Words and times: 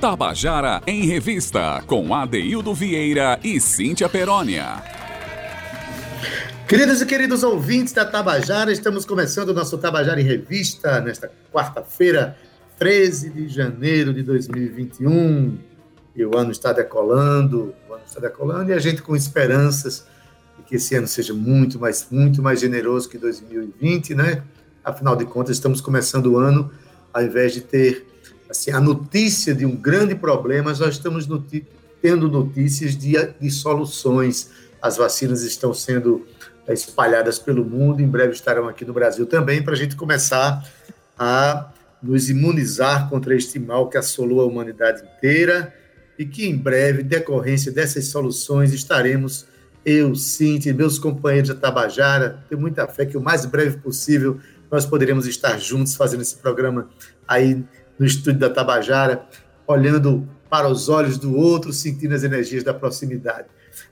Tabajara 0.00 0.80
em 0.86 1.06
Revista, 1.06 1.82
com 1.84 2.14
Adeildo 2.14 2.72
Vieira 2.72 3.36
e 3.42 3.60
Cíntia 3.60 4.08
Perónia. 4.08 4.80
Queridos 6.68 7.02
e 7.02 7.06
queridos 7.06 7.42
ouvintes 7.42 7.92
da 7.92 8.04
Tabajara, 8.04 8.70
estamos 8.70 9.04
começando 9.04 9.48
o 9.48 9.52
nosso 9.52 9.76
Tabajara 9.76 10.20
em 10.20 10.24
Revista 10.24 11.00
nesta 11.00 11.28
quarta-feira, 11.52 12.36
13 12.78 13.30
de 13.30 13.48
janeiro 13.48 14.14
de 14.14 14.22
2021. 14.22 15.58
E 16.14 16.24
o 16.24 16.38
ano 16.38 16.52
está 16.52 16.72
decolando, 16.72 17.74
o 17.88 17.92
ano 17.92 18.04
está 18.06 18.20
decolando, 18.20 18.70
e 18.70 18.74
a 18.74 18.78
gente 18.78 19.02
com 19.02 19.16
esperanças 19.16 20.06
de 20.56 20.62
que 20.62 20.76
esse 20.76 20.94
ano 20.94 21.08
seja 21.08 21.34
muito 21.34 21.76
mais, 21.80 22.06
muito 22.08 22.40
mais 22.40 22.60
generoso 22.60 23.08
que 23.08 23.18
2020, 23.18 24.14
né? 24.14 24.44
Afinal 24.84 25.16
de 25.16 25.24
contas, 25.24 25.56
estamos 25.56 25.80
começando 25.80 26.26
o 26.26 26.38
ano, 26.38 26.70
ao 27.12 27.20
invés 27.20 27.52
de 27.52 27.62
ter 27.62 28.07
assim, 28.48 28.70
a 28.70 28.80
notícia 28.80 29.54
de 29.54 29.66
um 29.66 29.76
grande 29.76 30.14
problema, 30.14 30.72
nós 30.72 30.94
estamos 30.94 31.28
tendo 32.00 32.28
notícias 32.28 32.96
de, 32.96 33.14
de 33.40 33.50
soluções. 33.50 34.50
As 34.80 34.96
vacinas 34.96 35.42
estão 35.42 35.74
sendo 35.74 36.26
eh, 36.66 36.72
espalhadas 36.72 37.38
pelo 37.38 37.64
mundo, 37.64 38.00
em 38.00 38.08
breve 38.08 38.32
estarão 38.32 38.68
aqui 38.68 38.84
no 38.84 38.92
Brasil 38.92 39.26
também, 39.26 39.62
para 39.62 39.74
a 39.74 39.76
gente 39.76 39.96
começar 39.96 40.64
a 41.18 41.72
nos 42.02 42.30
imunizar 42.30 43.08
contra 43.08 43.34
este 43.34 43.58
mal 43.58 43.88
que 43.88 43.98
assolou 43.98 44.40
a 44.40 44.44
humanidade 44.44 45.02
inteira 45.02 45.74
e 46.18 46.24
que 46.24 46.46
em 46.46 46.56
breve, 46.56 47.02
decorrência 47.02 47.72
dessas 47.72 48.06
soluções, 48.06 48.72
estaremos, 48.72 49.46
eu, 49.84 50.14
Cintia, 50.14 50.72
meus 50.72 50.98
companheiros 50.98 51.48
da 51.48 51.54
Tabajara, 51.54 52.44
tenho 52.48 52.60
muita 52.60 52.86
fé 52.86 53.04
que 53.04 53.16
o 53.16 53.20
mais 53.20 53.44
breve 53.44 53.78
possível 53.78 54.38
nós 54.70 54.84
poderemos 54.84 55.26
estar 55.26 55.58
juntos 55.58 55.96
fazendo 55.96 56.22
esse 56.22 56.36
programa 56.36 56.88
aí 57.26 57.64
no 57.98 58.06
estúdio 58.06 58.40
da 58.40 58.50
Tabajara, 58.50 59.26
olhando 59.66 60.28
para 60.48 60.68
os 60.68 60.88
olhos 60.88 61.18
do 61.18 61.36
outro, 61.36 61.72
sentindo 61.72 62.14
as 62.14 62.22
energias 62.22 62.64
da 62.64 62.72
proximidade. 62.72 63.46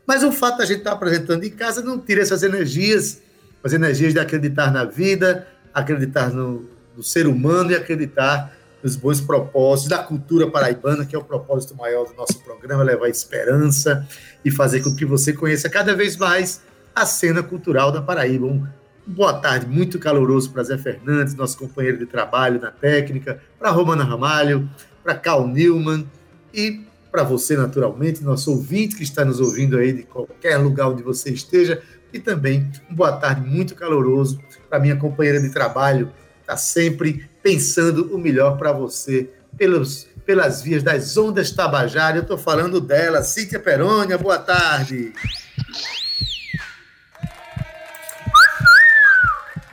Mas 0.07 0.23
o 0.23 0.33
fato 0.33 0.59
de 0.59 0.63
a 0.63 0.67
gente 0.67 0.79
estar 0.79 0.93
apresentando 0.93 1.45
em 1.45 1.51
casa 1.51 1.83
não 1.83 1.99
tira 1.99 2.23
essas 2.23 2.43
energias, 2.43 3.21
as 3.63 3.73
energias 3.73 4.13
de 4.13 4.21
acreditar 4.21 4.73
na 4.73 4.85
vida, 4.85 5.47
acreditar 5.75 6.31
no, 6.31 6.69
no 6.97 7.03
ser 7.03 7.27
humano 7.27 7.73
e 7.73 7.75
acreditar 7.75 8.57
nos 8.83 8.95
bons 8.95 9.21
propósitos 9.21 9.89
da 9.89 9.99
cultura 9.99 10.51
paraibana, 10.51 11.05
que 11.05 11.15
é 11.15 11.19
o 11.19 11.25
propósito 11.25 11.75
maior 11.75 12.07
do 12.07 12.15
nosso 12.15 12.39
programa, 12.45 12.83
levar 12.83 13.09
esperança 13.09 14.07
e 14.45 14.51
fazer 14.51 14.83
com 14.83 14.95
que 14.95 15.05
você 15.05 15.33
conheça 15.33 15.69
cada 15.69 15.95
vez 15.95 16.17
mais 16.17 16.63
a 16.95 17.05
cena 17.05 17.43
cultural 17.43 17.91
da 17.91 18.01
Paraíba. 18.01 18.47
Um 18.47 18.67
boa 19.07 19.35
tarde 19.35 19.67
muito 19.67 19.99
caloroso 19.99 20.51
para 20.51 20.65
Zé 20.65 20.77
Fernandes, 20.77 21.35
nosso 21.35 21.57
companheiro 21.57 21.99
de 21.99 22.07
trabalho 22.07 22.61
na 22.61 22.73
técnica, 22.73 23.41
para 23.59 23.71
Romana 23.71 24.03
Ramalho, 24.03 24.69
para 25.03 25.15
Cal 25.15 25.47
Newman 25.47 26.07
e 26.53 26.85
para 27.13 27.23
você, 27.23 27.57
naturalmente, 27.57 28.25
nosso 28.25 28.51
ouvinte 28.51 28.97
que 28.97 29.05
está 29.05 29.25
nos 29.25 29.41
ouvindo 29.41 29.79
aí 29.79 29.93
de 29.93 30.03
qualquer 30.03 30.57
lugar 30.59 30.89
onde 30.89 31.03
você 31.03 31.31
esteja, 31.31 31.81
e 32.13 32.19
também 32.19 32.71
um 32.91 32.95
boa 32.95 33.13
tarde 33.13 33.49
muito 33.49 33.75
caloroso 33.75 34.41
para 34.69 34.81
minha 34.81 34.97
companheira 34.97 35.41
de 35.41 35.51
trabalho, 35.51 36.13
está 36.41 36.57
sempre 36.57 37.29
pensando 37.43 38.15
o 38.15 38.19
melhor 38.19 38.59
para 38.59 38.73
você 38.73 39.31
pelos, 39.57 40.07
pelas 40.25 40.63
vias 40.63 40.83
das 40.83 41.17
ondas 41.17 41.51
Tabajara. 41.51 42.19
Eu 42.19 42.23
estou 42.23 42.39
falando 42.39 42.81
dela, 42.81 43.23
Cíntia 43.23 43.59
Perônia, 43.59 44.19
boa 44.19 44.39
tarde. 44.39 45.13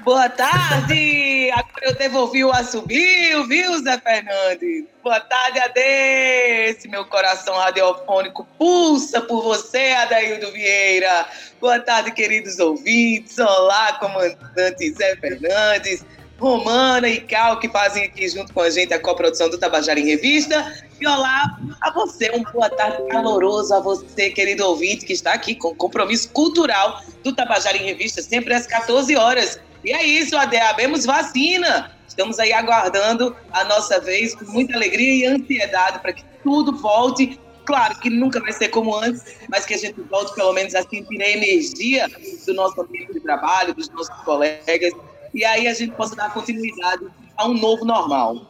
Boa 0.04 0.28
tarde! 0.28 1.50
Agora 1.52 1.86
eu 1.86 1.96
devolvi 1.96 2.44
o 2.44 2.52
assobio, 2.52 3.48
viu, 3.48 3.82
Zé 3.82 3.98
Fernandes? 4.00 4.84
Boa 5.02 5.22
tarde, 5.22 5.60
Ade! 5.60 5.80
Esse 5.80 6.89
meu 6.89 7.05
coração 7.05 7.55
radiofônico 7.55 8.45
pulsa 8.58 9.22
por 9.22 9.42
você, 9.42 9.94
Adaildo 9.94 10.52
Vieira. 10.52 11.26
Boa 11.61 11.80
tarde, 11.80 12.11
queridos 12.11 12.60
ouvintes. 12.60 13.39
Olá, 13.39 13.94
comandante 13.94 14.92
Zé 14.92 15.16
Fernandes. 15.16 16.06
Romana 16.38 17.08
e 17.08 17.22
Cal, 17.22 17.58
que 17.58 17.70
fazem 17.70 18.04
aqui 18.04 18.27
junto 18.27 18.54
com 18.54 18.60
a 18.60 18.70
gente 18.70 18.94
a 18.94 19.00
coprodução 19.00 19.50
do 19.50 19.58
Tabajara 19.58 20.02
em 20.02 20.06
Revista. 20.06 20.83
E 21.00 21.08
olá 21.08 21.58
a 21.80 21.92
você, 21.92 22.30
um 22.32 22.44
boa 22.52 22.70
tarde 22.70 23.08
caloroso 23.08 23.73
a 23.73 23.80
você, 23.80 24.30
querido 24.32 24.66
ouvinte, 24.66 25.06
que 25.06 25.14
está 25.14 25.32
aqui 25.32 25.56
com 25.56 25.70
o 25.70 25.76
compromisso 25.76 26.30
cultural 26.32 27.02
do 27.23 27.33
Tabajara 27.33 27.77
em 27.77 27.86
Revista, 27.86 28.22
sempre 28.22 28.54
às 28.54 28.67
14 28.67 29.16
horas. 29.16 29.58
E 29.83 29.92
é 29.92 30.05
isso, 30.05 30.38
Ade, 30.38 30.58
abemos 30.58 31.05
vacina. 31.05 31.92
Estamos 32.08 32.39
aí 32.39 32.54
aguardando 32.54 33.36
a 33.52 33.64
nossa 33.64 33.99
vez 33.99 34.36
com 34.36 34.45
muita 34.45 34.76
alegria 34.76 35.14
e 35.14 35.26
ansiedade 35.26 35.99
para 35.99 36.14
que 36.14 36.23
tudo 36.44 36.77
volte. 36.77 37.39
Claro 37.66 37.98
que 37.99 38.10
nunca 38.10 38.39
vai 38.39 38.52
ser 38.52 38.67
como 38.70 38.95
antes, 38.95 39.23
mas 39.49 39.66
que 39.66 39.73
a 39.73 39.77
gente 39.77 39.99
volte 40.02 40.36
pelo 40.36 40.54
menos 40.54 40.76
a 40.76 40.83
sentir 40.83 41.21
a 41.21 41.30
energia 41.30 42.10
do 42.45 42.54
nosso 42.54 42.80
ambiente 42.82 43.14
de 43.14 43.20
trabalho, 43.21 43.73
dos 43.73 43.89
nossos 43.89 44.14
colegas, 44.23 44.94
e 45.33 45.44
aí 45.45 45.67
a 45.67 45.73
gente 45.73 45.94
possa 45.95 46.15
dar 46.15 46.33
continuidade 46.33 47.08
a 47.38 47.48
um 47.48 47.54
novo 47.54 47.86
normal. 47.86 48.48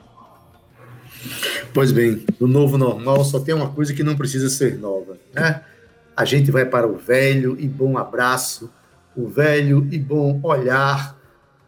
Pois 1.74 1.92
bem, 1.92 2.26
o 2.40 2.48
novo 2.48 2.78
normal 2.78 3.24
só 3.24 3.40
tem 3.40 3.54
uma 3.54 3.70
coisa 3.70 3.94
que 3.94 4.04
não 4.04 4.16
precisa 4.16 4.50
ser 4.50 4.78
nova, 4.78 5.18
né? 5.34 5.64
A 6.18 6.26
gente 6.26 6.52
vai 6.52 6.66
para 6.66 6.88
o 6.88 6.98
velho 6.98 7.56
e 7.60 7.68
bom 7.68 7.98
abraço, 7.98 8.72
o 9.16 9.28
velho 9.28 9.88
e 9.92 9.98
bom 9.98 10.40
olhar, 10.44 11.16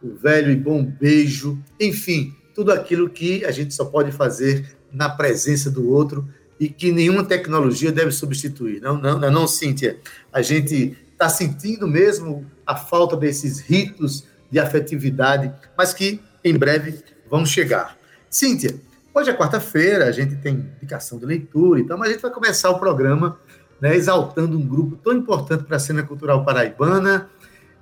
o 0.02 0.14
velho 0.14 0.50
e 0.50 0.56
bom 0.56 0.84
beijo, 0.84 1.58
enfim, 1.80 2.34
tudo 2.54 2.72
aquilo 2.72 3.08
que 3.10 3.44
a 3.44 3.50
gente 3.50 3.74
só 3.74 3.84
pode 3.84 4.12
fazer 4.12 4.76
na 4.92 5.08
presença 5.08 5.70
do 5.70 5.90
outro 5.90 6.26
e 6.58 6.68
que 6.68 6.90
nenhuma 6.90 7.24
tecnologia 7.24 7.92
deve 7.92 8.12
substituir. 8.12 8.80
Não, 8.80 8.96
não, 8.96 9.18
não, 9.18 9.30
não 9.30 9.46
Cíntia. 9.46 9.98
A 10.32 10.40
gente 10.40 10.96
está 11.12 11.28
sentindo 11.28 11.86
mesmo 11.86 12.46
a 12.66 12.74
falta 12.74 13.16
desses 13.16 13.60
ritos 13.60 14.24
de 14.50 14.58
afetividade, 14.58 15.52
mas 15.76 15.92
que 15.92 16.20
em 16.42 16.56
breve 16.56 17.00
vão 17.28 17.44
chegar. 17.44 17.96
Cíntia, 18.30 18.74
hoje 19.14 19.30
é 19.30 19.34
quarta-feira, 19.36 20.06
a 20.06 20.12
gente 20.12 20.36
tem 20.36 20.70
indicação 20.76 21.18
de 21.18 21.26
leitura, 21.26 21.80
então 21.80 22.02
a 22.02 22.08
gente 22.08 22.20
vai 22.20 22.30
começar 22.30 22.70
o 22.70 22.78
programa 22.78 23.38
né, 23.80 23.94
exaltando 23.94 24.58
um 24.58 24.66
grupo 24.66 24.96
tão 24.96 25.12
importante 25.12 25.64
para 25.64 25.76
a 25.76 25.80
cena 25.80 26.02
cultural 26.02 26.44
paraibana, 26.44 27.28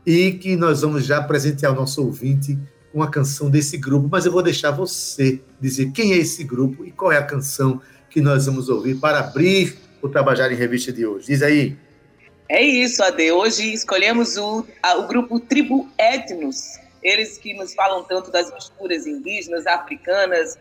e 0.07 0.33
que 0.33 0.57
nós 0.57 0.83
vamos 0.83 1.05
já 1.05 1.23
presentear 1.23 1.73
o 1.73 1.75
nosso 1.75 2.05
ouvinte 2.05 2.59
com 2.93 3.03
a 3.03 3.11
canção 3.11 3.51
desse 3.51 3.77
grupo, 3.77 4.09
mas 4.11 4.25
eu 4.25 4.33
vou 4.33 4.43
deixar 4.43 4.71
você 4.71 5.41
dizer 5.61 5.91
quem 5.91 6.13
é 6.13 6.17
esse 6.17 6.45
grupo 6.45 6.85
e 6.85 6.93
qual 6.93 7.11
é 7.11 7.19
a 7.19 7.25
canção 7.25 7.81
que 8.09 8.21
nós 8.21 8.47
vamos 8.47 8.69
ouvir 8.69 8.95
para 8.97 9.19
abrir 9.19 9.77
o 10.01 10.09
Tabajara 10.09 10.53
em 10.53 10.57
Revista 10.57 10.93
de 10.93 11.05
hoje. 11.05 11.27
Diz 11.27 11.43
aí. 11.43 11.77
É 12.49 12.63
isso, 12.63 13.03
Ade. 13.03 13.33
Hoje 13.33 13.73
escolhemos 13.73 14.37
o, 14.37 14.65
a, 14.83 14.97
o 14.97 15.09
grupo 15.09 15.41
Tribo 15.41 15.89
Etnos, 15.99 16.79
eles 17.03 17.39
que 17.39 17.55
nos 17.55 17.75
falam 17.75 18.05
tanto 18.05 18.31
das 18.31 18.53
misturas 18.53 19.07
indígenas, 19.07 19.67
africanas, 19.67 20.57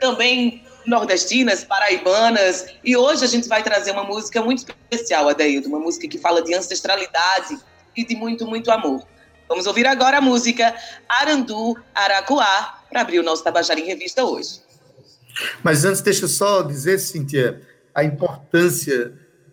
também 0.00 0.62
nordestinas, 0.84 1.64
paraibanas. 1.64 2.66
E 2.84 2.96
hoje 2.96 3.24
a 3.24 3.28
gente 3.28 3.48
vai 3.48 3.62
trazer 3.62 3.92
uma 3.92 4.04
música 4.04 4.42
muito 4.42 4.64
especial, 4.90 5.28
Adeildo, 5.28 5.68
uma 5.68 5.80
música 5.80 6.08
que 6.08 6.18
fala 6.18 6.42
de 6.42 6.54
ancestralidade, 6.54 7.58
e 7.98 8.04
de 8.04 8.14
muito, 8.14 8.46
muito 8.46 8.70
amor. 8.70 9.02
Vamos 9.48 9.66
ouvir 9.66 9.86
agora 9.86 10.18
a 10.18 10.20
música 10.20 10.72
Arandu 11.08 11.76
Aracuá 11.92 12.84
para 12.88 13.00
abrir 13.00 13.18
o 13.18 13.24
nosso 13.24 13.42
Tabajara 13.42 13.80
em 13.80 13.84
Revista 13.84 14.24
hoje. 14.24 14.60
Mas 15.64 15.84
antes, 15.84 16.00
deixa 16.00 16.24
eu 16.24 16.28
só 16.28 16.62
dizer, 16.62 16.98
Cíntia, 16.98 17.60
a 17.92 18.04
importância 18.04 19.12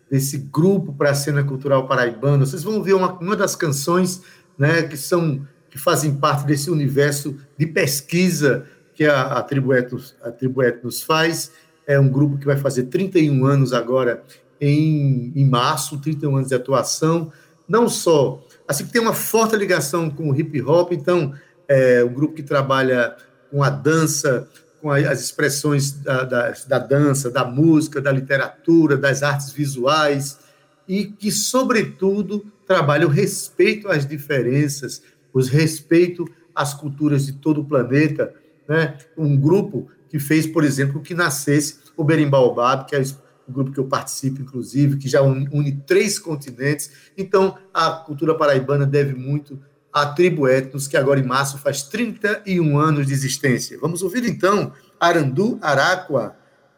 desse 0.09 0.37
grupo 0.37 0.93
para 0.93 1.09
a 1.09 1.15
cena 1.15 1.43
cultural 1.43 1.87
paraibana. 1.87 2.45
Vocês 2.45 2.61
vão 2.61 2.83
ver 2.83 2.93
uma, 2.93 3.13
uma 3.13 3.35
das 3.35 3.55
canções 3.55 4.21
né, 4.57 4.83
que 4.83 4.95
são 4.95 5.45
que 5.69 5.79
fazem 5.79 6.15
parte 6.15 6.45
desse 6.45 6.71
universo 6.71 7.37
de 7.57 7.67
pesquisa 7.67 8.65
que 8.93 9.03
a, 9.03 9.23
a, 9.23 9.43
Tribo 9.43 9.73
Etnos, 9.73 10.15
a 10.23 10.31
Tribo 10.31 10.63
Etnos 10.63 11.01
faz. 11.01 11.51
É 11.85 11.99
um 11.99 12.07
grupo 12.07 12.37
que 12.37 12.45
vai 12.45 12.55
fazer 12.55 12.83
31 12.83 13.45
anos 13.45 13.73
agora 13.73 14.23
em, 14.61 15.33
em 15.35 15.45
março, 15.45 15.99
31 15.99 16.37
anos 16.37 16.47
de 16.47 16.55
atuação 16.55 17.31
não 17.67 17.89
só, 17.89 18.43
assim 18.67 18.85
que 18.85 18.91
tem 18.91 19.01
uma 19.01 19.13
forte 19.13 19.55
ligação 19.55 20.09
com 20.09 20.29
o 20.29 20.35
hip 20.35 20.61
hop, 20.61 20.91
então 20.91 21.33
é 21.67 22.03
um 22.03 22.13
grupo 22.13 22.35
que 22.35 22.43
trabalha 22.43 23.15
com 23.51 23.63
a 23.63 23.69
dança, 23.69 24.47
com 24.81 24.91
as 24.91 25.19
expressões 25.19 25.91
da, 25.91 26.23
da, 26.23 26.53
da 26.67 26.79
dança, 26.79 27.31
da 27.31 27.43
música, 27.43 28.01
da 28.01 28.11
literatura, 28.11 28.97
das 28.97 29.23
artes 29.23 29.51
visuais, 29.51 30.39
e 30.87 31.05
que, 31.05 31.31
sobretudo, 31.31 32.45
trabalha 32.67 33.07
o 33.07 33.09
respeito 33.09 33.87
às 33.87 34.05
diferenças, 34.05 35.01
o 35.33 35.41
respeito 35.41 36.25
às 36.53 36.73
culturas 36.73 37.25
de 37.25 37.33
todo 37.33 37.61
o 37.61 37.65
planeta. 37.65 38.33
Né? 38.67 38.97
Um 39.17 39.35
grupo 39.35 39.89
que 40.09 40.19
fez, 40.19 40.45
por 40.45 40.63
exemplo, 40.63 41.01
que 41.01 41.13
nascesse 41.13 41.79
o 41.97 42.03
Berimbau 42.03 42.55
que 42.85 42.95
é 42.95 43.01
um 43.47 43.53
grupo 43.53 43.71
que 43.71 43.79
eu 43.79 43.85
participo, 43.85 44.41
inclusive, 44.41 44.97
que 44.97 45.07
já 45.07 45.21
une 45.21 45.71
três 45.85 46.17
continentes. 46.17 46.91
Então, 47.17 47.57
a 47.73 47.91
cultura 47.91 48.35
paraibana 48.35 48.85
deve 48.85 49.13
muito 49.13 49.59
à 49.93 50.07
tribo 50.07 50.47
etnos, 50.47 50.87
que 50.87 50.97
agora 50.97 51.19
em 51.19 51.25
março 51.25 51.57
faz 51.57 51.83
31 51.83 52.77
anos 52.77 53.07
de 53.07 53.13
existência. 53.13 53.77
Vamos 53.79 54.01
ouvir, 54.01 54.25
então, 54.25 54.73
Arandu 54.99 55.57
Araqua, 55.61 56.35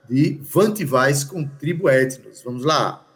de 0.07 0.39
Vantivais 0.41 1.23
com 1.23 1.45
Tribo 1.45 1.89
Etnos. 1.89 2.41
Vamos 2.43 2.63
lá. 2.63 3.06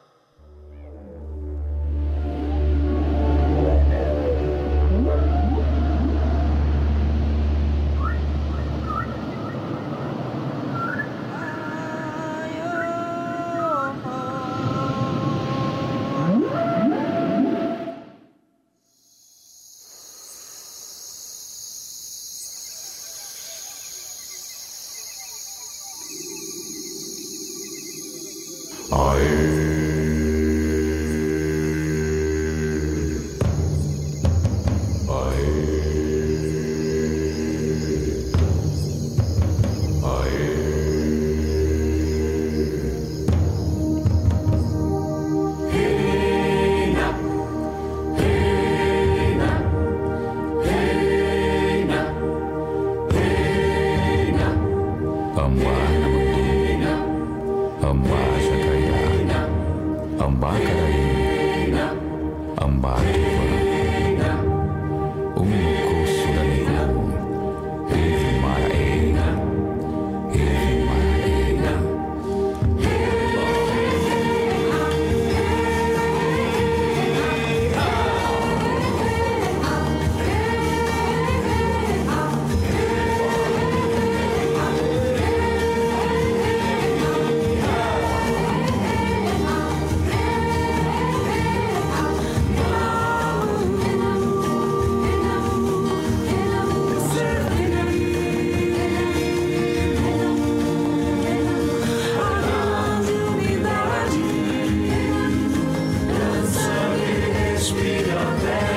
freedom. 107.81 108.70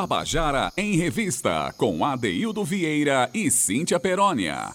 Tabajara 0.00 0.72
em 0.78 0.96
Revista, 0.96 1.74
com 1.76 2.02
Adeildo 2.02 2.64
Vieira 2.64 3.28
e 3.34 3.50
Cíntia 3.50 4.00
Perónia. 4.00 4.70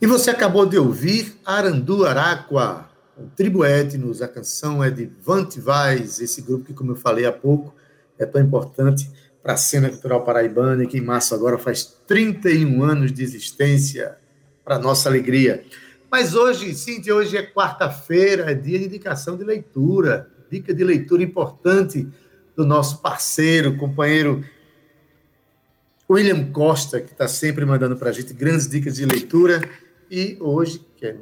E 0.00 0.06
você 0.06 0.30
acabou 0.30 0.64
de 0.64 0.78
ouvir 0.78 1.36
Arandu 1.44 2.06
Araqua, 2.06 2.88
o 3.18 3.24
Tribo 3.36 3.66
Etnos, 3.66 4.22
a 4.22 4.28
canção 4.28 4.82
é 4.82 4.90
de 4.90 5.12
Vante 5.22 5.60
Vaz, 5.60 6.20
esse 6.20 6.40
grupo 6.40 6.64
que, 6.64 6.72
como 6.72 6.92
eu 6.92 6.96
falei 6.96 7.26
há 7.26 7.32
pouco, 7.32 7.74
é 8.18 8.24
tão 8.24 8.40
importante 8.40 9.10
para 9.42 9.52
a 9.52 9.58
cena 9.58 9.90
cultural 9.90 10.24
paraibana 10.24 10.84
e 10.84 10.86
que 10.86 10.96
em 10.96 11.04
março 11.04 11.34
agora 11.34 11.58
faz 11.58 11.84
31 12.06 12.82
anos 12.82 13.12
de 13.12 13.22
existência, 13.22 14.16
para 14.64 14.78
nossa 14.78 15.10
alegria. 15.10 15.62
Mas 16.10 16.34
hoje, 16.34 16.74
Cíntia, 16.74 17.14
hoje 17.14 17.36
é 17.36 17.42
quarta-feira, 17.42 18.50
é 18.50 18.54
dia 18.54 18.78
de 18.78 18.86
indicação 18.86 19.36
de 19.36 19.44
leitura, 19.44 20.30
dica 20.50 20.72
de 20.72 20.82
leitura 20.82 21.22
importante 21.22 22.08
do 22.56 22.64
nosso 22.64 22.98
parceiro, 23.02 23.76
companheiro 23.76 24.42
William 26.08 26.50
Costa, 26.52 27.00
que 27.00 27.12
está 27.12 27.28
sempre 27.28 27.66
mandando 27.66 27.96
para 27.96 28.10
a 28.10 28.12
gente 28.12 28.32
grandes 28.32 28.68
dicas 28.68 28.94
de 28.94 29.04
leitura. 29.04 29.60
E 30.10 30.38
hoje, 30.40 30.84
que 30.96 31.04
é 31.04 31.16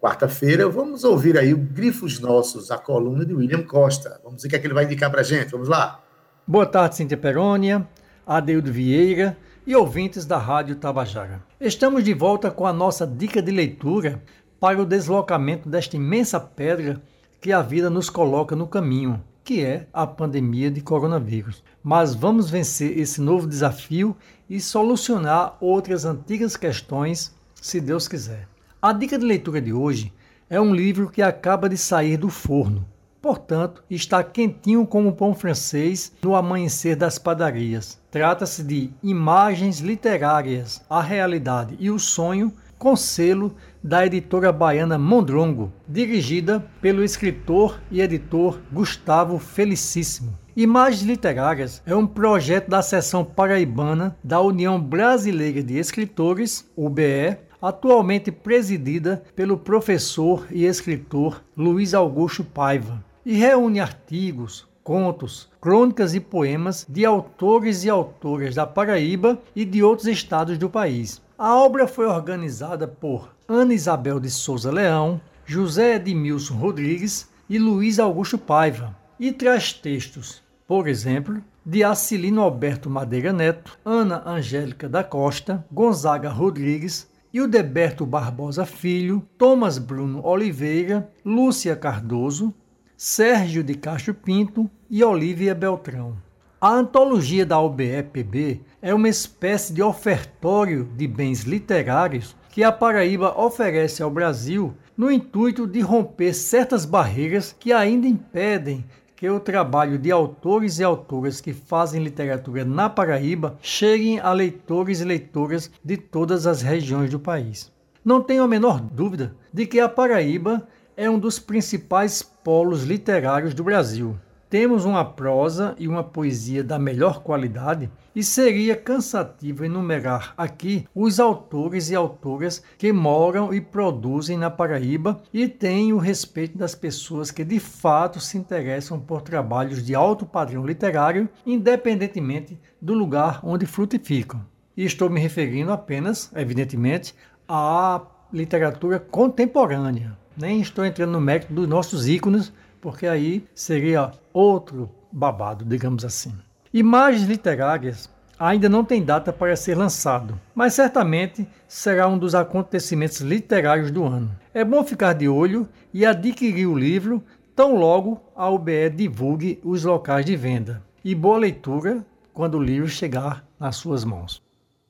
quarta-feira, 0.00 0.68
vamos 0.68 1.04
ouvir 1.04 1.36
aí 1.36 1.52
o 1.52 1.58
Grifos 1.58 2.20
Nossos, 2.20 2.70
a 2.70 2.78
coluna 2.78 3.26
de 3.26 3.34
William 3.34 3.62
Costa. 3.62 4.20
Vamos 4.24 4.40
ver 4.42 4.46
o 4.46 4.50
que, 4.50 4.56
é 4.56 4.58
que 4.58 4.66
ele 4.66 4.74
vai 4.74 4.84
indicar 4.84 5.10
para 5.10 5.20
a 5.20 5.24
gente. 5.24 5.50
Vamos 5.50 5.68
lá. 5.68 6.02
Boa 6.46 6.64
tarde, 6.64 6.96
Cíntia 6.96 7.18
Perônia, 7.18 7.86
Adeildo 8.26 8.72
Vieira 8.72 9.36
e 9.66 9.76
ouvintes 9.76 10.24
da 10.24 10.38
Rádio 10.38 10.76
Tabajara. 10.76 11.42
Estamos 11.60 12.02
de 12.04 12.14
volta 12.14 12.50
com 12.50 12.66
a 12.66 12.72
nossa 12.72 13.06
dica 13.06 13.42
de 13.42 13.50
leitura 13.50 14.22
para 14.58 14.80
o 14.80 14.86
deslocamento 14.86 15.68
desta 15.68 15.96
imensa 15.96 16.40
pedra 16.40 17.02
que 17.40 17.52
a 17.52 17.62
vida 17.62 17.90
nos 17.90 18.08
coloca 18.08 18.54
no 18.54 18.66
caminho 18.66 19.22
que 19.44 19.64
é 19.64 19.86
a 19.92 20.06
pandemia 20.06 20.70
de 20.70 20.80
coronavírus. 20.80 21.62
Mas 21.82 22.14
vamos 22.14 22.50
vencer 22.50 22.98
esse 22.98 23.20
novo 23.20 23.46
desafio 23.46 24.16
e 24.48 24.60
solucionar 24.60 25.56
outras 25.60 26.04
antigas 26.04 26.56
questões, 26.56 27.34
se 27.54 27.80
Deus 27.80 28.06
quiser. 28.06 28.48
A 28.80 28.92
dica 28.92 29.18
de 29.18 29.24
leitura 29.24 29.60
de 29.60 29.72
hoje 29.72 30.12
é 30.48 30.60
um 30.60 30.74
livro 30.74 31.10
que 31.10 31.22
acaba 31.22 31.68
de 31.68 31.76
sair 31.76 32.16
do 32.16 32.28
forno. 32.28 32.86
Portanto, 33.22 33.84
está 33.90 34.24
quentinho 34.24 34.86
como 34.86 35.12
pão 35.12 35.34
francês 35.34 36.10
no 36.22 36.34
amanhecer 36.34 36.96
das 36.96 37.18
padarias. 37.18 38.00
Trata-se 38.10 38.62
de 38.62 38.90
Imagens 39.02 39.80
Literárias, 39.80 40.80
a 40.88 41.02
Realidade 41.02 41.76
e 41.78 41.90
o 41.90 41.98
Sonho, 41.98 42.52
com 42.80 42.96
selo 42.96 43.54
da 43.84 44.06
editora 44.06 44.50
baiana 44.50 44.98
Mondrongo, 44.98 45.70
dirigida 45.86 46.64
pelo 46.80 47.04
escritor 47.04 47.78
e 47.90 48.00
editor 48.00 48.58
Gustavo 48.72 49.38
Felicíssimo. 49.38 50.32
Imagens 50.56 51.02
Literárias 51.02 51.82
é 51.84 51.94
um 51.94 52.06
projeto 52.06 52.70
da 52.70 52.80
seção 52.80 53.22
paraibana 53.22 54.16
da 54.24 54.40
União 54.40 54.80
Brasileira 54.80 55.62
de 55.62 55.76
Escritores, 55.76 56.66
UBE, 56.74 57.36
atualmente 57.60 58.32
presidida 58.32 59.22
pelo 59.36 59.58
professor 59.58 60.46
e 60.50 60.64
escritor 60.64 61.44
Luiz 61.54 61.92
Augusto 61.92 62.42
Paiva, 62.42 63.04
e 63.26 63.34
reúne 63.34 63.78
artigos, 63.78 64.66
contos, 64.82 65.50
crônicas 65.60 66.14
e 66.14 66.20
poemas 66.20 66.86
de 66.88 67.04
autores 67.04 67.84
e 67.84 67.90
autoras 67.90 68.54
da 68.54 68.66
Paraíba 68.66 69.38
e 69.54 69.66
de 69.66 69.82
outros 69.82 70.08
estados 70.08 70.56
do 70.56 70.70
país. 70.70 71.20
A 71.42 71.56
obra 71.56 71.88
foi 71.88 72.04
organizada 72.04 72.86
por 72.86 73.34
Ana 73.48 73.72
Isabel 73.72 74.20
de 74.20 74.28
Souza 74.28 74.70
Leão, 74.70 75.18
José 75.46 75.94
Edmilson 75.94 76.52
Rodrigues 76.52 77.30
e 77.48 77.58
Luiz 77.58 77.98
Augusto 77.98 78.36
Paiva, 78.36 78.94
e 79.18 79.32
traz 79.32 79.72
textos, 79.72 80.42
por 80.68 80.86
exemplo, 80.86 81.42
de 81.64 81.82
Acilino 81.82 82.42
Alberto 82.42 82.90
Madeira 82.90 83.32
Neto, 83.32 83.78
Ana 83.82 84.22
Angélica 84.26 84.86
da 84.86 85.02
Costa, 85.02 85.64
Gonzaga 85.72 86.28
Rodrigues, 86.28 87.08
Hildeberto 87.32 88.04
Barbosa 88.04 88.66
Filho, 88.66 89.26
Thomas 89.38 89.78
Bruno 89.78 90.22
Oliveira, 90.22 91.10
Lúcia 91.24 91.74
Cardoso, 91.74 92.52
Sérgio 92.98 93.64
de 93.64 93.76
Castro 93.76 94.12
Pinto 94.12 94.70
e 94.90 95.02
Olívia 95.02 95.54
Beltrão. 95.54 96.18
A 96.62 96.74
antologia 96.74 97.46
da 97.46 97.58
UBE-PB 97.58 98.60
é 98.82 98.92
uma 98.92 99.08
espécie 99.08 99.72
de 99.72 99.82
ofertório 99.82 100.84
de 100.94 101.08
bens 101.08 101.44
literários 101.44 102.36
que 102.50 102.62
a 102.62 102.70
Paraíba 102.70 103.34
oferece 103.40 104.02
ao 104.02 104.10
Brasil 104.10 104.74
no 104.94 105.10
intuito 105.10 105.66
de 105.66 105.80
romper 105.80 106.34
certas 106.34 106.84
barreiras 106.84 107.56
que 107.58 107.72
ainda 107.72 108.06
impedem 108.06 108.84
que 109.16 109.26
o 109.30 109.40
trabalho 109.40 109.98
de 109.98 110.10
autores 110.10 110.78
e 110.78 110.84
autoras 110.84 111.40
que 111.40 111.54
fazem 111.54 112.04
literatura 112.04 112.62
na 112.62 112.90
Paraíba 112.90 113.56
cheguem 113.62 114.20
a 114.20 114.30
leitores 114.30 115.00
e 115.00 115.04
leitoras 115.06 115.70
de 115.82 115.96
todas 115.96 116.46
as 116.46 116.60
regiões 116.60 117.08
do 117.08 117.18
país. 117.18 117.72
Não 118.04 118.20
tenho 118.20 118.42
a 118.42 118.48
menor 118.48 118.82
dúvida 118.82 119.34
de 119.50 119.64
que 119.64 119.80
a 119.80 119.88
Paraíba 119.88 120.68
é 120.94 121.08
um 121.08 121.18
dos 121.18 121.38
principais 121.38 122.22
polos 122.22 122.82
literários 122.82 123.54
do 123.54 123.64
Brasil. 123.64 124.14
Temos 124.50 124.84
uma 124.84 125.04
prosa 125.04 125.76
e 125.78 125.86
uma 125.86 126.02
poesia 126.02 126.64
da 126.64 126.76
melhor 126.76 127.22
qualidade 127.22 127.88
e 128.12 128.20
seria 128.24 128.74
cansativo 128.74 129.64
enumerar 129.64 130.34
aqui 130.36 130.88
os 130.92 131.20
autores 131.20 131.88
e 131.88 131.94
autoras 131.94 132.60
que 132.76 132.92
moram 132.92 133.54
e 133.54 133.60
produzem 133.60 134.36
na 134.36 134.50
Paraíba 134.50 135.22
e 135.32 135.46
têm 135.46 135.92
o 135.92 135.98
respeito 135.98 136.58
das 136.58 136.74
pessoas 136.74 137.30
que 137.30 137.44
de 137.44 137.60
fato 137.60 138.18
se 138.18 138.36
interessam 138.36 138.98
por 138.98 139.22
trabalhos 139.22 139.86
de 139.86 139.94
alto 139.94 140.26
padrão 140.26 140.66
literário, 140.66 141.28
independentemente 141.46 142.58
do 142.82 142.92
lugar 142.92 143.38
onde 143.44 143.66
frutificam. 143.66 144.44
E 144.76 144.84
estou 144.84 145.08
me 145.08 145.20
referindo 145.20 145.70
apenas, 145.70 146.28
evidentemente, 146.34 147.14
à 147.48 148.02
literatura 148.32 148.98
contemporânea. 148.98 150.18
Nem 150.36 150.60
estou 150.60 150.84
entrando 150.84 151.12
no 151.12 151.20
mérito 151.20 151.52
dos 151.52 151.68
nossos 151.68 152.08
ícones 152.08 152.52
porque 152.80 153.06
aí 153.06 153.44
seria 153.54 154.12
outro 154.32 154.90
babado, 155.12 155.64
digamos 155.64 156.04
assim. 156.04 156.32
Imagens 156.72 157.28
literárias 157.28 158.08
ainda 158.38 158.68
não 158.68 158.84
tem 158.84 159.02
data 159.02 159.32
para 159.32 159.54
ser 159.54 159.76
lançado, 159.76 160.40
mas 160.54 160.72
certamente 160.72 161.46
será 161.68 162.08
um 162.08 162.16
dos 162.16 162.34
acontecimentos 162.34 163.20
literários 163.20 163.90
do 163.90 164.04
ano. 164.04 164.30
É 164.54 164.64
bom 164.64 164.82
ficar 164.82 165.12
de 165.12 165.28
olho 165.28 165.68
e 165.92 166.06
adquirir 166.06 166.66
o 166.66 166.78
livro 166.78 167.22
tão 167.54 167.76
logo 167.76 168.22
a 168.34 168.48
UBE 168.48 168.88
divulgue 168.88 169.60
os 169.62 169.84
locais 169.84 170.24
de 170.24 170.36
venda. 170.36 170.82
E 171.04 171.14
boa 171.14 171.38
leitura 171.38 172.04
quando 172.32 172.56
o 172.56 172.62
livro 172.62 172.88
chegar 172.88 173.44
nas 173.58 173.76
suas 173.76 174.04
mãos. 174.04 174.42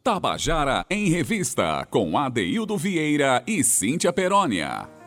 Tabajara 0.02 0.86
em 0.88 1.10
Revista, 1.10 1.86
com 1.90 2.16
Adeildo 2.16 2.76
Vieira 2.76 3.42
e 3.46 3.62
Cíntia 3.64 4.12
Perónia. 4.12 4.99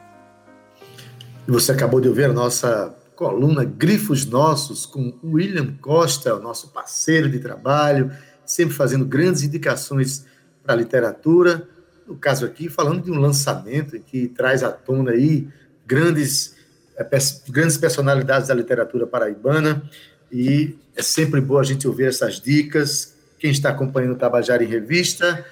E 1.46 1.52
você 1.52 1.74
acabou 1.74 2.00
de 2.00 2.08
ouvir 2.08 2.24
a 2.24 2.34
nossa 2.34 2.96
coluna 3.16 3.66
Grifos 3.66 4.26
Nossos 4.26 4.86
com 4.86 5.14
William 5.24 5.74
Costa, 5.82 6.40
nosso 6.40 6.70
parceiro 6.70 7.30
de 7.30 7.38
trabalho, 7.40 8.12
sempre 8.46 8.74
fazendo 8.74 9.06
grandes 9.06 9.44
indicações 9.44 10.26
para 10.64 10.74
a 10.74 10.78
literatura. 10.78 11.68
No 12.08 12.16
caso 12.16 12.46
aqui, 12.46 12.70
falando 12.70 13.04
de 13.04 13.12
um 13.12 13.20
lançamento 13.20 14.00
que 14.00 14.30
traz 14.30 14.64
à 14.64 14.72
tona 14.72 15.12
aí 15.12 15.48
grandes, 15.86 16.56
é, 16.98 17.06
grandes 17.50 17.78
personalidades 17.78 18.48
da 18.48 18.54
literatura 18.54 19.06
paraibana. 19.06 19.84
E 20.32 20.78
é 20.96 21.02
sempre 21.02 21.42
bom 21.42 21.58
a 21.58 21.64
gente 21.64 21.86
ouvir 21.88 22.06
essas 22.06 22.40
dicas. 22.40 23.16
Quem 23.38 23.52
está 23.52 23.70
acompanhando 23.70 24.14
o 24.14 24.18
Tabajara 24.18 24.64
em 24.64 24.68
Revista 24.68 25.46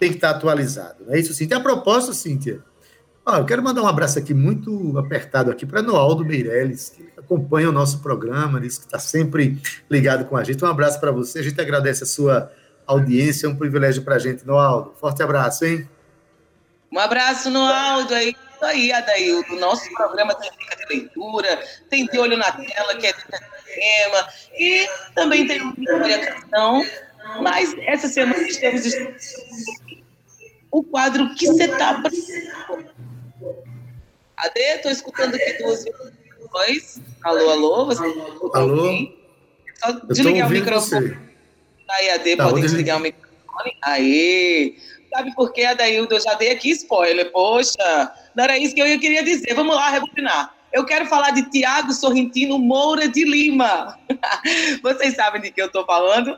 tem 0.00 0.10
que 0.10 0.16
estar 0.16 0.30
atualizado. 0.30 1.04
Não 1.06 1.14
é 1.14 1.20
isso, 1.20 1.32
Cíntia? 1.32 1.58
A 1.58 1.60
propósito, 1.60 2.12
Cíntia, 2.12 2.60
ah, 3.24 3.38
eu 3.38 3.46
quero 3.46 3.62
mandar 3.62 3.82
um 3.82 3.86
abraço 3.86 4.18
aqui 4.18 4.34
muito 4.34 4.98
apertado 4.98 5.50
aqui 5.50 5.64
para 5.64 5.80
Noaldo 5.80 6.24
Meirelles, 6.24 6.90
que 6.90 7.08
acompanha 7.16 7.68
o 7.68 7.72
nosso 7.72 8.00
programa, 8.00 8.60
diz 8.60 8.78
que 8.78 8.86
está 8.86 8.98
sempre 8.98 9.62
ligado 9.88 10.24
com 10.24 10.36
a 10.36 10.42
gente. 10.42 10.64
Um 10.64 10.68
abraço 10.68 10.98
para 10.98 11.12
você, 11.12 11.38
a 11.38 11.42
gente 11.42 11.60
agradece 11.60 12.02
a 12.02 12.06
sua 12.06 12.50
audiência, 12.84 13.46
é 13.46 13.48
um 13.48 13.54
privilégio 13.54 14.02
para 14.02 14.16
a 14.16 14.18
gente, 14.18 14.44
Noaldo. 14.44 14.94
Forte 15.00 15.22
abraço, 15.22 15.64
hein? 15.64 15.88
Um 16.90 16.98
abraço, 16.98 17.48
Noaldo, 17.48 18.12
aí, 18.12 18.34
aí, 18.60 18.92
Adaildo. 18.92 19.54
Nosso 19.54 19.88
programa 19.94 20.34
tem 20.34 20.50
dica 20.58 20.76
de 20.76 20.86
leitura, 20.92 21.62
tem 21.88 22.06
de 22.06 22.18
olho 22.18 22.36
na 22.36 22.50
tela, 22.50 22.96
que 22.96 23.06
é 23.06 23.12
de 23.12 23.22
tema, 23.22 24.28
e 24.58 24.88
também 25.14 25.46
tem 25.46 25.62
uma 25.62 25.74
orientação, 25.94 26.84
mas 27.40 27.72
essa 27.86 28.08
semana 28.08 28.42
estamos 28.42 28.82
o 30.72 30.82
quadro 30.82 31.34
que 31.34 31.46
você 31.46 31.64
está 31.64 32.02
Ade, 34.42 34.60
estou 34.60 34.90
escutando 34.90 35.36
aqui 35.36 35.52
duas 35.58 35.84
vezes. 35.84 37.00
Alô, 37.22 37.48
alô, 37.48 37.86
você 37.86 38.02
tá 38.02 38.58
Alô? 38.58 38.90
Só 39.76 39.92
desligar 40.08 40.48
o 40.48 40.50
microfone. 40.50 41.08
Você. 41.08 41.18
Aí, 41.88 42.10
Ade, 42.10 42.36
tá, 42.36 42.48
pode 42.48 42.60
desligar 42.60 42.96
o 42.96 43.00
microfone. 43.00 43.76
Aí. 43.82 44.76
Sabe 45.14 45.32
por 45.36 45.52
quê, 45.52 45.64
Adaildo? 45.64 46.14
Eu 46.14 46.20
já 46.20 46.34
dei 46.34 46.50
aqui 46.50 46.70
spoiler. 46.70 47.30
Poxa, 47.30 48.12
não 48.34 48.42
era 48.42 48.58
isso 48.58 48.74
que 48.74 48.80
eu 48.80 48.98
queria 48.98 49.22
dizer. 49.22 49.54
Vamos 49.54 49.76
lá, 49.76 49.90
rebobinar. 49.90 50.52
Eu 50.72 50.84
quero 50.86 51.06
falar 51.06 51.30
de 51.30 51.48
Tiago 51.48 51.92
Sorrentino 51.92 52.58
Moura 52.58 53.06
de 53.06 53.24
Lima. 53.24 53.96
Vocês 54.82 55.14
sabem 55.14 55.40
de 55.40 55.52
que 55.52 55.62
eu 55.62 55.66
estou 55.66 55.84
falando? 55.84 56.36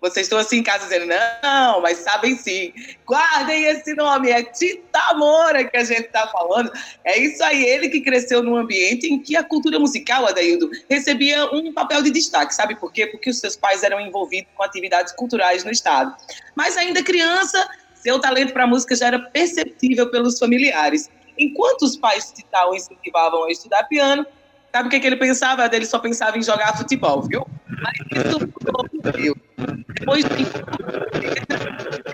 Vocês 0.00 0.26
estão 0.26 0.38
assim 0.38 0.58
em 0.58 0.62
casa 0.62 0.84
dizendo, 0.84 1.06
não, 1.06 1.80
mas 1.80 1.98
sabem 1.98 2.36
sim. 2.36 2.72
Guardem 3.04 3.64
esse 3.64 3.94
nome, 3.94 4.30
é 4.30 4.44
Tita 4.44 5.14
Moura 5.14 5.64
que 5.64 5.76
a 5.76 5.82
gente 5.82 6.06
está 6.06 6.28
falando. 6.28 6.70
É 7.04 7.18
isso 7.18 7.42
aí, 7.42 7.64
ele 7.64 7.88
que 7.88 8.00
cresceu 8.00 8.40
num 8.42 8.56
ambiente 8.56 9.12
em 9.12 9.18
que 9.18 9.36
a 9.36 9.42
cultura 9.42 9.78
musical, 9.78 10.24
Adaildo, 10.26 10.70
recebia 10.88 11.46
um 11.52 11.72
papel 11.72 12.00
de 12.02 12.10
destaque. 12.10 12.54
Sabe 12.54 12.76
por 12.76 12.92
quê? 12.92 13.08
Porque 13.08 13.28
os 13.28 13.40
seus 13.40 13.56
pais 13.56 13.82
eram 13.82 14.00
envolvidos 14.00 14.48
com 14.54 14.62
atividades 14.62 15.12
culturais 15.12 15.64
no 15.64 15.70
Estado. 15.72 16.14
Mas 16.54 16.76
ainda 16.76 17.02
criança, 17.02 17.68
seu 17.94 18.20
talento 18.20 18.52
para 18.52 18.68
música 18.68 18.94
já 18.94 19.08
era 19.08 19.18
perceptível 19.18 20.10
pelos 20.10 20.38
familiares. 20.38 21.10
Enquanto 21.36 21.82
os 21.82 21.96
pais 21.96 22.32
Tita 22.32 22.68
o 22.68 22.74
incentivavam 22.74 23.44
a 23.44 23.50
estudar 23.50 23.82
piano, 23.84 24.24
Sabe 24.72 24.88
o 24.88 24.90
que, 24.90 25.00
que 25.00 25.06
ele 25.06 25.16
pensava? 25.16 25.68
Ele 25.72 25.86
só 25.86 25.98
pensava 25.98 26.36
em 26.36 26.42
jogar 26.42 26.76
futebol, 26.76 27.22
viu? 27.22 27.46
Mas 27.66 28.26
isso 28.26 28.38
mudou. 28.40 28.86
Depois 29.98 30.24
de... 30.24 30.46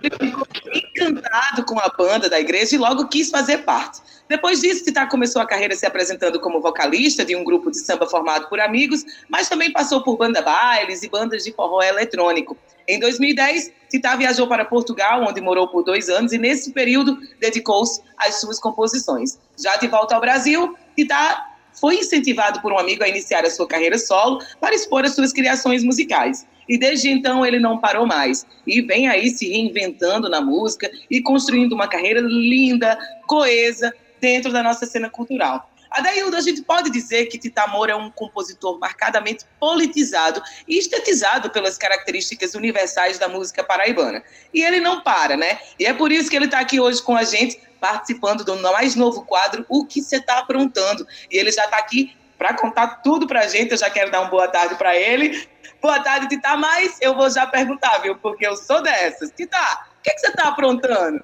ele 0.03 0.17
ficou 0.31 0.47
encantado 0.73 1.65
com 1.65 1.79
a 1.81 1.89
banda 1.89 2.29
da 2.29 2.39
igreja 2.39 2.77
e 2.77 2.79
logo 2.79 3.09
quis 3.09 3.31
fazer 3.31 3.59
parte. 3.59 4.01
Depois 4.29 4.61
disso, 4.61 4.85
Tita 4.85 5.07
começou 5.07 5.43
a 5.43 5.47
carreira 5.47 5.75
se 5.75 5.85
apresentando 5.85 6.41
como 6.41 6.61
vocalista 6.61 7.25
de 7.25 7.37
um 7.37 7.45
grupo 7.45 7.71
de 7.71 7.79
samba 7.79 8.07
formado 8.07 8.49
por 8.49 8.61
amigos, 8.61 9.05
mas 9.29 9.49
também 9.49 9.73
passou 9.73 10.03
por 10.03 10.17
banda 10.17 10.41
bailes 10.41 11.03
e 11.03 11.09
bandas 11.09 11.45
de 11.45 11.53
forró 11.53 11.83
eletrônico. 11.83 12.57
Em 12.87 12.99
2010, 13.01 13.73
Tita 13.91 14.17
viajou 14.17 14.47
para 14.47 14.65
Portugal, 14.65 15.25
onde 15.27 15.41
morou 15.41 15.69
por 15.69 15.83
dois 15.83 16.09
anos, 16.09 16.33
e 16.33 16.39
nesse 16.39 16.73
período 16.73 17.19
dedicou-se 17.41 18.01
às 18.17 18.41
suas 18.41 18.59
composições. 18.61 19.39
Já 19.59 19.77
de 19.77 19.89
volta 19.89 20.15
ao 20.15 20.21
Brasil, 20.21 20.77
Tita 20.97 21.54
foi 21.81 21.97
incentivado 21.97 22.61
por 22.61 22.73
um 22.73 22.79
amigo 22.79 23.05
a 23.05 23.09
iniciar 23.09 23.45
a 23.45 23.51
sua 23.51 23.67
carreira 23.67 23.99
solo 23.99 24.41
para 24.61 24.75
expor 24.75 25.05
as 25.05 25.15
suas 25.15 25.33
criações 25.33 25.83
musicais. 25.85 26.47
E 26.69 26.79
desde 26.79 27.11
então 27.11 27.45
ele 27.45 27.59
não 27.59 27.79
parou 27.79 28.07
mais. 28.07 28.47
E 28.67 28.81
vem 28.81 29.09
aí 29.09 29.31
se 29.31 29.49
reinventando 29.49 30.29
na 30.29 30.41
música 30.41 30.91
e 31.11 31.21
construindo 31.21 31.73
uma 31.73 31.89
carreira 31.89 32.21
linda, 32.21 32.99
coesa, 33.27 33.93
dentro 34.21 34.51
da 34.51 34.63
nossa 34.63 34.87
cena 34.87 35.11
cultural. 35.11 35.71
Adaildo, 35.91 36.37
a 36.37 36.41
gente 36.41 36.63
pode 36.63 36.91
dizer 36.91 37.27
que 37.27 37.39
Tita 37.39 37.69
Moura 37.69 37.93
é 37.93 37.95
um 37.95 38.11
compositor 38.11 38.81
marcadamente 38.81 39.45
politizado 39.61 40.43
e 40.67 40.77
estetizado 40.77 41.51
pelas 41.51 41.79
características 41.79 42.55
universais 42.55 43.17
da 43.17 43.29
música 43.29 43.63
paraibana. 43.63 44.21
E 44.53 44.63
ele 44.63 44.81
não 44.81 45.03
para, 45.03 45.37
né? 45.37 45.59
E 45.79 45.87
é 45.87 45.95
por 45.95 46.11
isso 46.11 46.29
que 46.29 46.35
ele 46.35 46.47
está 46.47 46.59
aqui 46.59 46.81
hoje 46.81 47.01
com 47.01 47.17
a 47.17 47.23
gente 47.23 47.61
participando 47.85 48.43
do 48.43 48.57
mais 48.63 48.97
novo 48.97 49.27
quadro 49.27 49.67
O 49.69 49.85
que 49.85 50.01
você 50.01 50.17
está 50.17 50.39
aprontando. 50.39 51.07
E 51.31 51.37
ele 51.37 51.53
já 51.53 51.67
está 51.67 51.77
aqui 51.77 52.17
para 52.39 52.55
contar 52.55 53.03
tudo 53.03 53.27
para 53.27 53.41
a 53.41 53.47
gente. 53.49 53.73
Eu 53.73 53.77
já 53.77 53.91
quero 53.91 54.11
dar 54.11 54.23
uma 54.23 54.31
boa 54.31 54.49
tarde 54.49 54.75
para 54.77 54.97
ele. 54.97 55.47
Boa 55.83 56.01
tarde, 56.01 56.29
Tita, 56.29 56.57
mas 56.57 56.99
eu 57.03 57.15
vou 57.15 57.29
já 57.29 57.47
perguntar, 57.47 57.99
viu? 57.99 58.17
Porque 58.17 58.47
eu 58.47 58.57
sou 58.57 58.83
dessas. 58.83 59.31
Tita, 59.33 59.59
o 59.59 60.03
que, 60.03 60.11
que 60.11 60.19
você 60.19 60.29
está 60.29 60.49
aprontando? 60.49 61.23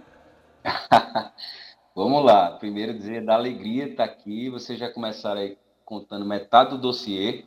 Vamos 1.96 2.22
lá. 2.26 2.50
Primeiro 2.50 2.92
dizer 2.92 3.24
da 3.24 3.34
alegria 3.36 3.86
estar 3.86 4.04
aqui. 4.04 4.50
Vocês 4.50 4.78
já 4.78 4.90
começaram 4.92 5.40
aí 5.40 5.56
contando 5.86 6.26
metade 6.26 6.70
do 6.70 6.78
dossiê. 6.78 7.46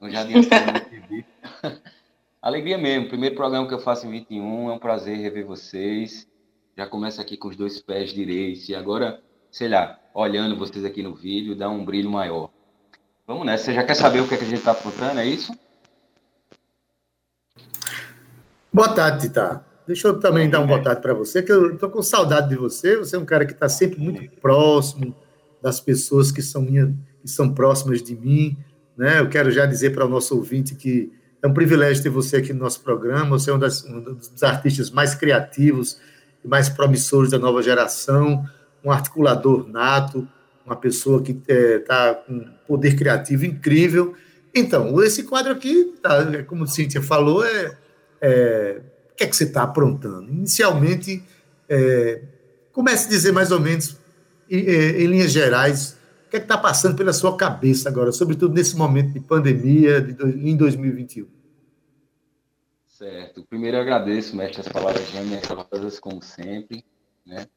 Eu 0.00 0.08
já 0.08 0.20
adiantei 0.20 1.24
Alegria 2.40 2.78
mesmo. 2.78 3.08
Primeiro 3.08 3.34
programa 3.34 3.66
que 3.66 3.74
eu 3.74 3.80
faço 3.80 4.06
em 4.06 4.10
21. 4.10 4.70
É 4.70 4.72
um 4.72 4.78
prazer 4.78 5.18
rever 5.18 5.44
vocês. 5.44 6.30
Já 6.76 6.86
começa 6.86 7.20
aqui 7.20 7.36
com 7.36 7.48
os 7.48 7.56
dois 7.56 7.80
pés 7.80 8.12
direitos. 8.12 8.68
E 8.68 8.74
agora, 8.74 9.20
sei 9.50 9.68
lá, 9.68 9.98
olhando 10.14 10.56
vocês 10.56 10.84
aqui 10.84 11.02
no 11.02 11.14
vídeo, 11.14 11.54
dá 11.54 11.68
um 11.68 11.84
brilho 11.84 12.10
maior. 12.10 12.50
Vamos 13.26 13.44
nessa. 13.44 13.64
Você 13.64 13.74
já 13.74 13.84
quer 13.84 13.94
saber 13.94 14.20
o 14.20 14.28
que, 14.28 14.34
é 14.34 14.38
que 14.38 14.44
a 14.44 14.48
gente 14.48 14.58
está 14.58 14.72
apontando? 14.72 15.20
É 15.20 15.26
isso? 15.26 15.52
Boa 18.72 18.88
tarde, 18.88 19.28
Tita. 19.28 19.64
Deixa 19.86 20.08
eu 20.08 20.18
também 20.18 20.48
dar 20.48 20.60
um 20.60 20.66
boa 20.66 20.82
tarde 20.82 21.02
para 21.02 21.12
você, 21.12 21.42
que 21.42 21.52
eu 21.52 21.74
estou 21.74 21.90
com 21.90 22.02
saudade 22.02 22.48
de 22.48 22.56
você. 22.56 22.96
Você 22.96 23.16
é 23.16 23.18
um 23.18 23.24
cara 23.24 23.44
que 23.44 23.52
está 23.52 23.68
sempre 23.68 24.00
muito 24.00 24.30
próximo 24.36 25.14
das 25.60 25.78
pessoas 25.78 26.32
que 26.32 26.40
são, 26.40 26.62
minha, 26.62 26.94
que 27.20 27.28
são 27.28 27.52
próximas 27.52 28.02
de 28.02 28.16
mim. 28.16 28.56
Né? 28.96 29.20
Eu 29.20 29.28
quero 29.28 29.50
já 29.50 29.66
dizer 29.66 29.90
para 29.90 30.06
o 30.06 30.08
nosso 30.08 30.34
ouvinte 30.34 30.74
que 30.74 31.12
é 31.42 31.46
um 31.46 31.52
privilégio 31.52 32.02
ter 32.02 32.08
você 32.08 32.36
aqui 32.36 32.52
no 32.54 32.60
nosso 32.60 32.80
programa. 32.80 33.38
Você 33.38 33.50
é 33.50 33.54
um, 33.54 33.58
das, 33.58 33.84
um 33.84 34.00
dos 34.00 34.42
artistas 34.42 34.90
mais 34.90 35.14
criativos 35.14 36.00
mais 36.44 36.68
promissores 36.68 37.30
da 37.30 37.38
nova 37.38 37.62
geração, 37.62 38.44
um 38.84 38.90
articulador 38.90 39.68
nato, 39.68 40.26
uma 40.64 40.76
pessoa 40.76 41.22
que 41.22 41.32
está 41.32 41.52
é, 41.54 41.78
tá 41.78 42.14
com 42.14 42.44
poder 42.66 42.96
criativo 42.96 43.44
incrível. 43.44 44.14
Então, 44.54 45.02
esse 45.02 45.22
quadro 45.22 45.52
aqui, 45.52 45.94
tá, 46.02 46.42
como 46.44 46.64
a 46.64 46.66
Cíntia 46.66 47.00
falou, 47.00 47.44
é 47.44 47.76
é, 48.22 48.80
o 49.12 49.16
que 49.16 49.24
é 49.24 49.26
que 49.26 49.36
você 49.36 49.44
está 49.44 49.64
aprontando? 49.64 50.30
Inicialmente, 50.30 51.22
é, 51.68 52.22
comece 52.72 53.06
a 53.06 53.10
dizer 53.10 53.32
mais 53.32 53.50
ou 53.50 53.58
menos, 53.58 53.96
em, 54.48 54.60
em 54.60 55.06
linhas 55.06 55.32
gerais, 55.32 55.96
o 56.26 56.30
que 56.30 56.36
é 56.36 56.38
que 56.38 56.44
está 56.44 56.56
passando 56.56 56.96
pela 56.96 57.12
sua 57.12 57.36
cabeça 57.36 57.88
agora, 57.88 58.12
sobretudo 58.12 58.54
nesse 58.54 58.76
momento 58.76 59.12
de 59.12 59.20
pandemia 59.20 60.00
de, 60.00 60.14
em 60.48 60.56
2021. 60.56 61.26
Certo. 63.02 63.44
Primeiro 63.46 63.76
eu 63.76 63.80
agradeço, 63.80 64.36
mestre, 64.36 64.60
as 64.60 64.68
palavras 64.68 65.10
generosas, 65.10 65.98
como 65.98 66.22
sempre, 66.22 66.84
né? 67.26 67.48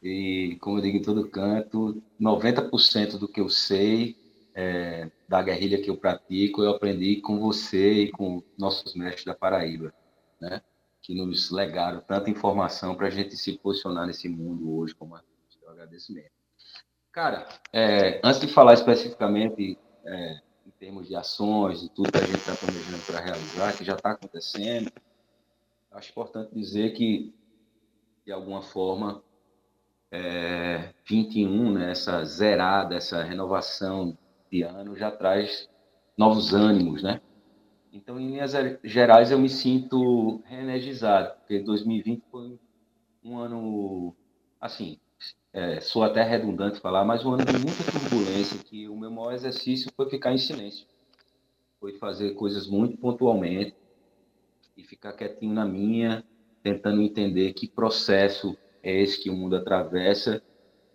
E, 0.00 0.56
como 0.60 0.78
eu 0.78 0.82
digo 0.82 0.96
em 0.96 1.02
todo 1.02 1.28
canto, 1.28 2.00
90% 2.20 3.18
do 3.18 3.26
que 3.26 3.40
eu 3.40 3.48
sei 3.48 4.16
é, 4.54 5.10
da 5.28 5.42
guerrilha 5.42 5.82
que 5.82 5.90
eu 5.90 5.96
pratico, 5.96 6.62
eu 6.62 6.70
aprendi 6.70 7.16
com 7.16 7.40
você 7.40 8.04
e 8.04 8.12
com 8.12 8.44
nossos 8.56 8.94
mestres 8.94 9.24
da 9.24 9.34
Paraíba 9.34 9.92
né? 10.40 10.62
que 11.00 11.16
nos 11.16 11.50
legaram 11.50 12.00
tanta 12.00 12.30
informação 12.30 12.94
para 12.94 13.08
a 13.08 13.10
gente 13.10 13.36
se 13.36 13.58
posicionar 13.58 14.06
nesse 14.06 14.28
mundo 14.28 14.76
hoje 14.76 14.94
como. 14.94 15.16
Eu 15.16 15.70
agradeço 15.70 16.12
mesmo. 16.12 16.30
Cara, 17.10 17.48
é, 17.72 18.20
antes 18.22 18.40
de 18.40 18.46
falar 18.46 18.74
especificamente 18.74 19.76
é, 20.04 20.40
termos 20.82 21.06
de 21.06 21.14
ações 21.14 21.80
e 21.84 21.88
tudo 21.88 22.10
que 22.10 22.18
a 22.18 22.26
gente 22.26 22.38
está 22.38 22.56
planejando 22.56 23.06
para 23.06 23.20
realizar, 23.20 23.78
que 23.78 23.84
já 23.84 23.94
está 23.94 24.10
acontecendo, 24.10 24.90
acho 25.92 26.10
importante 26.10 26.52
dizer 26.52 26.92
que, 26.92 27.32
de 28.26 28.32
alguma 28.32 28.62
forma, 28.62 29.22
é, 30.10 30.92
21, 31.08 31.72
né, 31.72 31.92
essa 31.92 32.24
zerada, 32.24 32.96
essa 32.96 33.22
renovação 33.22 34.18
de 34.50 34.62
ano 34.62 34.96
já 34.96 35.08
traz 35.12 35.68
novos 36.18 36.52
ânimos, 36.52 37.00
né? 37.00 37.20
Então, 37.92 38.18
em 38.18 38.32
linhas 38.32 38.52
gerais, 38.82 39.30
eu 39.30 39.38
me 39.38 39.48
sinto 39.48 40.42
reenergizado, 40.46 41.38
porque 41.38 41.60
2020 41.60 42.24
foi 42.28 42.58
um 43.22 43.38
ano, 43.38 44.16
assim, 44.60 44.98
é, 45.52 45.80
sou 45.80 46.02
até 46.02 46.22
redundante 46.22 46.80
falar, 46.80 47.04
mas 47.04 47.24
um 47.24 47.32
ano 47.32 47.44
de 47.44 47.58
muita 47.58 47.84
turbulência, 47.84 48.58
que 48.64 48.88
o 48.88 48.96
meu 48.96 49.10
maior 49.10 49.34
exercício 49.34 49.92
foi 49.94 50.08
ficar 50.08 50.32
em 50.32 50.38
silêncio. 50.38 50.86
Foi 51.78 51.92
fazer 51.98 52.34
coisas 52.34 52.66
muito 52.66 52.96
pontualmente 52.96 53.74
e 54.76 54.82
ficar 54.82 55.12
quietinho 55.12 55.52
na 55.52 55.64
minha, 55.64 56.24
tentando 56.62 57.02
entender 57.02 57.52
que 57.52 57.68
processo 57.68 58.56
é 58.82 59.02
esse 59.02 59.22
que 59.22 59.28
o 59.28 59.36
mundo 59.36 59.56
atravessa, 59.56 60.42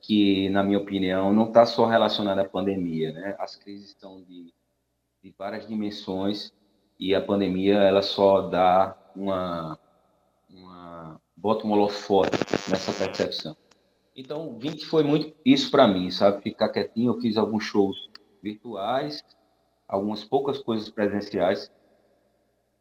que, 0.01 0.49
na 0.49 0.63
minha 0.63 0.79
opinião, 0.79 1.32
não 1.32 1.49
está 1.49 1.65
só 1.65 1.86
relacionado 1.86 2.39
à 2.39 2.45
pandemia, 2.45 3.12
né? 3.12 3.36
As 3.38 3.55
crises 3.55 3.89
estão 3.89 4.23
de, 4.23 4.53
de 5.21 5.36
várias 5.38 5.67
dimensões 5.67 6.51
e 6.99 7.13
a 7.13 7.21
pandemia 7.21 7.75
ela 7.75 8.01
só 8.01 8.41
dá 8.41 8.97
uma, 9.15 9.77
uma 10.49 11.21
bota 11.36 11.67
um 11.67 11.71
holofote 11.71 12.38
nessa 12.69 12.91
percepção. 12.91 13.55
Então, 14.17 14.58
20 14.58 14.84
foi 14.88 15.03
muito 15.03 15.32
isso 15.45 15.69
para 15.69 15.88
mim, 15.88 16.10
sabe? 16.10 16.41
Ficar 16.41 16.69
quietinho, 16.69 17.13
eu 17.13 17.21
fiz 17.21 17.38
alguns 17.38 17.63
shows 17.63 18.10
virtuais, 18.41 19.23
algumas 19.88 20.23
poucas 20.23 20.58
coisas 20.58 20.89
presenciais 20.89 21.71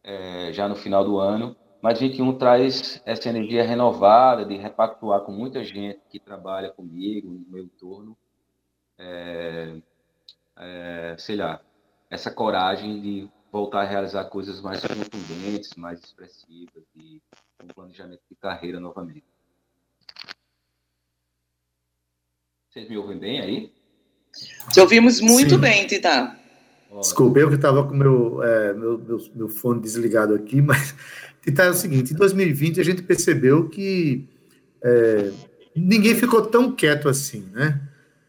é, 0.02 0.50
já 0.54 0.66
no 0.66 0.74
final 0.74 1.04
do 1.04 1.18
ano, 1.18 1.54
mas 1.82 2.00
21 2.00 2.38
traz 2.38 3.02
essa 3.04 3.28
energia 3.28 3.62
renovada 3.62 4.46
de 4.46 4.56
repactuar 4.56 5.20
com 5.20 5.32
muita 5.32 5.62
gente 5.62 6.00
que 6.08 6.18
trabalha 6.18 6.70
comigo, 6.70 7.28
no 7.28 7.44
meu 7.50 7.64
entorno, 7.64 8.16
é, 8.96 9.76
é, 10.56 11.16
sei 11.18 11.36
lá, 11.36 11.60
essa 12.08 12.30
coragem 12.30 13.02
de 13.02 13.28
voltar 13.52 13.82
a 13.82 13.86
realizar 13.86 14.24
coisas 14.24 14.62
mais 14.62 14.80
contundentes, 14.80 15.74
mais 15.76 16.00
expressivas 16.02 16.82
e 16.96 17.20
um 17.62 17.66
planejamento 17.68 18.22
de 18.30 18.36
carreira 18.36 18.80
novamente. 18.80 19.35
Vocês 22.76 22.90
me 22.90 22.98
ouvem 22.98 23.18
bem 23.18 23.40
aí? 23.40 23.72
Te 24.70 24.80
ouvimos 24.80 25.18
muito 25.18 25.54
Sim. 25.54 25.60
bem, 25.60 25.86
Tita. 25.86 26.36
Desculpa, 27.00 27.38
eu 27.38 27.48
que 27.48 27.54
estava 27.54 27.82
com 27.88 27.94
meu, 27.94 28.42
é, 28.42 28.74
meu, 28.74 28.98
meu, 28.98 29.18
meu, 29.34 29.48
fone 29.48 29.80
desligado 29.80 30.34
aqui, 30.34 30.60
mas 30.60 30.94
Tita, 31.42 31.62
é 31.62 31.70
o 31.70 31.74
seguinte, 31.74 32.12
em 32.12 32.16
2020 32.16 32.78
a 32.78 32.84
gente 32.84 33.02
percebeu 33.02 33.70
que 33.70 34.28
é, 34.84 35.32
ninguém 35.74 36.14
ficou 36.14 36.44
tão 36.44 36.70
quieto 36.70 37.08
assim, 37.08 37.48
né? 37.54 37.80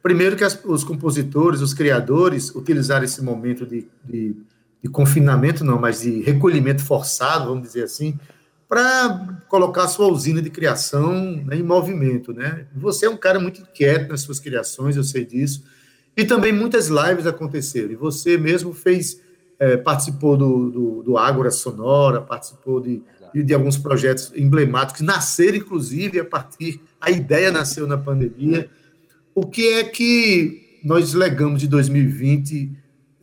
Primeiro 0.02 0.38
que 0.38 0.46
as, 0.46 0.58
os 0.64 0.82
compositores, 0.82 1.60
os 1.60 1.74
criadores 1.74 2.56
utilizaram 2.56 3.04
esse 3.04 3.22
momento 3.22 3.66
de, 3.66 3.86
de 4.06 4.34
de 4.82 4.90
confinamento, 4.90 5.64
não, 5.64 5.80
mas 5.80 6.02
de 6.02 6.22
recolhimento 6.22 6.84
forçado, 6.84 7.50
vamos 7.50 7.64
dizer 7.64 7.84
assim, 7.84 8.18
para 8.68 9.44
colocar 9.48 9.86
a 9.86 9.88
sua 9.88 10.08
usina 10.08 10.42
de 10.42 10.50
criação 10.50 11.38
né, 11.46 11.56
em 11.56 11.64
movimento. 11.64 12.34
Né? 12.34 12.66
Você 12.76 13.06
é 13.06 13.10
um 13.10 13.18
cara 13.18 13.40
muito 13.40 13.62
inquieto 13.62 14.10
nas 14.10 14.22
suas 14.22 14.40
criações, 14.40 14.96
eu 14.96 15.04
sei 15.04 15.26
disso. 15.26 15.64
E 16.16 16.26
também 16.26 16.52
muitas 16.52 16.88
lives 16.88 17.26
aconteceram. 17.26 17.92
E 17.92 17.96
você 17.96 18.38
mesmo 18.38 18.74
fez, 18.74 19.22
é, 19.60 19.78
participou 19.78 20.36
do, 20.36 20.70
do, 20.70 21.04
do 21.04 21.18
Ágora 21.18 21.52
Sonora, 21.52 22.22
participou 22.22 22.82
de, 22.82 23.02
de, 23.34 23.44
de, 23.44 23.54
alguns 23.54 23.78
projetos 23.78 24.34
emblemáticos, 24.36 25.02
nasceram, 25.02 25.58
inclusive, 25.58 26.20
a 26.20 26.26
partir. 26.26 26.82
A 27.00 27.12
ideia 27.12 27.52
nasceu 27.52 27.88
na 27.88 27.98
pandemia. 27.98 28.70
O 29.34 29.46
que 29.46 29.74
é 29.74 29.84
que 29.84 30.80
nós 30.84 31.14
legamos 31.14 31.62
de 31.62 31.68
2020 31.68 32.72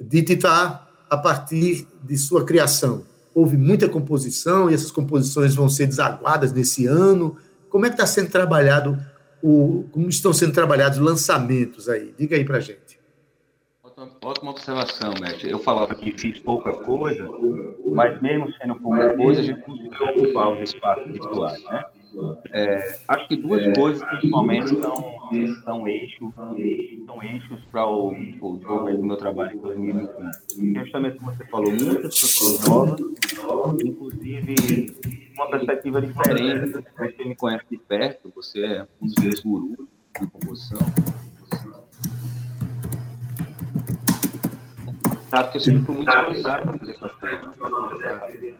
de 0.01 0.23
Titá 0.23 0.89
a 1.11 1.17
partir 1.17 1.87
de 2.03 2.17
sua 2.17 2.45
criação? 2.45 3.05
Houve 3.35 3.57
muita 3.57 3.89
composição 3.89 4.71
e 4.71 4.75
essas 4.75 4.91
composições 4.91 5.55
vão 5.55 5.69
ser 5.69 5.87
desaguadas 5.87 6.53
nesse 6.53 6.87
ano. 6.87 7.37
Como 7.69 7.85
é 7.85 7.89
que 7.89 7.95
está 7.95 8.07
sendo 8.07 8.31
trabalhado, 8.31 8.99
o, 9.43 9.85
como 9.91 10.09
estão 10.09 10.33
sendo 10.33 10.53
trabalhados 10.53 10.99
lançamentos 10.99 11.89
aí? 11.89 12.15
Diga 12.17 12.37
aí 12.37 12.45
para 12.45 12.61
gente. 12.61 13.03
Ótima 14.23 14.51
observação, 14.51 15.15
mestre. 15.21 15.51
Eu 15.51 15.59
falava 15.59 15.95
que 15.95 16.17
fiz 16.19 16.39
pouca 16.41 16.73
coisa, 16.73 17.29
mas 17.85 18.21
mesmo 18.21 18.53
sendo 18.55 18.75
pouca 18.81 19.15
coisa, 19.17 19.41
a 19.41 19.45
gente 19.45 19.61
conseguiu 19.61 20.09
ocupar 20.09 20.53
os 20.53 20.71
espaços 20.71 21.13
virtuais, 21.13 21.63
né? 21.65 21.85
É, 22.53 22.99
acho 23.09 23.29
que 23.29 23.37
duas 23.37 23.77
coisas 23.77 24.09
principalmente 24.09 24.69
são, 24.81 25.21
são 25.65 25.89
eixos, 25.89 26.35
são 26.35 27.23
eixos 27.23 27.61
para 27.71 27.87
o, 27.87 28.09
o 28.09 28.57
desenvolvimento 28.57 28.97
do 28.99 29.07
meu 29.07 29.17
trabalho 29.17 29.57
em 29.57 29.61
2021. 29.61 30.75
Justamente 30.75 31.19
como 31.19 31.33
você 31.33 31.45
falou, 31.47 31.71
muitas 31.71 32.21
pessoas 32.21 32.69
novas, 32.69 33.81
inclusive 33.85 34.97
uma 35.35 35.51
perspectiva 35.51 36.01
diferente. 36.01 36.85
Você 36.97 37.25
me 37.25 37.35
conhece 37.35 37.65
de 37.71 37.79
perto, 37.79 38.33
você 38.35 38.65
é 38.65 38.87
um 39.01 39.07
dos 39.07 39.15
meus 39.17 39.41
gurus 39.41 39.77
de 40.21 40.27
composição 40.27 40.79
sabe 45.35 45.51
que 45.51 45.57
eu 45.57 45.61
sempre 45.61 45.85
fui 45.85 45.95
muito 45.97 46.11
organizado 46.11 46.63
para 46.63 46.79
fazer 46.79 46.93
essas 46.93 47.13
coisas. 47.13 48.55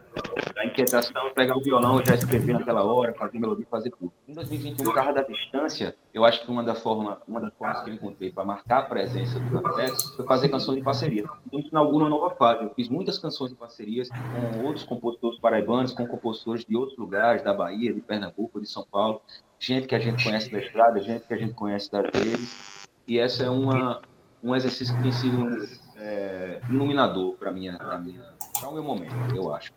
A 0.57 0.65
inquietação, 0.65 1.33
pegar 1.33 1.57
o 1.57 1.61
violão, 1.61 2.03
já 2.03 2.15
escrever 2.15 2.53
naquela 2.53 2.83
hora, 2.83 3.13
fazer 3.13 3.39
melodia, 3.39 3.65
fazer 3.69 3.91
tudo. 3.91 4.11
Em 4.27 4.33
2021, 4.33 4.83
por 4.83 4.93
causa 4.93 5.13
da 5.13 5.21
distância, 5.21 5.95
eu 6.13 6.25
acho 6.25 6.43
que 6.43 6.51
uma, 6.51 6.63
da 6.63 6.75
forma, 6.75 7.21
uma 7.27 7.39
das 7.39 7.53
formas 7.53 7.81
que 7.83 7.89
eu 7.89 7.93
encontrei 7.93 8.31
para 8.31 8.43
marcar 8.43 8.79
a 8.79 8.81
presença 8.83 9.39
dos 9.39 9.55
arquitetos 9.55 10.15
foi 10.15 10.25
fazer 10.25 10.49
canções 10.49 10.77
de 10.77 10.83
parceria. 10.83 11.23
Então, 11.45 11.59
isso 11.59 11.69
inaugura 11.69 12.05
uma 12.05 12.09
nova 12.09 12.35
fase. 12.35 12.63
Eu 12.63 12.69
fiz 12.71 12.89
muitas 12.89 13.17
canções 13.17 13.51
de 13.51 13.57
parcerias 13.57 14.09
com 14.09 14.65
outros 14.65 14.83
compositores 14.83 15.39
paraibanos, 15.39 15.93
com 15.93 16.05
compositores 16.05 16.65
de 16.65 16.75
outros 16.75 16.97
lugares, 16.97 17.41
da 17.43 17.53
Bahia, 17.53 17.93
de 17.93 18.01
Pernambuco, 18.01 18.59
de 18.59 18.67
São 18.67 18.85
Paulo. 18.89 19.21
gente 19.59 19.87
que 19.87 19.95
a 19.95 19.99
gente 19.99 20.23
conhece 20.23 20.51
da 20.51 20.59
estrada, 20.59 20.99
gente 21.01 21.25
que 21.25 21.33
a 21.33 21.37
gente 21.37 21.53
conhece 21.53 21.89
das 21.91 22.05
redes, 22.13 22.87
e 23.07 23.19
essa 23.19 23.43
é 23.43 23.49
uma, 23.49 24.01
um 24.43 24.55
exercício 24.55 24.95
que 24.97 25.03
tem 25.03 25.11
sido 25.11 25.84
é, 26.05 26.61
iluminador 26.69 27.35
para 27.35 27.51
minha, 27.51 27.77
minha, 27.99 28.21
para 28.59 28.69
o 28.69 28.73
meu 28.73 28.83
momento, 28.83 29.35
eu 29.35 29.53
acho. 29.53 29.73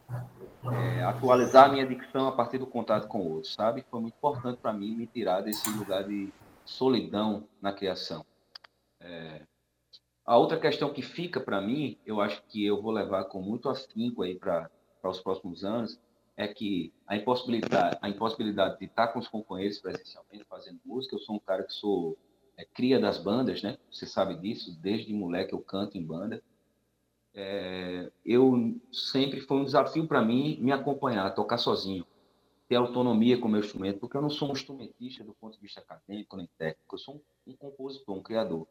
É, 0.70 1.02
atualizar 1.04 1.66
a 1.66 1.72
minha 1.72 1.86
dicção 1.86 2.28
a 2.28 2.32
partir 2.32 2.58
do 2.58 2.66
contato 2.66 3.08
com 3.08 3.26
outros, 3.26 3.54
sabe? 3.54 3.84
Foi 3.90 4.00
muito 4.00 4.14
importante 4.14 4.58
para 4.60 4.72
mim 4.72 4.94
me 4.94 5.06
tirar 5.06 5.40
desse 5.40 5.70
lugar 5.70 6.04
de 6.04 6.30
solidão 6.64 7.48
na 7.62 7.72
criação. 7.72 8.26
É, 9.00 9.40
a 10.26 10.36
outra 10.36 10.60
questão 10.60 10.92
que 10.92 11.00
fica 11.00 11.40
para 11.40 11.60
mim, 11.62 11.96
eu 12.04 12.20
acho 12.20 12.42
que 12.48 12.64
eu 12.64 12.82
vou 12.82 12.92
levar 12.92 13.24
com 13.24 13.40
muito 13.40 13.70
afinco 13.70 14.22
aí 14.22 14.38
para 14.38 14.68
os 15.02 15.20
próximos 15.20 15.64
anos, 15.64 15.98
é 16.36 16.46
que 16.46 16.92
a 17.06 17.16
impossibilidade, 17.16 17.98
a 18.02 18.08
impossibilidade 18.08 18.78
de 18.78 18.84
estar 18.84 19.08
com 19.08 19.18
os 19.18 19.26
companheiros 19.26 19.78
presencialmente 19.78 20.44
fazendo 20.44 20.78
música, 20.84 21.16
eu 21.16 21.20
sou 21.20 21.36
um 21.36 21.40
cara 21.40 21.64
que 21.64 21.72
sou 21.72 22.16
é, 22.58 22.64
cria 22.64 23.00
das 23.00 23.16
bandas, 23.16 23.62
né? 23.62 23.78
Você 23.90 24.04
sabe 24.04 24.34
disso, 24.36 24.76
desde 24.80 25.12
moleque 25.14 25.54
eu 25.54 25.60
canto 25.60 25.96
em 25.96 26.04
banda. 26.04 26.42
É, 27.32 28.10
eu 28.24 28.76
sempre 28.92 29.40
foi 29.40 29.58
um 29.58 29.64
desafio 29.64 30.06
para 30.06 30.20
mim 30.20 30.58
me 30.60 30.72
acompanhar, 30.72 31.34
tocar 31.34 31.56
sozinho, 31.56 32.04
ter 32.68 32.76
autonomia 32.76 33.38
com 33.38 33.48
o 33.48 33.50
meu 33.50 33.60
instrumento, 33.60 34.00
porque 34.00 34.16
eu 34.16 34.22
não 34.22 34.30
sou 34.30 34.50
um 34.50 34.52
instrumentista 34.52 35.24
do 35.24 35.32
ponto 35.34 35.54
de 35.54 35.62
vista 35.62 35.80
acadêmico 35.80 36.36
nem 36.36 36.48
técnico, 36.58 36.96
eu 36.96 36.98
sou 36.98 37.14
um, 37.46 37.52
um 37.52 37.56
compositor, 37.56 38.16
um 38.16 38.22
criador. 38.22 38.66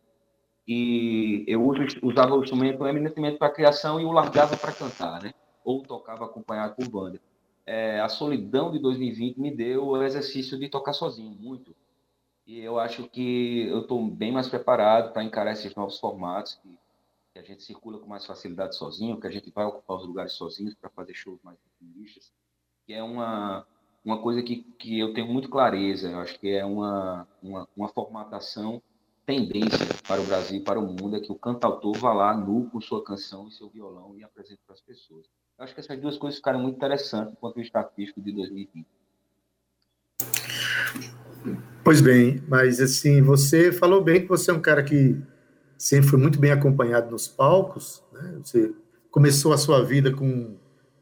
E 0.68 1.46
eu 1.48 1.66
usava 2.04 2.36
o 2.36 2.44
instrumento 2.44 2.86
eminentemente 2.86 3.38
para 3.38 3.50
criação 3.50 4.02
e 4.02 4.06
o 4.06 4.12
largava 4.12 4.58
para 4.58 4.74
cantar, 4.74 5.24
né? 5.24 5.34
Ou 5.64 5.82
tocava 5.82 6.26
acompanhado 6.26 6.76
por 6.76 6.90
banda 6.90 7.22
é, 7.68 8.00
a 8.00 8.08
solidão 8.08 8.72
de 8.72 8.80
2020 8.80 9.38
me 9.38 9.54
deu 9.54 9.88
o 9.88 10.02
exercício 10.02 10.58
de 10.58 10.70
tocar 10.70 10.94
sozinho, 10.94 11.36
muito. 11.38 11.76
E 12.48 12.62
eu 12.62 12.80
acho 12.80 13.10
que 13.10 13.68
eu 13.68 13.82
estou 13.82 14.10
bem 14.10 14.32
mais 14.32 14.48
preparado 14.48 15.12
para 15.12 15.22
encarar 15.22 15.52
esses 15.52 15.76
novos 15.76 16.00
formatos, 16.00 16.56
que, 16.56 16.70
que, 17.34 17.40
a 17.40 17.42
gente 17.42 17.62
circula 17.62 18.00
com 18.00 18.08
mais 18.08 18.26
facilidade 18.26 18.78
sozinho, 18.78 19.20
que 19.20 19.28
a 19.28 19.30
gente 19.30 19.52
vai 19.52 19.66
ocupar 19.66 19.98
os 19.98 20.08
lugares 20.08 20.32
sozinhos 20.32 20.74
para 20.74 20.90
fazer 20.90 21.14
shows 21.14 21.42
mais 21.44 21.58
intimistas, 21.76 22.32
que 22.86 22.94
é 22.94 23.04
uma, 23.04 23.68
uma 24.04 24.22
coisa 24.22 24.42
que, 24.42 24.64
que 24.80 24.98
eu 24.98 25.14
tenho 25.14 25.28
muito 25.28 25.50
clareza, 25.50 26.10
eu 26.10 26.20
acho 26.20 26.40
que 26.40 26.50
é 26.50 26.64
uma, 26.64 27.28
uma, 27.44 27.68
uma 27.76 27.90
formatação 27.90 28.82
tendência 29.26 29.86
para 30.08 30.22
o 30.22 30.26
Brasil 30.26 30.64
para 30.64 30.80
o 30.80 30.88
mundo, 30.88 31.18
é 31.18 31.20
que 31.20 31.34
o 31.34 31.36
cantautor 31.36 31.98
vá 31.98 32.14
lá 32.14 32.34
nu 32.34 32.70
com 32.70 32.80
sua 32.80 33.04
canção 33.04 33.50
e 33.50 33.52
seu 33.52 33.68
violão 33.68 34.16
e 34.16 34.24
apresente 34.24 34.62
para 34.66 34.74
as 34.74 34.82
pessoas. 34.82 35.26
Eu 35.58 35.66
acho 35.66 35.74
que 35.74 35.82
essas 35.82 36.00
duas 36.00 36.18
coisas 36.18 36.38
ficaram 36.38 36.62
muito 36.62 36.78
interessantes 36.78 37.36
de 37.38 37.54
vista 37.54 37.80
artístico 37.80 38.22
de 38.22 38.32
2020. 38.32 38.88
Pois 41.84 42.02
bem, 42.02 42.44
mas 42.48 42.82
assim, 42.82 43.22
você 43.22 43.72
falou 43.72 44.04
bem 44.04 44.22
que 44.22 44.28
você 44.28 44.52
é 44.52 44.54
um 44.54 44.60
cara 44.60 44.84
que 44.84 45.16
sempre 45.78 46.10
foi 46.10 46.20
muito 46.20 46.40
bem 46.40 46.52
acompanhado 46.52 47.10
nos 47.10 47.28
palcos, 47.28 48.04
né? 48.12 48.40
Você 48.44 48.72
começou 49.12 49.54
a 49.54 49.58
sua 49.58 49.84
vida 49.84 50.12
com, 50.12 50.56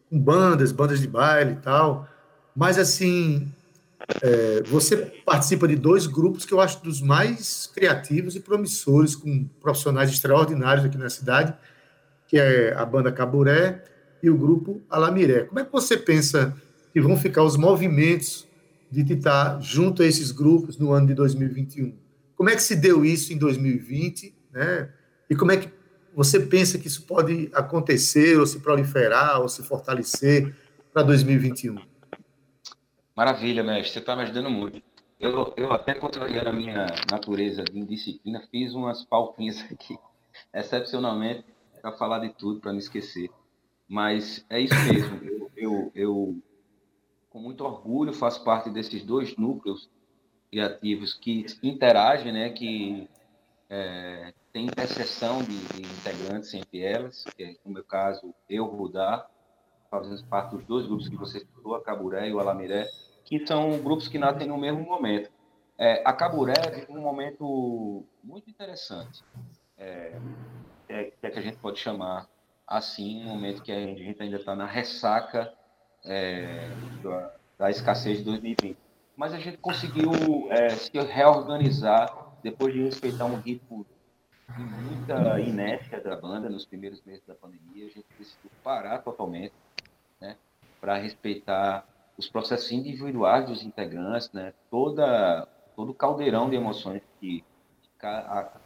com 0.10 0.20
bandas, 0.20 0.72
bandas 0.72 1.00
de 1.00 1.08
baile 1.08 1.54
e 1.54 1.56
tal, 1.56 2.08
mas 2.56 2.78
assim, 2.78 3.52
é, 4.22 4.62
você 4.64 4.98
participa 5.26 5.68
de 5.68 5.76
dois 5.76 6.06
grupos 6.06 6.46
que 6.46 6.54
eu 6.54 6.62
acho 6.62 6.84
dos 6.84 7.02
mais 7.02 7.70
criativos 7.74 8.36
e 8.36 8.40
promissores, 8.40 9.16
com 9.16 9.46
profissionais 9.60 10.12
extraordinários 10.12 10.86
aqui 10.86 10.98
na 10.98 11.10
cidade, 11.10 11.54
que 12.28 12.38
é 12.38 12.74
a 12.74 12.86
banda 12.86 13.12
Caburé 13.12 13.84
e 14.22 14.30
o 14.30 14.38
grupo 14.38 14.82
Alamiré. 14.90 15.44
Como 15.44 15.60
é 15.60 15.66
que 15.66 15.72
você 15.72 15.98
pensa 15.98 16.56
que 16.94 17.02
vão 17.02 17.18
ficar 17.18 17.44
os 17.44 17.58
movimentos 17.58 18.48
de 18.92 19.14
estar 19.14 19.62
junto 19.62 20.02
a 20.02 20.06
esses 20.06 20.32
grupos 20.32 20.78
no 20.78 20.92
ano 20.92 21.08
de 21.08 21.14
2021? 21.14 21.98
Como 22.36 22.50
é 22.50 22.56
que 22.56 22.64
se 22.64 22.76
deu 22.76 23.06
isso 23.06 23.34
em 23.34 23.38
2020, 23.38 24.36
né? 24.52 24.90
E 25.30 25.36
como 25.36 25.52
é 25.52 25.58
que 25.58 25.70
você 26.14 26.40
pensa 26.40 26.78
que 26.78 26.88
isso 26.88 27.06
pode 27.06 27.50
acontecer, 27.54 28.38
ou 28.40 28.46
se 28.46 28.60
proliferar, 28.60 29.42
ou 29.42 29.50
se 29.50 29.64
fortalecer 29.64 30.56
para 30.94 31.04
2021? 31.04 31.76
Maravilha, 33.16 33.64
mestre. 33.64 33.94
Você 33.94 34.00
está 34.00 34.16
me 34.16 34.24
ajudando 34.24 34.50
muito. 34.50 34.82
Eu, 35.20 35.54
eu 35.56 35.72
até 35.72 35.94
contrariando 35.94 36.50
a 36.50 36.54
minha 36.54 36.88
natureza 37.10 37.64
de 37.64 37.80
indisciplina, 37.80 38.42
fiz 38.52 38.74
umas 38.74 39.04
pautinhas 39.06 39.60
aqui, 39.72 39.98
excepcionalmente, 40.54 41.46
para 41.82 41.94
falar 41.94 42.20
de 42.20 42.30
tudo, 42.30 42.60
para 42.60 42.72
não 42.72 42.80
esquecer. 42.80 43.30
Mas 43.88 44.46
é 44.50 44.60
isso 44.60 44.76
mesmo. 44.92 45.20
Eu, 45.24 45.52
eu, 45.56 45.92
eu, 45.96 46.44
com 47.36 47.42
muito 47.42 47.66
orgulho, 47.66 48.14
faço 48.14 48.46
parte 48.46 48.70
desses 48.70 49.04
dois 49.04 49.36
núcleos 49.36 49.90
criativos 50.50 51.14
que 51.14 51.46
interagem, 51.62 52.32
né, 52.32 52.50
que 52.52 53.10
é, 53.70 54.34
tem 54.54 54.68
interseção 54.68 55.44
de, 55.44 55.58
de, 55.68 55.82
integrantes 55.82 56.54
entre 56.54 56.80
elas, 56.80 57.26
que 57.36 57.44
é, 57.44 57.56
no 57.66 57.74
meu 57.74 57.84
caso, 57.84 58.34
eu, 58.50 58.64
Rudá, 58.64 59.28
fazemos 59.92 60.22
parte 60.22 60.56
dos 60.56 60.66
dois 60.66 60.86
grupos 60.86 61.10
que 61.10 61.18
você 61.18 61.42
citou, 61.42 61.76
a 61.76 61.84
Caburé 61.84 62.30
e 62.30 62.34
o 62.34 62.40
Alamiré, 62.40 62.88
que 63.26 63.46
são 63.46 63.80
grupos 63.80 64.08
que 64.08 64.18
nascem 64.18 64.48
no 64.48 64.58
mesmo 64.58 64.86
momento. 64.86 65.30
É, 65.78 66.02
a 66.06 66.14
Caburé 66.14 66.54
é 66.88 66.90
um 66.90 67.02
momento 67.02 68.06
muito 68.24 68.50
interessante, 68.50 69.26
é, 69.78 70.18
é, 70.88 71.14
é 71.22 71.30
que 71.30 71.40
a 71.40 71.42
gente 71.42 71.58
pode 71.58 71.80
chamar 71.80 72.30
assim, 72.66 73.26
no 73.26 73.32
momento 73.32 73.62
que 73.62 73.74
a 73.74 73.94
gente 73.94 74.24
ainda 74.24 74.38
está 74.38 74.56
na 74.56 74.66
ressaca 74.66 75.54
é, 76.06 76.70
da, 77.04 77.34
da, 77.58 77.70
escassez 77.70 78.20
de 78.20 78.24
2020. 78.26 78.78
Mas 79.16 79.34
a 79.34 79.40
gente 79.40 79.58
conseguiu 79.58 80.12
é, 80.50 80.70
se 80.70 80.92
reorganizar 80.98 82.34
depois 82.44 82.74
de 82.74 82.84
respeitar 82.84 83.26
um 83.26 83.40
ritmo 83.40 83.86
de 84.56 84.64
muita 84.64 85.40
inércia 85.40 86.00
da 86.00 86.16
banda 86.16 86.50
nos 86.50 86.66
primeiros 86.66 87.02
meses 87.04 87.24
da 87.26 87.34
pandemia. 87.34 87.86
A 87.86 87.90
gente 87.90 88.06
decidiu 88.18 88.52
parar 88.64 89.00
totalmente 89.00 89.54
né, 90.22 90.36
para 90.80 90.98
respeitar 90.98 91.88
os 92.18 92.30
processos 92.30 92.72
individuais 92.72 93.48
dos 93.48 93.64
integrantes, 93.64 94.32
né, 94.32 94.54
toda, 94.70 95.48
todo 95.76 95.92
o 95.92 95.94
caldeirão 95.94 96.50
de 96.50 96.56
emoções 96.56 97.02
que, 97.20 97.44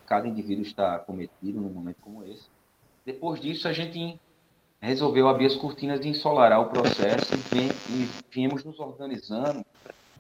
cada 0.06 0.28
indivíduo 0.28 0.64
está 0.64 1.00
cometido 1.00 1.62
num 1.62 1.70
momento 1.70 1.98
como 2.02 2.26
esse. 2.26 2.50
Depois 3.06 3.40
disso, 3.40 3.70
a 3.70 3.74
gente 3.74 4.20
resolveu 4.82 5.28
abrir 5.28 5.46
as 5.46 5.56
cortinas 5.56 6.00
de 6.00 6.08
ensolarar 6.08 6.62
o 6.62 6.70
processo 6.70 7.34
e, 7.36 8.10
viemos 8.32 8.64
nos 8.64 8.80
organizando 8.80 9.66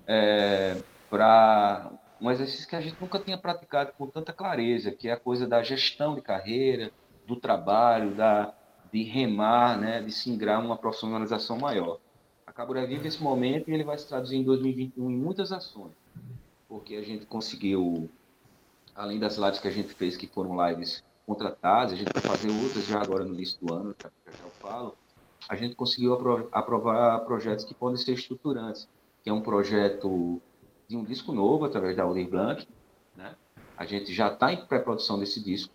é, 0.06 0.82
para 1.10 1.92
um 2.20 2.30
exercício 2.30 2.68
que 2.68 2.76
a 2.76 2.82
gente 2.82 2.98
nunca 3.00 3.20
tinha 3.20 3.38
praticado 3.38 3.94
com 3.98 4.08
tanta 4.08 4.34
clareza, 4.34 4.92
que 4.92 5.08
é 5.08 5.14
a 5.14 5.18
coisa 5.18 5.48
da 5.48 5.64
gestão 5.64 6.16
de 6.16 6.22
carreira, 6.22 6.92
do 7.26 7.36
trabalho, 7.36 8.14
da, 8.14 8.54
de 8.92 9.04
remar, 9.04 9.80
né, 9.80 10.02
de 10.02 10.12
se 10.12 10.30
ingrar 10.30 10.60
uma 10.60 10.78
profissionalização 10.78 11.58
maior. 11.58 12.00
A 12.46 12.52
Cabura 12.52 12.86
vive 12.86 13.08
esse 13.08 13.22
momento 13.22 13.70
e 13.70 13.74
ele 13.74 13.84
vai 13.84 13.98
se 13.98 14.08
traduzir 14.08 14.36
em 14.36 14.44
2021 14.44 15.10
em 15.10 15.16
muitas 15.16 15.52
ações, 15.52 15.94
porque 16.68 16.96
a 16.96 17.02
gente 17.02 17.26
conseguiu, 17.26 18.10
além 18.94 19.20
das 19.20 19.38
lives 19.38 19.60
que 19.60 19.68
a 19.68 19.72
gente 19.72 19.94
fez, 19.94 20.18
que 20.18 20.28
foram 20.28 20.68
lives 20.68 21.04
contratadas, 21.26 21.94
a 21.94 21.96
gente 21.96 22.12
vai 22.12 22.24
fazer 22.24 22.50
outras 22.50 22.86
já 22.88 23.00
agora 23.02 23.24
no 23.24 23.36
início 23.36 23.58
do 23.62 23.72
ano, 23.72 23.96
já, 24.02 24.10
já 24.26 24.44
eu 24.44 24.49
falo, 24.60 24.96
a 25.48 25.56
gente 25.56 25.76
conseguiu 25.76 26.14
aprovar 26.52 27.20
projetos 27.22 27.66
que 27.66 27.74
podem 27.74 27.98
ser 27.98 28.14
estruturantes, 28.14 28.88
que 29.24 29.30
é 29.30 29.34
um 29.34 29.42
projeto 29.42 30.42
de 30.88 30.98
um 30.98 31.04
disco 31.04 31.32
novo 31.32 31.66
através 31.66 31.96
da 31.96 32.04
Aldir 32.04 32.30
Blanc, 32.30 32.68
né? 33.16 33.36
A 33.78 33.86
gente 33.86 34.14
já 34.14 34.28
está 34.32 34.52
em 34.52 34.66
pré-produção 34.66 35.20
desse 35.20 35.42
disco. 35.42 35.74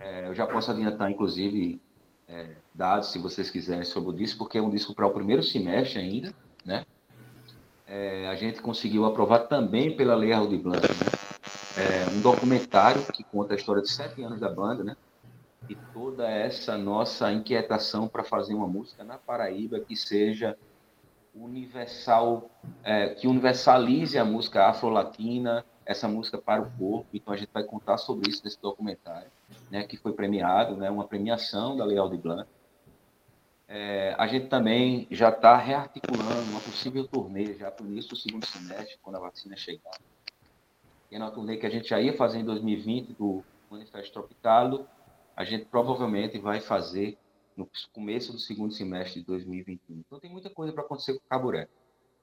É, 0.00 0.28
eu 0.28 0.34
já 0.34 0.46
posso 0.46 0.70
adiantar, 0.70 1.10
inclusive, 1.10 1.80
é, 2.26 2.56
dados, 2.74 3.12
se 3.12 3.18
vocês 3.18 3.50
quiserem, 3.50 3.84
sobre 3.84 4.10
o 4.10 4.12
disco, 4.12 4.38
porque 4.38 4.58
é 4.58 4.62
um 4.62 4.70
disco 4.70 4.94
para 4.94 5.06
o 5.06 5.10
primeiro 5.10 5.42
semestre 5.42 5.98
ainda, 5.98 6.34
né? 6.64 6.84
É, 7.86 8.26
a 8.28 8.34
gente 8.34 8.62
conseguiu 8.62 9.04
aprovar 9.04 9.40
também 9.40 9.94
pela 9.94 10.14
Lei 10.14 10.32
Aldir 10.32 10.60
Blanc, 10.60 10.80
né? 10.80 11.32
é, 11.76 12.10
um 12.10 12.20
documentário 12.20 13.02
que 13.12 13.22
conta 13.24 13.54
a 13.54 13.56
história 13.56 13.82
de 13.82 13.90
sete 13.90 14.22
anos 14.22 14.40
da 14.40 14.48
banda, 14.48 14.82
né? 14.82 14.96
E 15.68 15.74
toda 15.92 16.28
essa 16.28 16.76
nossa 16.76 17.32
inquietação 17.32 18.08
para 18.08 18.24
fazer 18.24 18.54
uma 18.54 18.66
música 18.66 19.04
na 19.04 19.16
Paraíba 19.16 19.80
que 19.80 19.96
seja 19.96 20.56
universal, 21.34 22.50
é, 22.82 23.14
que 23.14 23.26
universalize 23.26 24.18
a 24.18 24.24
música 24.24 24.66
afro-latina, 24.66 25.64
essa 25.86 26.06
música 26.06 26.36
para 26.36 26.62
o 26.62 26.70
corpo. 26.72 27.08
Então 27.14 27.32
a 27.32 27.36
gente 27.36 27.50
vai 27.52 27.64
contar 27.64 27.96
sobre 27.96 28.30
isso 28.30 28.42
nesse 28.44 28.60
documentário, 28.60 29.30
né? 29.70 29.84
Que 29.84 29.96
foi 29.96 30.12
premiado, 30.12 30.76
né? 30.76 30.90
Uma 30.90 31.06
premiação 31.06 31.76
da 31.76 31.84
Leal 31.84 32.10
de 32.10 32.18
Blanc. 32.18 32.48
É, 33.68 34.14
a 34.18 34.26
gente 34.26 34.48
também 34.48 35.06
já 35.10 35.30
está 35.30 35.56
rearticulando 35.56 36.50
uma 36.50 36.60
possível 36.60 37.06
turnê 37.06 37.54
já 37.54 37.70
para 37.70 37.84
o 37.84 37.88
início 37.88 38.10
do 38.10 38.16
segundo 38.16 38.44
semestre, 38.44 38.98
quando 39.02 39.16
a 39.16 39.20
vacina 39.20 39.56
chegar 39.56 39.96
e 41.12 41.18
na 41.18 41.30
turnê 41.30 41.58
que 41.58 41.66
a 41.66 41.70
gente 41.70 41.90
já 41.90 42.00
ia 42.00 42.16
fazer 42.16 42.38
em 42.38 42.44
2020 42.44 43.12
do 43.12 43.44
Manifesto 43.70 44.14
Tropicalo, 44.14 44.88
a 45.36 45.44
gente 45.44 45.66
provavelmente 45.66 46.38
vai 46.38 46.60
fazer 46.60 47.18
no 47.56 47.68
começo 47.92 48.32
do 48.32 48.38
segundo 48.38 48.72
semestre 48.72 49.20
de 49.20 49.26
2021. 49.26 49.98
Então 50.06 50.18
tem 50.20 50.30
muita 50.30 50.50
coisa 50.50 50.72
para 50.72 50.82
acontecer 50.82 51.14
com 51.14 51.20
o 51.20 51.28
Caburé. 51.28 51.68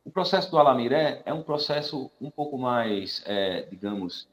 O 0.03 0.11
processo 0.11 0.49
do 0.49 0.57
Alamiré 0.57 1.21
é 1.25 1.33
um 1.33 1.43
processo 1.43 2.09
um 2.19 2.31
pouco 2.31 2.57
mais, 2.57 3.21
é, 3.25 3.63
digamos, 3.63 4.27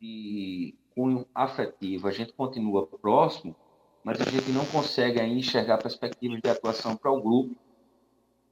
de 0.00 0.74
cunho 0.94 1.26
afetivo. 1.34 2.08
A 2.08 2.10
gente 2.10 2.32
continua 2.32 2.86
próximo, 2.86 3.54
mas 4.02 4.20
a 4.20 4.24
gente 4.30 4.50
não 4.50 4.64
consegue 4.66 5.20
enxergar 5.22 5.78
perspectivas 5.78 6.40
de 6.40 6.48
atuação 6.48 6.96
para 6.96 7.10
o 7.10 7.20
grupo, 7.20 7.56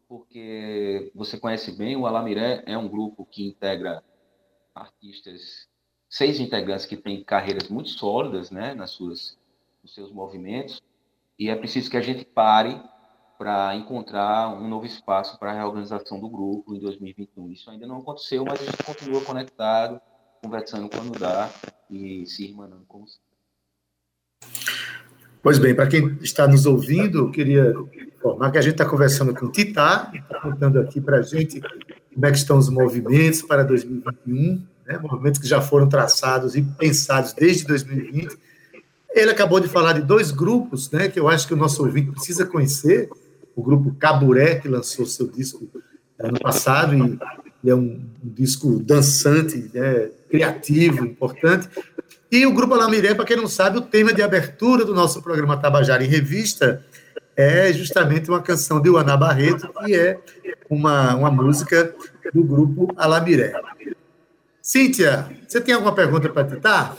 porque 0.08 1.10
você 1.14 1.38
conhece 1.38 1.72
bem, 1.72 1.96
o 1.96 2.06
Alamiré 2.06 2.62
é 2.66 2.76
um 2.76 2.88
grupo 2.88 3.24
que 3.24 3.46
integra 3.46 4.02
artistas, 4.74 5.68
seis 6.08 6.40
integrantes 6.40 6.86
que 6.86 6.96
têm 6.96 7.22
carreiras 7.22 7.68
muito 7.68 7.90
sólidas, 7.90 8.50
né, 8.50 8.74
nas 8.74 8.90
suas, 8.90 9.38
nos 9.82 9.94
seus 9.94 10.12
movimentos, 10.12 10.80
e 11.38 11.48
é 11.48 11.56
preciso 11.56 11.90
que 11.90 11.96
a 11.96 12.02
gente 12.02 12.24
pare 12.24 12.80
para 13.38 13.74
encontrar 13.74 14.54
um 14.54 14.68
novo 14.68 14.86
espaço 14.86 15.36
para 15.38 15.50
a 15.50 15.54
reorganização 15.54 16.20
do 16.20 16.28
grupo 16.28 16.76
em 16.76 16.78
2021. 16.78 17.50
Isso 17.50 17.70
ainda 17.70 17.86
não 17.86 17.98
aconteceu, 17.98 18.44
mas 18.44 18.60
a 18.60 18.64
gente 18.64 18.82
continua 18.84 19.20
conectado, 19.22 20.00
conversando 20.40 20.88
quando 20.88 21.18
dá 21.18 21.50
e 21.90 22.24
se 22.26 22.44
irmanando 22.44 22.84
como. 22.86 23.04
Pois 25.42 25.58
bem, 25.58 25.74
para 25.74 25.88
quem 25.88 26.18
está 26.22 26.46
nos 26.46 26.66
ouvindo, 26.66 27.18
eu 27.18 27.30
queria 27.32 27.74
informar 28.16 28.52
que 28.52 28.58
a 28.58 28.62
gente 28.62 28.74
está 28.74 28.88
conversando 28.88 29.34
com 29.34 29.46
o 29.46 29.50
Titá, 29.50 30.12
está 30.14 30.40
contando 30.40 30.78
aqui 30.78 31.00
para 31.00 31.18
a 31.18 31.22
gente 31.22 31.60
como 32.14 32.26
é 32.26 32.30
que 32.30 32.36
estão 32.36 32.58
os 32.58 32.68
movimentos 32.68 33.42
para 33.42 33.64
2021, 33.64 34.64
né, 34.86 34.98
movimentos 34.98 35.40
que 35.40 35.48
já 35.48 35.60
foram 35.60 35.88
traçados 35.88 36.54
e 36.54 36.62
pensados 36.62 37.32
desde 37.32 37.66
2020. 37.66 38.38
Ele 39.14 39.30
acabou 39.30 39.60
de 39.60 39.68
falar 39.68 39.92
de 39.92 40.02
dois 40.02 40.30
grupos, 40.30 40.90
né, 40.90 41.08
que 41.08 41.20
eu 41.20 41.28
acho 41.28 41.46
que 41.46 41.54
o 41.54 41.56
nosso 41.56 41.84
ouvinte 41.84 42.10
precisa 42.10 42.46
conhecer, 42.46 43.10
o 43.54 43.62
grupo 43.62 43.94
Caburé, 43.98 44.56
que 44.56 44.68
lançou 44.68 45.04
seu 45.04 45.28
disco 45.28 45.68
ano 46.18 46.40
passado, 46.40 46.94
e, 47.64 47.70
é 47.70 47.74
um, 47.74 48.00
disco 48.22 48.78
dançante, 48.80 49.70
né, 49.74 50.10
criativo, 50.30 51.04
importante. 51.04 51.68
E 52.30 52.46
o 52.46 52.52
Grupo 52.52 52.74
Alamiré, 52.74 53.14
para 53.14 53.24
quem 53.24 53.36
não 53.36 53.46
sabe, 53.46 53.78
o 53.78 53.82
tema 53.82 54.12
de 54.12 54.22
abertura 54.22 54.84
do 54.84 54.94
nosso 54.94 55.22
programa 55.22 55.56
Tabajara 55.56 56.02
em 56.02 56.08
Revista 56.08 56.84
é 57.36 57.72
justamente 57.72 58.30
uma 58.30 58.40
canção 58.40 58.80
de 58.80 58.88
Uana 58.88 59.16
Barreto, 59.16 59.70
que 59.84 59.94
é 59.94 60.18
uma, 60.68 61.14
uma 61.14 61.30
música 61.30 61.94
do 62.32 62.42
Grupo 62.42 62.88
Alamiré. 62.96 63.52
Cíntia, 64.62 65.28
você 65.46 65.60
tem 65.60 65.74
alguma 65.74 65.94
pergunta 65.94 66.28
para 66.28 66.44
Tita? 66.44 66.96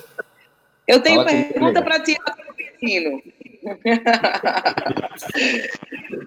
Eu 0.87 1.01
tenho 1.01 1.23
Fala 1.23 1.43
pergunta 1.43 1.81
para 1.81 1.99
ti. 1.99 2.17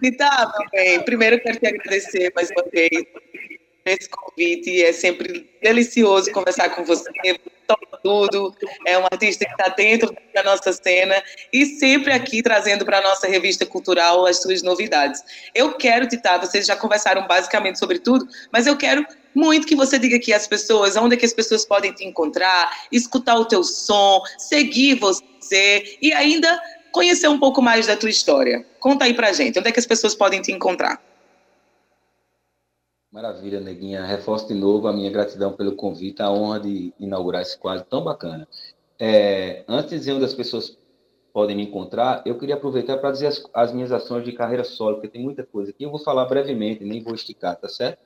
Tita, 0.03 0.53
meu 0.59 0.71
bem, 0.73 1.05
primeiro 1.05 1.41
quero 1.41 1.59
te 1.59 1.67
agradecer 1.67 2.33
mais 2.35 2.51
uma 2.51 2.65
vez 2.73 2.91
esse 3.85 4.09
convite. 4.09 4.83
É 4.83 4.93
sempre 4.93 5.49
delicioso 5.63 6.33
conversar 6.33 6.71
com 6.71 6.85
você, 6.85 7.11
topa 7.67 7.99
tudo. 8.03 8.55
É 8.87 8.99
um 8.99 9.05
artista 9.05 9.45
que 9.45 9.51
está 9.51 9.69
dentro 9.69 10.15
da 10.35 10.43
nossa 10.43 10.73
cena 10.73 11.23
e 11.53 11.67
sempre 11.67 12.13
aqui 12.13 12.43
trazendo 12.43 12.85
para 12.85 12.99
a 12.99 13.03
nossa 13.03 13.27
revista 13.27 13.67
cultural 13.67 14.27
as 14.27 14.41
suas 14.43 14.63
novidades. 14.63 15.23
Eu 15.55 15.75
quero, 15.75 16.09
Tita, 16.09 16.39
vocês 16.39 16.67
já 16.67 16.77
conversaram 16.77 17.27
basicamente 17.27 17.79
sobre 17.79 17.99
tudo, 17.99 18.27
mas 18.53 18.67
eu 18.67 18.77
quero 18.77 19.05
muito 19.35 19.67
que 19.67 19.77
você 19.77 19.99
diga 19.99 20.17
aqui 20.17 20.33
às 20.33 20.47
pessoas 20.47 20.97
onde 20.97 21.15
é 21.15 21.19
que 21.19 21.27
as 21.27 21.35
pessoas 21.35 21.65
podem 21.65 21.93
te 21.93 22.05
encontrar, 22.05 22.71
escutar 22.91 23.37
o 23.37 23.45
teu 23.45 23.63
som, 23.63 24.23
seguir 24.39 24.95
você 24.95 25.99
e 26.01 26.13
ainda 26.13 26.61
conhecer 26.93 27.29
um 27.29 27.39
pouco 27.39 27.61
mais 27.61 27.87
da 27.87 27.97
tua 27.97 28.09
história. 28.09 28.65
Conta 28.81 29.05
aí 29.05 29.13
pra 29.13 29.33
gente, 29.33 29.59
onde 29.59 29.69
é 29.69 29.73
que 29.73 29.81
as 29.81 29.87
pessoas 29.87 30.15
podem 30.15 30.41
te 30.41 30.51
encontrar? 30.53 30.99
Maravilha, 33.17 33.61
Neguinha. 33.61 34.05
Reforço 34.05 34.47
de 34.47 34.53
novo 34.53 34.87
a 34.87 34.93
minha 34.93 35.11
gratidão 35.11 35.51
pelo 35.51 35.75
convite, 35.75 36.21
a 36.21 36.31
honra 36.31 36.61
de 36.61 36.93
inaugurar 37.01 37.41
esse 37.41 37.57
quadro 37.57 37.83
tão 37.89 38.05
bacana. 38.05 38.47
É, 38.99 39.65
antes 39.67 39.89
de 39.89 39.99
dizer 40.01 40.13
onde 40.13 40.27
as 40.27 40.35
pessoas 40.35 40.77
podem 41.33 41.57
me 41.57 41.63
encontrar, 41.63 42.23
eu 42.27 42.37
queria 42.37 42.57
aproveitar 42.57 42.99
para 42.99 43.11
dizer 43.11 43.29
as, 43.29 43.43
as, 43.55 43.73
minhas 43.73 43.91
ações 43.91 44.23
de 44.23 44.33
carreira 44.33 44.65
solo, 44.65 44.97
porque 44.97 45.09
tem 45.09 45.23
muita 45.23 45.43
coisa 45.43 45.71
aqui. 45.71 45.85
Eu 45.85 45.91
vou 45.91 45.99
falar 45.99 46.27
brevemente, 46.27 46.85
nem 46.85 47.03
vou 47.03 47.15
esticar, 47.15 47.57
tá 47.57 47.71
certo? 47.71 48.01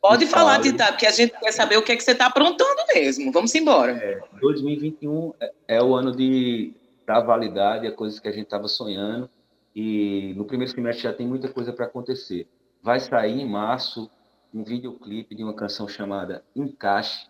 Pode 0.00 0.24
falar, 0.24 0.58
Tita, 0.62 0.86
porque 0.86 1.06
a 1.06 1.12
gente 1.12 1.38
quer 1.38 1.52
saber 1.52 1.76
o 1.76 1.82
que 1.82 1.92
é 1.92 1.96
que 1.96 2.02
você 2.02 2.12
está 2.12 2.24
aprontando 2.24 2.84
mesmo. 2.94 3.30
Vamos 3.32 3.54
embora. 3.54 3.92
É, 3.92 4.22
2021 4.40 5.34
é, 5.40 5.52
é 5.68 5.82
o 5.82 5.94
ano 5.94 6.10
de 6.10 6.72
dar 7.06 7.20
validade 7.20 7.86
a 7.86 7.92
coisas 7.92 8.18
que 8.18 8.28
a 8.28 8.32
gente 8.32 8.44
estava 8.44 8.66
sonhando. 8.66 9.28
E 9.76 10.32
no 10.38 10.46
primeiro 10.46 10.72
semestre 10.72 11.02
já 11.02 11.12
tem 11.12 11.26
muita 11.26 11.50
coisa 11.50 11.70
para 11.70 11.84
acontecer. 11.84 12.48
Vai 12.82 12.98
sair 12.98 13.38
em 13.38 13.46
março 13.46 14.10
um 14.54 14.62
videoclipe 14.62 15.34
de 15.34 15.42
uma 15.42 15.52
canção 15.52 15.88
chamada 15.88 16.44
Encaixe, 16.54 17.28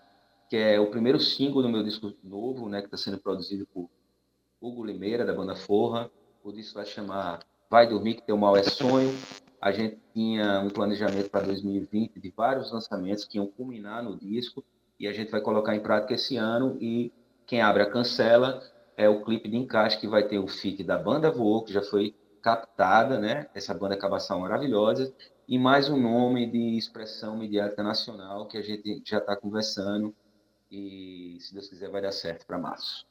que 0.50 0.56
é 0.56 0.78
o 0.78 0.90
primeiro 0.90 1.18
single 1.18 1.62
do 1.62 1.70
meu 1.70 1.82
disco 1.82 2.12
novo, 2.22 2.68
né, 2.68 2.80
que 2.80 2.86
está 2.86 2.98
sendo 2.98 3.18
produzido 3.18 3.66
por 3.72 3.88
Hugo 4.60 4.84
Limeira, 4.84 5.24
da 5.24 5.32
banda 5.32 5.56
Forra. 5.56 6.10
O 6.44 6.52
disco 6.52 6.74
vai 6.74 6.84
chamar 6.84 7.40
Vai 7.70 7.88
Dormir, 7.88 8.16
que 8.16 8.22
teu 8.22 8.36
mal 8.36 8.54
é 8.54 8.62
sonho. 8.62 9.10
A 9.58 9.72
gente 9.72 9.98
tinha 10.12 10.60
um 10.60 10.68
planejamento 10.68 11.30
para 11.30 11.46
2020 11.46 12.20
de 12.20 12.30
vários 12.36 12.70
lançamentos 12.70 13.24
que 13.24 13.38
iam 13.38 13.46
culminar 13.46 14.02
no 14.02 14.18
disco 14.18 14.62
e 15.00 15.08
a 15.08 15.12
gente 15.12 15.30
vai 15.30 15.40
colocar 15.40 15.74
em 15.74 15.80
prática 15.80 16.12
esse 16.12 16.36
ano. 16.36 16.76
E 16.78 17.10
quem 17.46 17.62
abre 17.62 17.82
a 17.82 17.90
cancela 17.90 18.62
é 18.98 19.08
o 19.08 19.24
clipe 19.24 19.48
de 19.48 19.56
encaixe 19.56 19.98
que 19.98 20.06
vai 20.06 20.28
ter 20.28 20.38
o 20.38 20.46
feat 20.46 20.84
da 20.84 20.98
banda 20.98 21.30
Voou, 21.30 21.64
que 21.64 21.72
já 21.72 21.80
foi 21.80 22.14
captada, 22.42 23.18
né? 23.18 23.48
Essa 23.54 23.72
banda 23.72 23.96
Cabação 23.96 24.40
maravilhosa 24.40 25.14
e 25.46 25.58
mais 25.58 25.88
um 25.88 26.00
nome 26.00 26.46
de 26.46 26.76
expressão 26.76 27.36
mediática 27.36 27.82
nacional 27.82 28.46
que 28.46 28.56
a 28.56 28.62
gente 28.62 29.02
já 29.04 29.18
está 29.18 29.36
conversando 29.36 30.14
e, 30.70 31.36
se 31.40 31.52
Deus 31.52 31.68
quiser, 31.68 31.90
vai 31.90 32.00
dar 32.00 32.12
certo 32.12 32.46
para 32.46 32.58
março. 32.58 33.06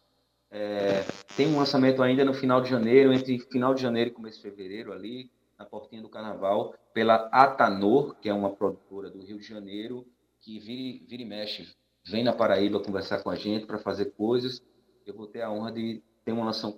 É, 0.49 1.03
tem 1.35 1.47
um 1.47 1.57
lançamento 1.57 2.01
ainda 2.01 2.25
no 2.25 2.33
final 2.33 2.61
de 2.61 2.69
janeiro, 2.69 3.13
entre 3.13 3.39
final 3.39 3.73
de 3.73 3.81
janeiro 3.81 4.09
e 4.09 4.13
começo 4.13 4.37
de 4.37 4.43
fevereiro, 4.43 4.91
ali, 4.91 5.29
na 5.57 5.65
portinha 5.65 6.01
do 6.01 6.09
carnaval, 6.09 6.73
pela 6.93 7.27
Atanor, 7.31 8.15
que 8.15 8.29
é 8.29 8.33
uma 8.33 8.51
produtora 8.51 9.09
do 9.09 9.23
Rio 9.23 9.39
de 9.39 9.47
Janeiro, 9.47 10.05
que 10.41 10.59
vira, 10.59 11.05
vira 11.07 11.23
e 11.23 11.25
mexe, 11.25 11.67
vem 12.05 12.23
na 12.23 12.33
Paraíba 12.33 12.79
conversar 12.79 13.23
com 13.23 13.29
a 13.29 13.35
gente 13.35 13.65
para 13.65 13.79
fazer 13.79 14.11
coisas. 14.11 14.61
Eu 15.05 15.15
vou 15.15 15.27
ter 15.27 15.41
a 15.41 15.51
honra 15.51 15.71
de 15.71 16.03
ter 16.23 16.31
uma 16.31 16.45
canção 16.45 16.75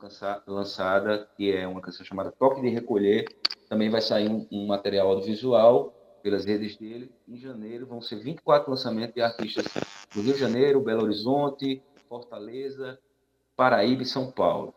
lançada, 0.47 1.29
que 1.38 1.51
é 1.51 1.67
uma 1.67 1.81
canção 1.81 2.05
chamada 2.05 2.31
Toque 2.31 2.62
de 2.62 2.69
Recolher, 2.69 3.25
também 3.69 3.89
vai 3.89 4.01
sair 4.01 4.29
um, 4.29 4.47
um, 4.51 4.67
material 4.67 5.10
audiovisual 5.10 5.93
pelas 6.23 6.45
redes 6.45 6.75
dele. 6.75 7.12
Em 7.27 7.38
janeiro 7.38 7.86
vão 7.86 8.01
ser 8.01 8.17
24 8.17 8.69
lançamentos 8.69 9.13
de 9.13 9.21
artistas 9.21 9.65
do 10.13 10.21
Rio 10.21 10.34
de 10.34 10.39
Janeiro, 10.39 10.81
Belo 10.81 11.03
Horizonte, 11.03 11.81
Fortaleza, 12.08 12.99
Paraíba 13.55 14.03
e 14.03 14.05
São 14.05 14.31
Paulo. 14.31 14.73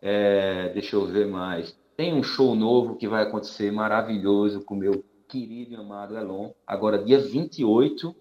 É, 0.00 0.70
deixa 0.70 0.96
eu 0.96 1.06
ver 1.06 1.26
mais. 1.26 1.76
Tem 1.96 2.12
um 2.12 2.22
show 2.22 2.54
novo 2.54 2.96
que 2.96 3.08
vai 3.08 3.22
acontecer 3.22 3.70
maravilhoso 3.70 4.62
com 4.64 4.74
meu 4.74 5.04
querido 5.28 5.72
e 5.72 5.76
amado 5.76 6.16
Elon. 6.16 6.50
Agora, 6.66 7.02
dia 7.02 7.18
28, 7.18 8.14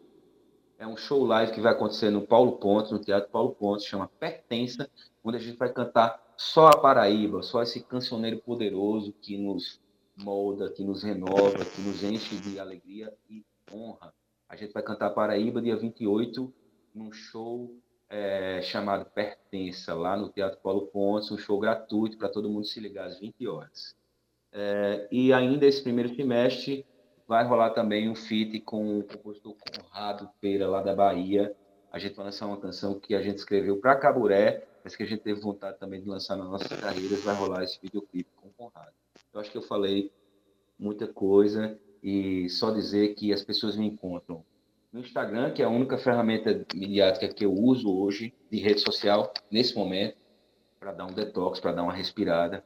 é 0.81 0.87
um 0.87 0.97
show 0.97 1.23
live 1.23 1.51
que 1.51 1.61
vai 1.61 1.73
acontecer 1.73 2.09
no 2.09 2.25
Paulo 2.25 2.53
Pontes, 2.53 2.91
no 2.91 2.97
Teatro 2.97 3.29
Paulo 3.29 3.53
Pontes, 3.53 3.85
chama 3.85 4.09
Pertença, 4.19 4.89
onde 5.23 5.37
a 5.37 5.39
gente 5.39 5.55
vai 5.55 5.71
cantar 5.71 6.19
só 6.35 6.69
a 6.69 6.77
Paraíba, 6.77 7.43
só 7.43 7.61
esse 7.61 7.81
cancioneiro 7.81 8.39
poderoso 8.39 9.13
que 9.21 9.37
nos 9.37 9.79
molda, 10.17 10.71
que 10.71 10.83
nos 10.83 11.03
renova, 11.03 11.63
que 11.63 11.81
nos 11.81 12.03
enche 12.03 12.35
de 12.37 12.59
alegria 12.59 13.13
e 13.29 13.45
honra. 13.71 14.11
A 14.49 14.55
gente 14.55 14.73
vai 14.73 14.81
cantar 14.81 15.11
Paraíba 15.11 15.61
dia 15.61 15.77
28 15.77 16.51
num 16.95 17.11
show 17.11 17.71
é, 18.09 18.59
chamado 18.63 19.05
Pertença, 19.05 19.93
lá 19.93 20.17
no 20.17 20.29
Teatro 20.29 20.59
Paulo 20.63 20.87
Pontes, 20.87 21.29
um 21.29 21.37
show 21.37 21.59
gratuito 21.59 22.17
para 22.17 22.27
todo 22.27 22.49
mundo 22.49 22.65
se 22.65 22.79
ligar 22.79 23.05
às 23.05 23.19
20 23.19 23.47
horas. 23.47 23.95
É, 24.51 25.07
e 25.11 25.31
ainda 25.31 25.67
esse 25.67 25.83
primeiro 25.83 26.15
semestre 26.15 26.87
vai 27.31 27.45
rolar 27.45 27.69
também 27.69 28.09
um 28.09 28.13
feat 28.13 28.59
com 28.59 28.99
o 28.99 29.03
compositor 29.05 29.55
Conrado 29.55 30.29
Peira, 30.41 30.67
lá 30.67 30.81
da 30.81 30.93
Bahia. 30.93 31.55
A 31.89 31.97
gente 31.97 32.13
vai 32.13 32.25
lançar 32.25 32.45
uma 32.45 32.59
canção 32.59 32.99
que 32.99 33.15
a 33.15 33.21
gente 33.21 33.37
escreveu 33.37 33.77
para 33.77 33.95
Caburé, 33.95 34.67
mas 34.83 34.97
que 34.97 35.03
a 35.03 35.05
gente 35.05 35.21
teve 35.21 35.39
vontade 35.39 35.79
também 35.79 36.01
de 36.01 36.09
lançar 36.09 36.35
nas 36.35 36.49
nossas 36.49 36.77
carreiras. 36.77 37.23
Vai 37.23 37.33
rolar 37.33 37.63
esse 37.63 37.79
videoclipe 37.81 38.29
com 38.35 38.49
o 38.49 38.51
Conrado. 38.51 38.91
Eu 39.33 39.39
acho 39.39 39.49
que 39.49 39.57
eu 39.57 39.61
falei 39.61 40.11
muita 40.77 41.07
coisa 41.07 41.79
e 42.03 42.49
só 42.49 42.69
dizer 42.69 43.15
que 43.15 43.31
as 43.31 43.41
pessoas 43.41 43.77
me 43.77 43.87
encontram 43.87 44.43
no 44.91 44.99
Instagram, 44.99 45.53
que 45.53 45.61
é 45.61 45.65
a 45.65 45.69
única 45.69 45.97
ferramenta 45.97 46.65
midiática 46.75 47.33
que 47.33 47.45
eu 47.45 47.53
uso 47.53 47.97
hoje 47.97 48.33
de 48.51 48.59
rede 48.59 48.81
social 48.81 49.33
nesse 49.49 49.73
momento 49.73 50.17
para 50.77 50.91
dar 50.91 51.05
um 51.05 51.13
detox, 51.13 51.61
para 51.61 51.71
dar 51.71 51.83
uma 51.83 51.93
respirada. 51.93 52.61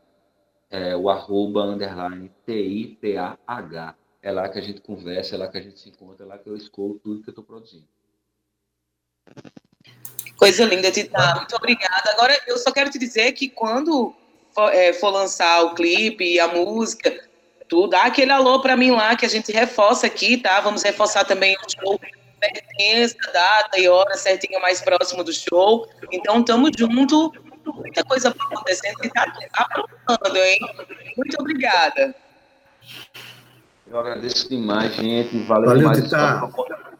É 0.71 0.97
o 0.97 1.08
arroba 1.08 1.62
underline 1.65 2.32
T-I-T-A-H. 2.47 3.95
É 4.25 4.31
lá 4.31 4.49
que 4.49 4.57
a 4.57 4.61
gente 4.61 4.81
conversa, 4.81 5.35
é 5.35 5.38
lá 5.38 5.47
que 5.47 5.57
a 5.57 5.61
gente 5.61 5.79
se 5.79 5.89
encontra, 5.89 6.25
é 6.25 6.27
lá 6.27 6.38
que 6.38 6.49
eu 6.49 6.55
escolho 6.55 6.99
tudo 7.03 7.21
que 7.21 7.29
eu 7.29 7.31
estou 7.31 7.43
produzindo. 7.43 7.88
Coisa 10.38 10.65
linda, 10.65 10.91
Tita. 10.91 11.35
Muito 11.35 11.55
obrigada. 11.55 12.11
Agora, 12.11 12.35
eu 12.47 12.57
só 12.57 12.71
quero 12.71 12.89
te 12.89 12.97
dizer 12.97 13.33
que 13.33 13.49
quando 13.49 14.15
for, 14.51 14.73
é, 14.73 14.91
for 14.93 15.11
lançar 15.11 15.61
o 15.63 15.75
clipe 15.75 16.25
e 16.25 16.39
a 16.39 16.47
música, 16.47 17.23
Tu 17.67 17.88
dá 17.88 18.03
aquele 18.03 18.31
alô 18.31 18.61
para 18.61 18.77
mim 18.77 18.91
lá 18.91 19.15
que 19.15 19.25
a 19.25 19.29
gente 19.29 19.51
reforça 19.51 20.05
aqui, 20.05 20.38
tá? 20.38 20.59
Vamos 20.59 20.83
reforçar 20.83 21.25
também 21.25 21.55
o 21.55 21.69
show 21.69 21.99
pertence 22.39 23.15
data 23.33 23.79
e 23.79 23.88
hora 23.88 24.15
certinho 24.15 24.61
mais 24.61 24.81
próximo 24.81 25.23
do 25.23 25.33
show. 25.33 25.88
Então, 26.11 26.43
tamo 26.43 26.69
junto. 26.77 27.31
Muita 27.65 28.03
coisa 28.03 28.29
acontecendo 28.29 29.03
e 29.03 29.09
tá, 29.09 29.25
tá 29.31 29.67
aprontando, 30.05 30.38
hein? 30.38 30.59
Muito 31.17 31.35
obrigada. 31.39 32.13
Eu 33.87 33.99
agradeço 33.99 34.49
demais, 34.49 34.95
gente. 34.95 35.37
Valeu, 35.43 35.67
Valeu 35.67 35.91
demais. 35.91 36.09
Tá. 36.09 36.49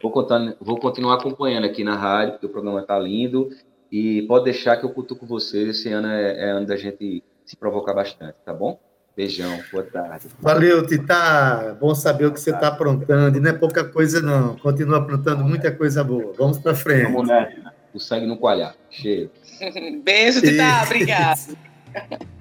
Vou, 0.02 0.12
contar, 0.12 0.56
vou 0.62 0.80
continuar 0.80 1.16
acompanhando 1.16 1.66
aqui 1.66 1.84
na 1.84 1.96
rádio, 1.96 2.34
porque 2.34 2.46
o 2.46 2.50
programa 2.50 2.84
tá 2.84 2.98
lindo. 3.00 3.50
E 3.92 4.24
pode 4.24 4.46
deixar 4.46 4.78
que 4.78 4.86
eu 4.86 4.90
cutuco 4.90 5.26
vocês. 5.26 5.70
Esse 5.70 5.92
ano 5.92 6.08
é, 6.08 6.48
é 6.48 6.50
ano 6.52 6.66
da 6.66 6.76
gente 6.76 7.24
se 7.46 7.56
provocar 7.56 7.94
bastante, 7.94 8.36
tá 8.46 8.54
bom? 8.54 8.80
Beijão, 9.16 9.58
boa 9.72 9.84
tarde. 9.84 10.28
Valeu, 10.40 10.86
Tita. 10.86 11.78
Bom 11.80 11.96
saber 11.96 12.26
o 12.26 12.34
que 12.34 12.40
você 12.40 12.52
está 12.52 12.68
aprontando. 12.68 13.38
E 13.38 13.42
não 13.42 13.50
é 13.50 13.54
pouca 13.54 13.84
coisa, 13.86 14.22
não. 14.22 14.58
Continua 14.58 14.98
aprontando 14.98 15.44
muita 15.44 15.72
coisa 15.72 16.04
boa. 16.04 16.34
Vamos 16.38 16.58
para 16.58 16.76
frente. 16.76 17.12
Vamos 17.12 17.28
nessa. 17.28 17.74
O 17.94 18.00
sangue 18.00 18.26
não 18.26 18.36
coalhar. 18.36 18.76
Cheio. 18.90 19.32
Beijo, 20.04 20.42
Tita. 20.42 20.84
Obrigado. 20.84 21.58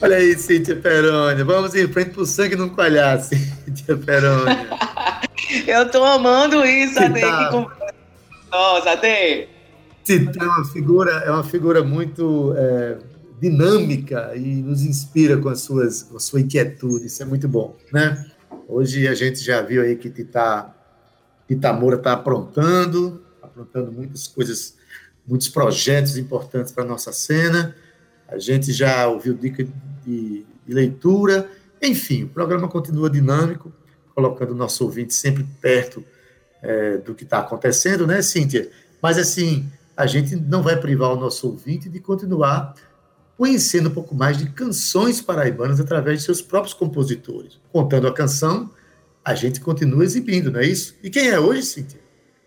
Olha 0.00 0.16
aí, 0.16 0.36
Cíntia 0.36 0.76
Perônia. 0.76 1.44
Vamos 1.44 1.74
em 1.74 1.88
frente 1.88 2.10
para 2.10 2.22
o 2.22 2.26
sangue 2.26 2.56
não 2.56 2.68
coalhar, 2.68 3.18
Cíntia 3.22 3.96
Perônia. 3.96 4.68
Eu 5.66 5.82
estou 5.84 6.04
amando 6.04 6.64
isso, 6.64 6.98
Ade. 6.98 7.20
Nossa, 8.50 8.90
Ade. 8.90 9.48
Tita 10.04 10.44
é 10.44 10.46
uma 10.46 10.64
figura, 10.64 11.10
é 11.24 11.30
uma 11.30 11.44
figura 11.44 11.82
muito... 11.82 12.54
É 12.56 12.96
dinâmica 13.40 14.32
e 14.34 14.62
nos 14.62 14.82
inspira 14.82 15.36
com, 15.36 15.48
as 15.48 15.60
suas, 15.60 16.02
com 16.02 16.16
a 16.16 16.20
sua 16.20 16.40
inquietude. 16.40 17.06
Isso 17.06 17.22
é 17.22 17.26
muito 17.26 17.48
bom, 17.48 17.76
né? 17.92 18.26
Hoje 18.68 19.06
a 19.06 19.14
gente 19.14 19.40
já 19.40 19.60
viu 19.62 19.82
aí 19.82 19.96
que 19.96 20.10
Tita, 20.10 20.74
Tita 21.46 21.72
Moura 21.72 21.96
está 21.96 22.12
aprontando, 22.12 23.22
aprontando 23.42 23.92
muitas 23.92 24.26
coisas, 24.26 24.76
muitos 25.26 25.48
projetos 25.48 26.16
importantes 26.16 26.72
para 26.72 26.84
a 26.84 26.86
nossa 26.86 27.12
cena. 27.12 27.76
A 28.28 28.38
gente 28.38 28.72
já 28.72 29.06
ouviu 29.08 29.34
dica 29.34 29.66
de, 30.04 30.44
de 30.66 30.74
leitura. 30.74 31.48
Enfim, 31.82 32.24
o 32.24 32.28
programa 32.28 32.68
continua 32.68 33.08
dinâmico, 33.08 33.72
colocando 34.14 34.52
o 34.52 34.56
nosso 34.56 34.84
ouvinte 34.84 35.14
sempre 35.14 35.46
perto 35.60 36.04
é, 36.62 36.98
do 36.98 37.14
que 37.14 37.24
está 37.24 37.38
acontecendo, 37.38 38.06
né, 38.06 38.22
Cíntia? 38.22 38.70
Mas, 39.00 39.18
assim, 39.18 39.70
a 39.96 40.06
gente 40.06 40.34
não 40.36 40.62
vai 40.62 40.76
privar 40.76 41.12
o 41.12 41.16
nosso 41.16 41.46
ouvinte 41.46 41.88
de 41.88 42.00
continuar 42.00 42.74
conhecendo 43.36 43.88
um 43.88 43.92
pouco 43.92 44.14
mais 44.14 44.38
de 44.38 44.48
canções 44.50 45.20
paraibanas 45.20 45.78
através 45.78 46.20
de 46.20 46.24
seus 46.24 46.40
próprios 46.40 46.74
compositores. 46.74 47.60
Contando 47.70 48.08
a 48.08 48.12
canção, 48.12 48.70
a 49.24 49.34
gente 49.34 49.60
continua 49.60 50.04
exibindo, 50.04 50.50
não 50.50 50.60
é 50.60 50.66
isso? 50.66 50.94
E 51.02 51.10
quem 51.10 51.28
é 51.28 51.38
hoje, 51.38 51.62
Cíntia? 51.62 52.00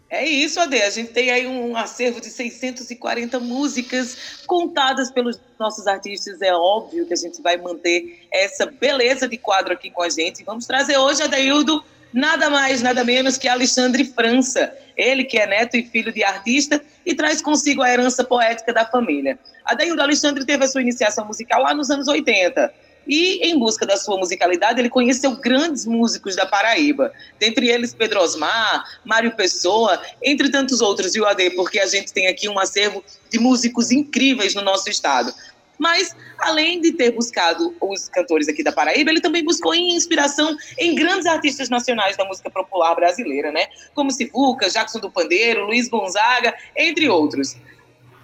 É 0.10 0.26
isso, 0.26 0.60
Ade. 0.60 0.82
A 0.82 0.90
gente 0.90 1.12
tem 1.12 1.30
aí 1.30 1.46
um 1.46 1.78
acervo 1.78 2.20
de 2.20 2.32
640 2.32 3.40
músicas 3.40 4.42
contadas 4.48 5.12
pelos 5.12 5.40
nossos 5.60 5.86
artistas. 5.86 6.42
É 6.42 6.52
óbvio 6.52 7.06
que 7.06 7.14
a 7.14 7.18
gente 7.18 7.40
vai 7.44 7.58
manter 7.58 8.28
essa 8.32 8.66
beleza 8.66 9.28
de 9.28 9.38
quadro 9.38 9.72
aqui 9.72 9.92
com 9.92 10.02
a 10.02 10.10
gente. 10.10 10.44
Vamos 10.44 10.66
trazer 10.66 10.98
hoje, 10.98 11.22
Adeildo, 11.22 11.84
nada 12.12 12.50
mais, 12.50 12.82
nada 12.82 13.04
menos 13.04 13.38
que 13.38 13.48
Alexandre 13.48 14.04
França. 14.04 14.74
Ele 14.98 15.24
que 15.24 15.38
é 15.38 15.46
neto 15.46 15.78
e 15.78 15.84
filho 15.84 16.12
de 16.12 16.24
artista 16.24 16.84
e 17.06 17.14
traz 17.14 17.40
consigo 17.40 17.84
a 17.84 17.92
herança 17.92 18.24
poética 18.24 18.74
da 18.74 18.86
família. 18.86 19.38
Adaildo 19.64 20.02
Alexandre 20.02 20.44
teve 20.44 20.66
a 20.66 20.68
sua 20.68 20.82
iniciação 20.82 21.26
musical 21.26 21.62
lá 21.62 21.74
nos 21.74 21.92
anos 21.92 22.08
80. 22.08 22.74
E, 23.10 23.50
em 23.50 23.58
busca 23.58 23.88
da 23.88 23.98
sua 23.98 24.18
musicalidade, 24.18 24.80
ele 24.80 24.90
conheceu 24.90 25.36
grandes 25.38 25.88
músicos 25.88 26.36
da 26.36 26.46
Paraíba, 26.46 27.12
dentre 27.40 27.68
eles 27.68 27.92
Pedro 27.92 28.22
Osmar, 28.22 28.86
Mário 29.04 29.36
Pessoa, 29.36 30.00
entre 30.22 30.52
tantos 30.52 30.80
outros, 30.80 31.14
viu, 31.14 31.26
Ade? 31.26 31.50
Porque 31.52 31.80
a 31.80 31.88
gente 31.88 32.14
tem 32.14 32.28
aqui 32.28 32.48
um 32.48 32.60
acervo 32.60 33.04
de 33.32 33.40
músicos 33.40 33.90
incríveis 33.90 34.54
no 34.54 34.62
nosso 34.62 34.92
estado. 34.92 35.34
Mas, 35.80 36.16
além 36.38 36.82
de 36.82 36.92
ter 36.92 37.12
buscado 37.12 37.74
os 37.82 38.10
cantores 38.10 38.48
aqui 38.48 38.62
da 38.62 38.72
Paraíba, 38.72 39.10
ele 39.10 39.22
também 39.22 39.44
buscou 39.44 39.74
inspiração 39.74 40.56
em 40.78 40.94
grandes 40.94 41.26
artistas 41.26 41.70
nacionais 41.70 42.16
da 42.16 42.26
música 42.26 42.50
popular 42.52 42.94
brasileira, 42.94 43.52
né? 43.52 43.66
Como 43.96 44.12
Sivuca, 44.12 44.70
Jackson 44.70 45.00
do 45.00 45.10
Pandeiro, 45.10 45.66
Luiz 45.66 45.88
Gonzaga, 45.88 46.54
entre 46.76 47.10
outros. 47.10 47.56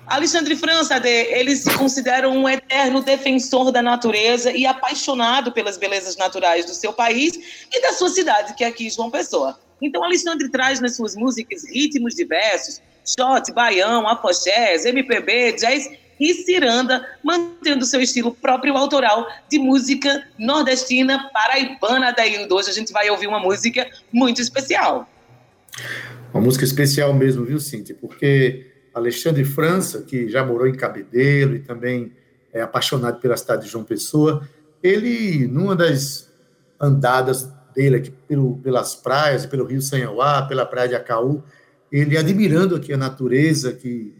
Alexandre 0.07 0.55
França, 0.55 1.01
ele 1.07 1.55
se 1.55 1.75
considera 1.77 2.29
um 2.29 2.47
eterno 2.47 3.01
defensor 3.01 3.71
da 3.71 3.81
natureza 3.81 4.51
e 4.51 4.65
apaixonado 4.65 5.51
pelas 5.51 5.77
belezas 5.77 6.15
naturais 6.15 6.65
do 6.65 6.73
seu 6.73 6.93
país 6.93 7.65
e 7.73 7.81
da 7.81 7.91
sua 7.91 8.09
cidade, 8.09 8.53
que 8.53 8.63
é 8.63 8.67
aqui 8.67 8.89
João 8.89 9.09
Pessoa. 9.09 9.59
Então, 9.81 10.03
Alexandre 10.03 10.49
traz 10.49 10.79
nas 10.79 10.95
suas 10.95 11.15
músicas 11.15 11.67
ritmos 11.67 12.15
diversos, 12.15 12.81
shot, 13.05 13.51
baião, 13.51 14.07
afoxés, 14.07 14.85
MPB, 14.85 15.53
jazz 15.53 15.89
e 16.19 16.33
ciranda, 16.33 17.05
mantendo 17.23 17.85
seu 17.85 17.99
estilo 17.99 18.33
próprio 18.33 18.77
autoral 18.77 19.27
de 19.49 19.59
música 19.59 20.25
nordestina 20.37 21.29
paraibana. 21.33 22.13
Daí 22.13 22.47
hoje 22.49 22.69
a 22.69 22.73
gente 22.73 22.93
vai 22.93 23.09
ouvir 23.09 23.27
uma 23.27 23.39
música 23.39 23.89
muito 24.13 24.39
especial. 24.39 25.09
Uma 26.33 26.41
música 26.41 26.63
especial 26.63 27.13
mesmo, 27.13 27.43
viu, 27.43 27.59
Cíntia? 27.59 27.97
Porque 27.99 28.74
Alexandre 28.95 29.43
França, 29.43 30.01
que 30.01 30.27
já 30.29 30.43
morou 30.43 30.67
em 30.67 30.73
Cabedelo 30.73 31.55
e 31.55 31.59
também 31.59 32.13
é 32.51 32.61
apaixonado 32.61 33.19
pela 33.19 33.37
cidade 33.37 33.65
de 33.65 33.69
João 33.69 33.83
Pessoa, 33.83 34.47
ele, 34.81 35.45
numa 35.47 35.75
das 35.75 36.31
andadas 36.79 37.51
dele 37.75 37.97
aqui 37.97 38.11
pelo, 38.27 38.57
pelas 38.57 38.95
praias, 38.95 39.45
pelo 39.45 39.65
Rio 39.65 39.81
Sanhauá, 39.81 40.43
pela 40.43 40.65
praia 40.65 40.89
de 40.89 40.95
Acaú, 40.95 41.43
ele 41.91 42.17
admirando 42.17 42.75
aqui 42.75 42.93
a 42.93 42.97
natureza 42.97 43.73
que 43.73 44.13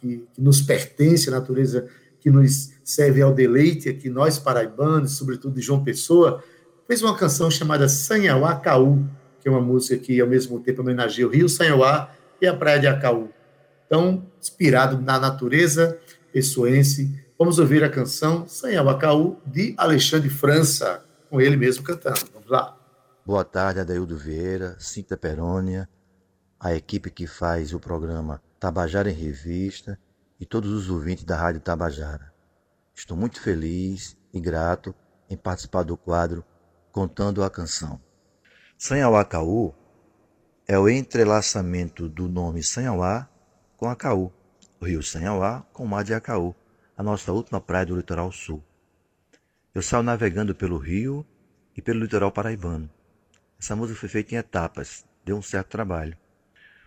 que, 0.00 0.26
que 0.32 0.40
nos 0.40 0.60
pertence, 0.60 1.28
a 1.28 1.32
natureza 1.32 1.86
que 2.20 2.30
nos 2.30 2.72
serve 2.82 3.22
ao 3.22 3.32
deleite, 3.32 3.88
aqui 3.88 4.08
nós 4.08 4.38
paraibanos, 4.38 5.12
sobretudo 5.12 5.54
de 5.54 5.60
João 5.60 5.84
Pessoa, 5.84 6.42
fez 6.86 7.02
uma 7.02 7.16
canção 7.16 7.50
chamada 7.50 7.88
Sanhauá 7.88 8.56
Caú, 8.56 9.04
que 9.40 9.48
é 9.48 9.50
uma 9.50 9.60
música 9.60 9.96
que 9.96 10.20
ao 10.20 10.28
mesmo 10.28 10.60
tempo 10.60 10.80
homenageia 10.80 11.26
o 11.26 11.30
Rio 11.30 11.48
Sanhauá 11.48 12.10
e 12.40 12.46
a 12.46 12.54
Praia 12.54 12.78
de 12.78 12.86
Acaú. 12.86 13.28
Então, 13.94 14.26
inspirado 14.40 15.00
na 15.00 15.20
natureza 15.20 15.96
pessoense, 16.32 17.24
vamos 17.38 17.60
ouvir 17.60 17.84
a 17.84 17.88
canção 17.88 18.44
Sanhauá 18.48 18.98
Caú 18.98 19.38
de 19.46 19.72
Alexandre 19.76 20.28
França, 20.28 21.04
com 21.30 21.40
ele 21.40 21.56
mesmo 21.56 21.84
cantando. 21.84 22.28
Vamos 22.34 22.50
lá. 22.50 22.76
Boa 23.24 23.44
tarde, 23.44 23.78
Adaildo 23.78 24.18
Vieira, 24.18 24.74
Cinta 24.80 25.16
Perônia, 25.16 25.88
a 26.58 26.74
equipe 26.74 27.08
que 27.08 27.28
faz 27.28 27.72
o 27.72 27.78
programa 27.78 28.42
Tabajara 28.58 29.08
em 29.08 29.14
Revista 29.14 29.96
e 30.40 30.44
todos 30.44 30.72
os 30.72 30.90
ouvintes 30.90 31.22
da 31.22 31.36
Rádio 31.36 31.60
Tabajara. 31.60 32.32
Estou 32.92 33.16
muito 33.16 33.40
feliz 33.40 34.16
e 34.32 34.40
grato 34.40 34.92
em 35.30 35.36
participar 35.36 35.84
do 35.84 35.96
quadro 35.96 36.44
Contando 36.90 37.44
a 37.44 37.48
Canção. 37.48 38.00
Sanhauá-Caú 38.76 39.72
é 40.66 40.76
o 40.76 40.88
entrelaçamento 40.88 42.08
do 42.08 42.28
nome 42.28 42.60
Sanhauá 42.60 43.30
com 43.84 43.90
Acaú, 43.90 44.32
o 44.80 44.86
rio 44.86 45.02
Sanhauá 45.02 45.60
com 45.74 45.84
o 45.84 45.86
mar 45.86 46.02
de 46.02 46.14
Acaú, 46.14 46.54
a 46.96 47.02
nossa 47.02 47.30
última 47.30 47.60
praia 47.60 47.84
do 47.84 47.94
litoral 47.94 48.32
sul. 48.32 48.64
Eu 49.74 49.82
saio 49.82 50.02
navegando 50.02 50.54
pelo 50.54 50.78
rio 50.78 51.22
e 51.76 51.82
pelo 51.82 52.00
litoral 52.00 52.32
paraibano. 52.32 52.88
Essa 53.60 53.76
música 53.76 54.00
foi 54.00 54.08
feita 54.08 54.34
em 54.34 54.38
etapas, 54.38 55.04
deu 55.22 55.36
um 55.36 55.42
certo 55.42 55.68
trabalho. 55.68 56.16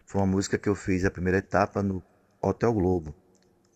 Foi 0.08 0.20
uma 0.20 0.26
música 0.26 0.58
que 0.58 0.68
eu 0.68 0.74
fiz 0.74 1.06
a 1.06 1.12
primeira 1.12 1.38
etapa 1.38 1.84
no 1.84 2.02
Hotel 2.42 2.74
Globo, 2.74 3.14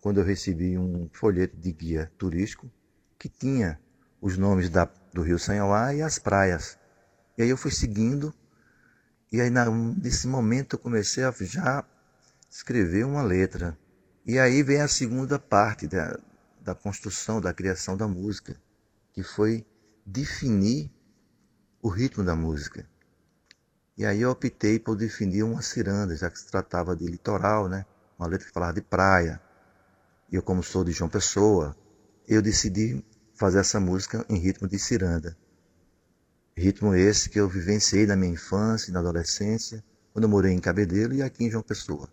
quando 0.00 0.18
eu 0.18 0.24
recebi 0.24 0.76
um 0.76 1.08
folheto 1.12 1.56
de 1.56 1.70
guia 1.70 2.10
turístico 2.18 2.68
que 3.16 3.28
tinha 3.28 3.78
os 4.20 4.36
nomes 4.36 4.68
da, 4.68 4.90
do 5.14 5.22
Rio 5.22 5.38
Sanhauá 5.38 5.94
e 5.94 6.02
as 6.02 6.18
praias. 6.18 6.76
E 7.38 7.42
aí 7.44 7.50
eu 7.50 7.56
fui 7.56 7.70
seguindo, 7.70 8.34
e 9.30 9.40
aí 9.40 9.48
na, 9.48 9.70
nesse 9.70 10.26
momento 10.26 10.74
eu 10.74 10.80
comecei 10.80 11.22
a 11.22 11.30
já 11.30 11.84
escrever 12.52 13.06
uma 13.06 13.22
letra. 13.22 13.78
E 14.26 14.38
aí 14.38 14.62
vem 14.62 14.82
a 14.82 14.86
segunda 14.86 15.38
parte 15.38 15.88
da, 15.88 16.18
da 16.60 16.74
construção, 16.74 17.40
da 17.40 17.52
criação 17.54 17.96
da 17.96 18.06
música, 18.06 18.54
que 19.14 19.22
foi 19.22 19.64
definir 20.04 20.90
o 21.80 21.88
ritmo 21.88 22.22
da 22.22 22.36
música. 22.36 22.86
E 23.96 24.04
aí 24.04 24.20
eu 24.20 24.30
optei 24.30 24.78
por 24.78 24.96
definir 24.96 25.42
uma 25.42 25.62
ciranda, 25.62 26.14
já 26.14 26.30
que 26.30 26.38
se 26.38 26.46
tratava 26.46 26.94
de 26.94 27.06
litoral, 27.06 27.68
né? 27.68 27.86
Uma 28.18 28.28
letra 28.28 28.46
que 28.46 28.52
falava 28.52 28.74
de 28.74 28.82
praia. 28.82 29.40
E 30.30 30.36
eu, 30.36 30.42
como 30.42 30.62
sou 30.62 30.84
de 30.84 30.92
João 30.92 31.08
Pessoa, 31.08 31.74
eu 32.28 32.42
decidi 32.42 33.02
fazer 33.34 33.60
essa 33.60 33.80
música 33.80 34.24
em 34.28 34.36
ritmo 34.36 34.68
de 34.68 34.78
ciranda. 34.78 35.36
Ritmo 36.54 36.94
esse 36.94 37.30
que 37.30 37.40
eu 37.40 37.48
vivenciei 37.48 38.06
na 38.06 38.14
minha 38.14 38.32
infância 38.32 38.92
na 38.92 39.00
adolescência, 39.00 39.82
quando 40.12 40.24
eu 40.24 40.28
morei 40.28 40.52
em 40.52 40.60
Cabedelo 40.60 41.14
e 41.14 41.22
aqui 41.22 41.44
em 41.44 41.50
João 41.50 41.62
Pessoa. 41.62 42.08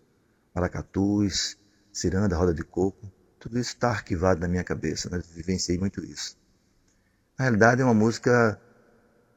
Maracatus, 0.54 1.58
ciranda, 1.92 2.36
roda 2.36 2.54
de 2.54 2.64
coco, 2.64 3.12
tudo 3.40 3.58
isso 3.58 3.74
está 3.74 3.90
arquivado 3.90 4.40
na 4.42 4.48
minha 4.48 4.64
cabeça, 4.64 5.10
né? 5.10 5.22
vivenciei 5.34 5.78
muito 5.78 6.04
isso. 6.04 6.38
Na 7.38 7.46
realidade 7.46 7.82
é 7.82 7.86
uma 7.86 7.94
música 7.94 8.60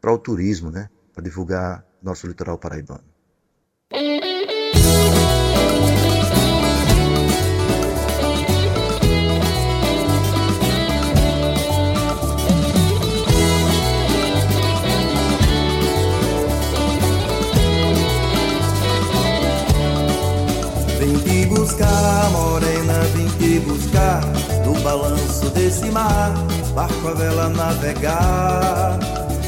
para 0.01 0.13
o 0.13 0.19
turismo, 0.19 0.71
né? 0.71 0.91
Para 1.13 1.23
divulgar 1.23 1.87
nosso 2.03 2.27
litoral 2.27 2.59
paraibano. 2.59 3.12
Buscar, 21.63 22.31
morena, 22.31 22.95
vem 23.15 23.29
te 23.39 23.61
buscar 23.61 24.21
No 24.67 24.75
balanço 24.81 25.49
desse 25.51 25.91
mar, 25.91 26.33
barco 26.75 27.09
a 27.09 27.15
vela 27.15 27.49
navegar. 27.51 28.99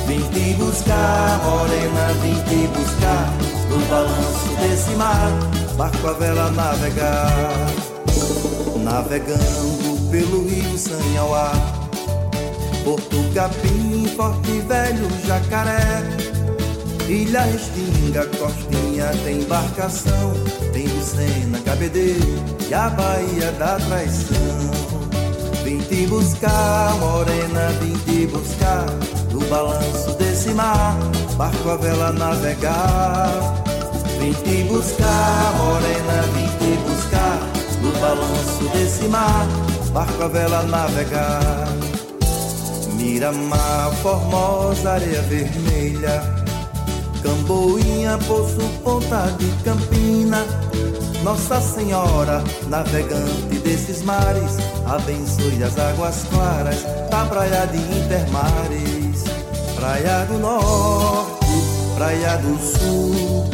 Vim 0.06 0.20
te 0.30 0.54
buscar, 0.54 1.40
morena, 1.44 2.12
vim 2.22 2.34
te 2.44 2.66
buscar 2.68 3.32
No 3.68 3.78
balanço 3.86 4.54
desse 4.60 4.90
mar, 4.90 5.30
barco 5.76 6.08
a 6.08 6.12
vela 6.12 6.50
navegar. 6.52 7.50
Navegando 8.84 10.10
pelo 10.10 10.46
rio 10.46 10.78
Sanhauá 10.78 11.52
Porto 12.84 13.16
Capim, 13.34 14.06
Forte 14.14 14.60
Velho, 14.60 15.08
Jacaré 15.26 16.43
Ilha 17.08 17.42
Restinga, 17.42 18.26
Costinha, 18.38 19.10
tem 19.24 19.42
embarcação 19.42 20.32
Tem 20.72 20.86
Lucena, 20.86 21.60
Cabedelo 21.64 22.44
e 22.68 22.74
a 22.74 22.88
Baía 22.88 23.52
da 23.52 23.76
Traição 23.76 24.70
Vim 25.64 25.78
te 25.80 26.06
buscar, 26.06 26.94
morena, 26.98 27.68
vim 27.80 27.92
te 28.04 28.26
buscar 28.26 28.86
no 29.34 29.40
balanço 29.46 30.12
desse 30.16 30.50
mar, 30.50 30.96
barco 31.36 31.68
a 31.68 31.76
vela 31.76 32.12
navegar. 32.12 33.28
Vim 34.20 34.32
te 34.32 34.62
buscar, 34.68 35.52
morena, 35.58 36.22
vim 36.32 36.46
te 36.58 36.76
buscar. 36.88 37.40
No 37.82 37.90
balanço 38.00 38.68
desse 38.72 39.08
mar, 39.08 39.44
barco 39.92 40.22
a 40.22 40.28
vela 40.28 40.62
navegar. 40.62 41.66
Miramar, 42.92 43.92
formosa 44.02 44.92
areia 44.92 45.22
vermelha. 45.22 46.43
Camboinha, 47.24 48.18
Poço, 48.26 48.60
Ponta 48.84 49.34
de 49.38 49.46
Campina. 49.64 50.44
Nossa 51.22 51.58
Senhora, 51.58 52.44
navegante 52.68 53.58
desses 53.64 54.02
mares, 54.02 54.58
abençoe 54.84 55.64
as 55.64 55.78
águas 55.78 56.22
claras 56.30 56.82
da 57.10 57.24
praia 57.24 57.66
de 57.68 57.78
Intermares. 57.78 59.24
Praia 59.74 60.26
do 60.26 60.38
Norte, 60.38 61.46
Praia 61.96 62.36
do 62.36 62.58
Sul, 62.58 63.48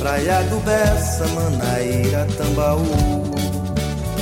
Praia 0.00 0.42
do 0.42 0.56
Bessa, 0.64 1.24
Manaíra, 1.28 2.26
Tambaú. 2.36 2.82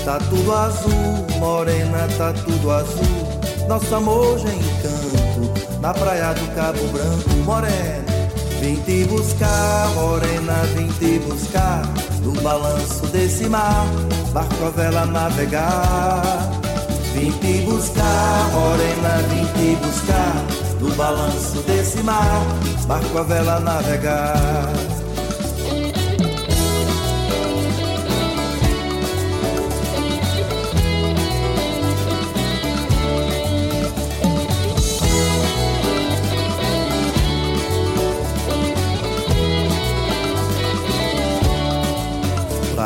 Tá 0.04 0.18
tudo 0.28 0.54
azul, 0.54 1.26
morena, 1.38 2.06
tá 2.18 2.34
tudo 2.44 2.70
azul. 2.70 3.66
Nosso 3.66 3.94
amor 3.94 4.38
já 4.38 4.50
encanto, 4.52 5.80
na 5.80 5.94
praia 5.94 6.34
do 6.34 6.54
Cabo 6.54 6.86
Branco, 6.88 7.30
morena. 7.46 8.19
Vim 8.60 8.76
te 8.82 9.04
buscar, 9.06 9.88
morena, 9.94 10.62
vim 10.76 10.88
te 10.98 11.18
buscar. 11.20 11.82
No 12.22 12.32
balanço 12.42 13.06
desse 13.06 13.48
mar, 13.48 13.86
barco 14.32 14.66
a 14.66 14.70
vela 14.70 15.06
navegar. 15.06 16.22
Vim 17.14 17.32
te 17.32 17.62
buscar, 17.62 18.50
morena, 18.52 19.16
vim 19.28 19.46
te 19.54 19.76
buscar 19.84 20.60
no 20.80 20.90
balanço 20.94 21.60
desse 21.66 22.02
mar, 22.02 22.42
barco 22.86 23.18
a 23.18 23.22
vela 23.22 23.60
navegar. 23.60 24.99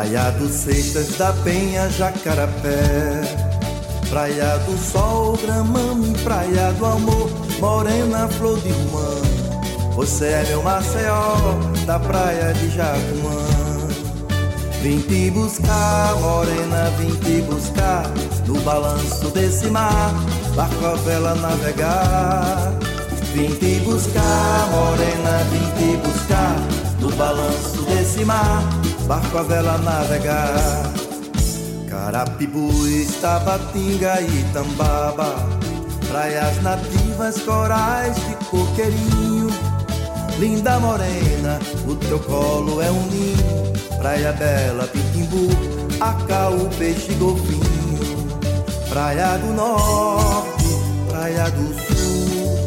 Praia 0.04 0.30
dos 0.32 0.50
Seixas 0.50 1.16
da 1.16 1.32
Penha, 1.32 1.88
Jacarapé. 1.88 3.22
Praia 4.10 4.58
do 4.58 4.76
Sol, 4.76 5.34
Gramame, 5.38 6.12
Praia 6.18 6.72
do 6.72 6.84
Amor 6.84 7.30
Morena, 7.58 8.28
flor 8.28 8.60
de 8.60 8.68
romã. 8.68 9.94
Você 9.96 10.26
é 10.26 10.44
meu 10.48 10.62
Maceió 10.62 11.36
Da 11.86 11.98
praia 11.98 12.52
de 12.52 12.68
Jacumã 12.68 13.46
Vim 14.82 15.00
te 15.00 15.30
buscar, 15.30 16.14
morena, 16.20 16.90
vim 16.98 17.14
te 17.20 17.40
buscar 17.42 18.04
No 18.46 18.60
balanço 18.60 19.30
desse 19.30 19.68
mar 19.68 20.12
Barco 20.54 20.84
a 20.84 20.94
vela 20.96 21.34
navegar. 21.36 22.74
Vim 23.32 23.54
te 23.54 23.80
buscar, 23.80 24.68
morena, 24.70 25.44
vim 25.50 25.70
te 25.78 25.96
buscar 26.06 26.56
No 27.00 27.10
balanço 27.16 27.82
desse 27.88 28.22
mar 28.24 28.62
Barco 29.06 29.38
a 29.38 29.42
vela 29.42 29.78
navegar. 29.78 30.92
Carapibu, 31.88 32.70
Tabatinga 33.20 34.20
e 34.20 34.44
Tambaba. 34.52 35.34
Praias 36.08 36.62
nativas, 36.62 37.38
corais 37.42 38.14
de 38.14 38.34
coqueirinho. 38.46 39.48
Linda 40.38 40.78
morena, 40.80 41.60
o 41.86 41.94
teu 41.96 42.18
colo 42.18 42.80
é 42.80 42.90
um 42.90 43.02
ninho. 43.06 43.72
Praia 43.98 44.32
bela, 44.32 44.86
Pitimbu, 44.86 45.48
Acaú, 46.00 46.68
peixe 46.78 47.12
golfinho. 47.14 47.64
Praia 48.88 49.36
do 49.38 49.52
Norte, 49.52 50.64
Praia 51.08 51.50
do 51.50 51.74
Sul. 51.74 52.64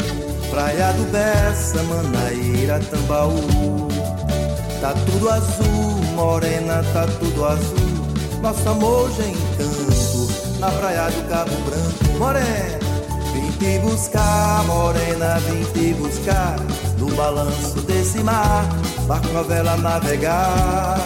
Praia 0.50 0.92
do 0.94 1.12
Bessa, 1.12 1.84
Manaíra, 1.84 2.80
Tambaú. 2.92 3.88
Tá 4.82 4.94
tudo 5.06 5.30
azul, 5.30 6.02
morena, 6.18 6.84
tá 6.94 7.06
tudo 7.20 7.46
azul. 7.46 7.78
Nosso 8.42 8.70
amor 8.70 9.10
já 9.12 9.26
encanto 9.26 10.60
Na 10.60 10.70
praia 10.72 11.10
do 11.10 11.28
Cabo 11.28 11.56
Branco, 11.66 12.20
morena 12.20 12.80
Vim 13.34 13.52
te 13.52 13.80
buscar, 13.80 14.64
morena, 14.66 15.40
vim 15.40 15.64
te 15.74 15.94
buscar. 15.94 16.56
No 16.98 17.08
balanço 17.16 17.82
desse 17.82 18.20
mar, 18.20 18.66
barco 19.08 19.38
a 19.38 19.44
vela 19.44 19.78
navegar. 19.78 20.98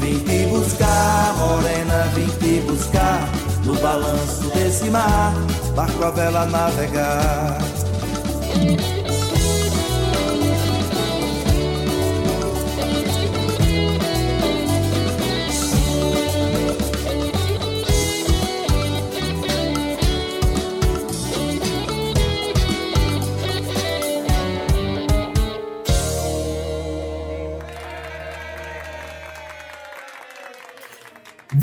Vim 0.00 0.18
te 0.20 0.46
buscar, 0.46 1.34
morena, 1.38 2.04
vim 2.14 2.28
te 2.38 2.60
buscar. 2.66 3.28
No 3.64 3.74
balanço 3.76 4.50
desse 4.54 4.90
mar, 4.90 5.32
barco 5.74 6.04
a 6.04 6.10
vela 6.10 6.44
navegar 6.46 7.58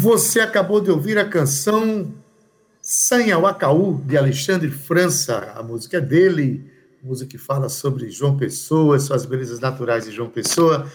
Você 0.05 0.39
acabou 0.39 0.79
de 0.79 0.91
ouvir 0.91 1.17
a 1.17 1.27
canção 1.27 2.13
Sanhauacaú, 2.79 3.99
de 4.05 4.15
Alexandre 4.15 4.69
França. 4.69 5.51
A 5.55 5.63
música 5.63 5.97
é 5.97 5.99
dele, 5.99 6.71
música 7.01 7.31
que 7.31 7.39
fala 7.39 7.69
sobre 7.69 8.11
João 8.11 8.37
Pessoa, 8.37 8.99
suas 8.99 9.25
belezas 9.25 9.59
naturais 9.59 10.05
de 10.05 10.11
João 10.11 10.29
Pessoa. 10.29 10.87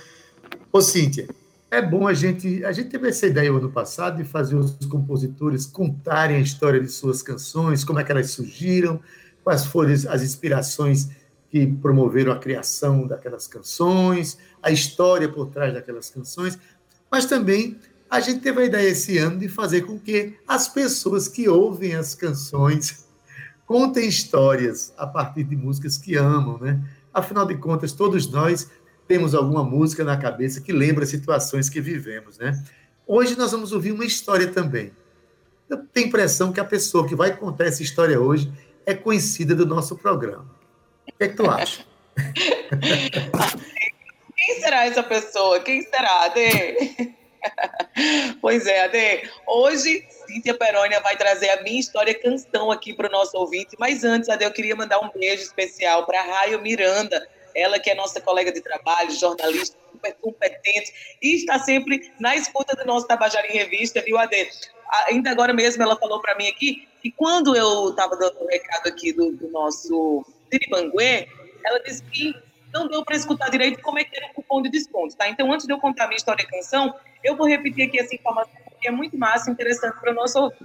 Ô, 0.72 0.80
Cíntia, 0.80 1.26
é 1.72 1.82
bom 1.82 2.06
a 2.06 2.14
gente. 2.14 2.64
A 2.64 2.70
gente 2.70 2.88
teve 2.88 3.08
essa 3.08 3.26
ideia 3.26 3.50
no 3.50 3.58
ano 3.58 3.72
passado 3.72 4.18
de 4.18 4.22
fazer 4.22 4.54
os 4.54 4.76
compositores 4.86 5.66
contarem 5.66 6.36
a 6.36 6.40
história 6.40 6.80
de 6.80 6.86
suas 6.86 7.20
canções, 7.20 7.82
como 7.82 7.98
é 7.98 8.04
que 8.04 8.12
elas 8.12 8.30
surgiram, 8.30 9.00
quais 9.42 9.66
foram 9.66 9.92
as 9.92 10.22
inspirações 10.22 11.08
que 11.50 11.66
promoveram 11.66 12.30
a 12.30 12.38
criação 12.38 13.08
daquelas 13.08 13.48
canções, 13.48 14.38
a 14.62 14.70
história 14.70 15.28
por 15.28 15.48
trás 15.48 15.74
daquelas 15.74 16.10
canções, 16.10 16.56
mas 17.10 17.26
também 17.26 17.76
a 18.10 18.18
gente 18.18 18.40
teve 18.40 18.62
a 18.62 18.64
ideia 18.64 18.88
esse 18.88 19.16
ano 19.18 19.38
de 19.38 19.48
fazer 19.48 19.82
com 19.82 19.98
que 19.98 20.36
as 20.46 20.66
pessoas 20.66 21.28
que 21.28 21.48
ouvem 21.48 21.94
as 21.94 22.12
canções 22.14 23.06
contem 23.64 24.08
histórias 24.08 24.92
a 24.98 25.06
partir 25.06 25.44
de 25.44 25.54
músicas 25.54 25.96
que 25.96 26.16
amam, 26.16 26.58
né? 26.58 26.82
Afinal 27.14 27.46
de 27.46 27.56
contas, 27.56 27.92
todos 27.92 28.28
nós 28.30 28.68
temos 29.06 29.32
alguma 29.34 29.62
música 29.62 30.02
na 30.02 30.16
cabeça 30.16 30.60
que 30.60 30.72
lembra 30.72 31.06
situações 31.06 31.68
que 31.68 31.80
vivemos, 31.80 32.36
né? 32.38 32.60
Hoje 33.06 33.38
nós 33.38 33.52
vamos 33.52 33.72
ouvir 33.72 33.92
uma 33.92 34.04
história 34.04 34.48
também. 34.48 34.92
Eu 35.68 35.78
tenho 35.78 36.06
a 36.06 36.08
impressão 36.08 36.52
que 36.52 36.58
a 36.58 36.64
pessoa 36.64 37.06
que 37.06 37.14
vai 37.14 37.36
contar 37.36 37.66
essa 37.66 37.82
história 37.82 38.20
hoje 38.20 38.52
é 38.84 38.92
conhecida 38.92 39.54
do 39.54 39.64
nosso 39.64 39.96
programa. 39.96 40.46
O 41.06 41.12
que 41.16 41.24
é 41.24 41.28
que 41.28 41.36
tu 41.36 41.48
acha? 41.48 41.84
Quem 44.36 44.60
será 44.60 44.86
essa 44.86 45.02
pessoa? 45.02 45.60
Quem 45.60 45.82
será, 45.82 46.24
Ade? 46.24 47.14
pois 48.40 48.66
é, 48.66 48.82
Ade. 48.82 49.30
Hoje, 49.46 50.06
Cíntia 50.26 50.54
Perônia 50.54 51.00
vai 51.00 51.16
trazer 51.16 51.50
a 51.50 51.62
minha 51.62 51.80
história 51.80 52.14
canção 52.14 52.70
aqui 52.70 52.94
para 52.94 53.08
o 53.08 53.12
nosso 53.12 53.36
ouvinte. 53.36 53.76
Mas 53.78 54.04
antes, 54.04 54.28
Ade, 54.28 54.44
eu 54.44 54.52
queria 54.52 54.76
mandar 54.76 55.00
um 55.00 55.10
beijo 55.10 55.42
especial 55.42 56.06
para 56.06 56.22
Raio 56.22 56.60
Miranda, 56.60 57.26
ela 57.54 57.78
que 57.78 57.90
é 57.90 57.94
nossa 57.94 58.20
colega 58.20 58.52
de 58.52 58.60
trabalho, 58.60 59.10
jornalista 59.10 59.76
super 59.92 60.14
competente 60.20 61.18
e 61.20 61.36
está 61.36 61.58
sempre 61.58 62.12
na 62.18 62.34
escuta 62.34 62.74
do 62.76 62.86
nosso 62.86 63.06
Tabajara 63.06 63.46
em 63.46 63.52
Revista, 63.52 64.00
viu, 64.00 64.18
Ade? 64.18 64.48
Ainda 65.08 65.30
agora 65.30 65.52
mesmo 65.52 65.82
ela 65.82 65.96
falou 65.96 66.20
para 66.20 66.34
mim 66.36 66.48
aqui 66.48 66.88
que 67.02 67.10
quando 67.12 67.54
eu 67.54 67.90
estava 67.90 68.16
dando 68.16 68.40
o 68.40 68.44
um 68.44 68.48
recado 68.48 68.88
aqui 68.88 69.12
do, 69.12 69.32
do 69.32 69.48
nosso 69.50 70.24
Tiribanguê, 70.50 71.28
ela 71.64 71.78
disse 71.80 72.02
que 72.04 72.34
não 72.72 72.88
deu 72.88 73.04
para 73.04 73.16
escutar 73.16 73.50
direito 73.50 73.80
como 73.82 73.98
é 73.98 74.04
que 74.04 74.16
era 74.16 74.26
o 74.26 74.34
cupom 74.34 74.62
de 74.62 74.70
desconto, 74.70 75.16
tá? 75.16 75.28
Então, 75.28 75.52
antes 75.52 75.66
de 75.66 75.72
eu 75.72 75.78
contar 75.78 76.04
a 76.04 76.08
minha 76.08 76.16
história 76.16 76.42
e 76.42 76.46
canção, 76.46 76.94
eu 77.22 77.36
vou 77.36 77.46
repetir 77.46 77.86
aqui 77.86 77.98
essa 77.98 78.14
informação, 78.14 78.52
porque 78.64 78.88
é 78.88 78.90
muito 78.90 79.18
massa 79.18 79.50
interessante 79.50 79.98
para 80.00 80.12
o 80.12 80.14
nosso 80.14 80.38
ouvinte. 80.38 80.64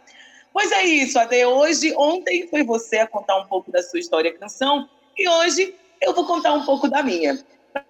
Pois 0.53 0.71
é 0.71 0.83
isso, 0.83 1.17
Ade. 1.17 1.45
Hoje, 1.45 1.93
ontem 1.95 2.47
foi 2.47 2.63
você 2.63 2.97
a 2.97 3.07
contar 3.07 3.37
um 3.37 3.47
pouco 3.47 3.71
da 3.71 3.81
sua 3.81 3.99
história 3.99 4.37
canção, 4.37 4.89
e 5.17 5.27
hoje 5.27 5.73
eu 6.01 6.13
vou 6.13 6.25
contar 6.25 6.53
um 6.53 6.65
pouco 6.65 6.89
da 6.89 7.03
minha. 7.03 7.39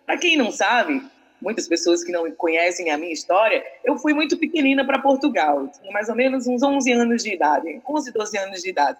Para 0.05 0.17
quem 0.17 0.37
não 0.37 0.51
sabe, 0.51 1.01
muitas 1.41 1.67
pessoas 1.67 2.03
que 2.03 2.11
não 2.11 2.29
conhecem 2.31 2.91
a 2.91 2.97
minha 2.97 3.13
história, 3.13 3.63
eu 3.83 3.97
fui 3.97 4.13
muito 4.13 4.37
pequenina 4.37 4.85
para 4.85 4.99
Portugal, 4.99 5.67
tinha 5.67 5.91
mais 5.91 6.09
ou 6.09 6.15
menos 6.15 6.47
uns 6.47 6.61
11 6.61 6.91
anos 6.91 7.23
de 7.23 7.33
idade, 7.33 7.81
11, 7.87 8.11
12 8.11 8.37
anos 8.37 8.61
de 8.61 8.69
idade. 8.69 8.97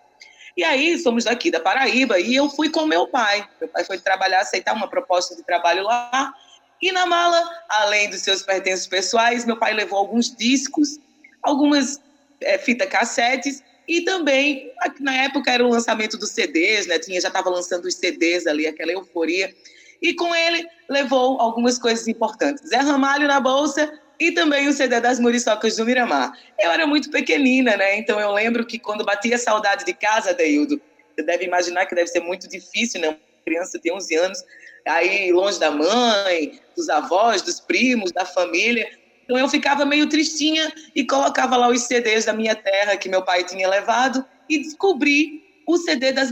E 0.56 0.64
aí, 0.64 0.98
somos 0.98 1.24
daqui 1.24 1.50
da 1.50 1.60
Paraíba, 1.60 2.20
e 2.20 2.36
eu 2.36 2.50
fui 2.50 2.70
com 2.70 2.86
meu 2.86 3.08
pai. 3.08 3.48
Meu 3.60 3.70
pai 3.70 3.86
foi 3.86 3.98
trabalhar, 3.98 4.42
aceitar 4.42 4.74
uma 4.74 4.88
proposta 4.88 5.36
de 5.36 5.44
trabalho 5.44 5.84
lá. 5.84 6.34
E 6.82 6.92
na 6.92 7.06
mala, 7.06 7.42
além 7.70 8.10
dos 8.10 8.22
seus 8.22 8.42
pertences 8.42 8.86
pessoais, 8.86 9.46
meu 9.46 9.58
pai 9.58 9.74
levou 9.74 9.98
alguns 9.98 10.36
discos, 10.36 11.00
algumas 11.42 12.02
é, 12.42 12.58
fita 12.58 12.86
cassetes, 12.86 13.64
e 13.88 14.02
também, 14.02 14.72
na 15.00 15.16
época, 15.24 15.52
era 15.52 15.66
o 15.66 15.70
lançamento 15.70 16.18
dos 16.18 16.32
CDs, 16.32 16.88
né? 16.88 17.00
Tinha, 17.00 17.20
já 17.20 17.28
estava 17.28 17.50
lançando 17.50 17.86
os 17.86 17.96
CDs 17.96 18.48
ali, 18.48 18.68
aquela 18.68 18.92
euforia. 18.92 19.54
E 20.02 20.14
com 20.14 20.34
ele, 20.36 20.68
levou 20.90 21.40
algumas 21.40 21.78
coisas 21.78 22.08
importantes. 22.08 22.68
Zé 22.68 22.78
Ramalho 22.78 23.28
na 23.28 23.40
bolsa 23.40 23.92
e 24.20 24.32
também 24.32 24.68
o 24.68 24.74
CD 24.74 25.00
das 25.00 25.20
Muriçocas 25.20 25.76
do 25.76 25.86
Miramar. 25.86 26.32
Eu 26.60 26.72
era 26.72 26.88
muito 26.88 27.10
pequenina, 27.10 27.78
né? 27.78 27.98
Então 27.98 28.20
eu 28.20 28.32
lembro 28.32 28.66
que 28.66 28.80
quando 28.80 29.06
batia 29.06 29.38
saudade 29.38 29.86
de 29.86 29.94
casa, 29.94 30.34
Deildo, 30.34 30.82
você 31.16 31.24
deve 31.24 31.46
imaginar 31.46 31.86
que 31.86 31.96
deve 31.96 32.08
ser 32.08 32.20
muito 32.20 32.48
difícil, 32.48 33.02
né? 33.02 33.10
Uma 33.10 33.18
criança 33.46 33.80
tem 33.80 33.94
11 33.94 34.16
anos, 34.16 34.44
aí 34.88 35.32
longe 35.32 35.60
da 35.60 35.72
mãe, 35.72 36.60
dos 36.76 36.90
avós, 36.90 37.42
dos 37.42 37.60
primos, 37.60 38.12
da 38.12 38.26
família. 38.26 38.90
Então 39.24 39.38
eu 39.38 39.48
ficava 39.48 39.86
meio 39.86 40.08
tristinha 40.10 40.72
e 40.96 41.06
colocava 41.06 41.56
lá 41.58 41.70
os 41.70 41.82
CDs 41.82 42.26
da 42.26 42.34
minha 42.34 42.56
terra 42.56 42.98
que 42.98 43.10
meu 43.10 43.24
pai 43.24 43.44
tinha 43.44 43.68
levado 43.68 44.26
e 44.50 44.60
descobri 44.60 45.51
o 45.72 45.78
CD 45.78 46.12
das 46.12 46.30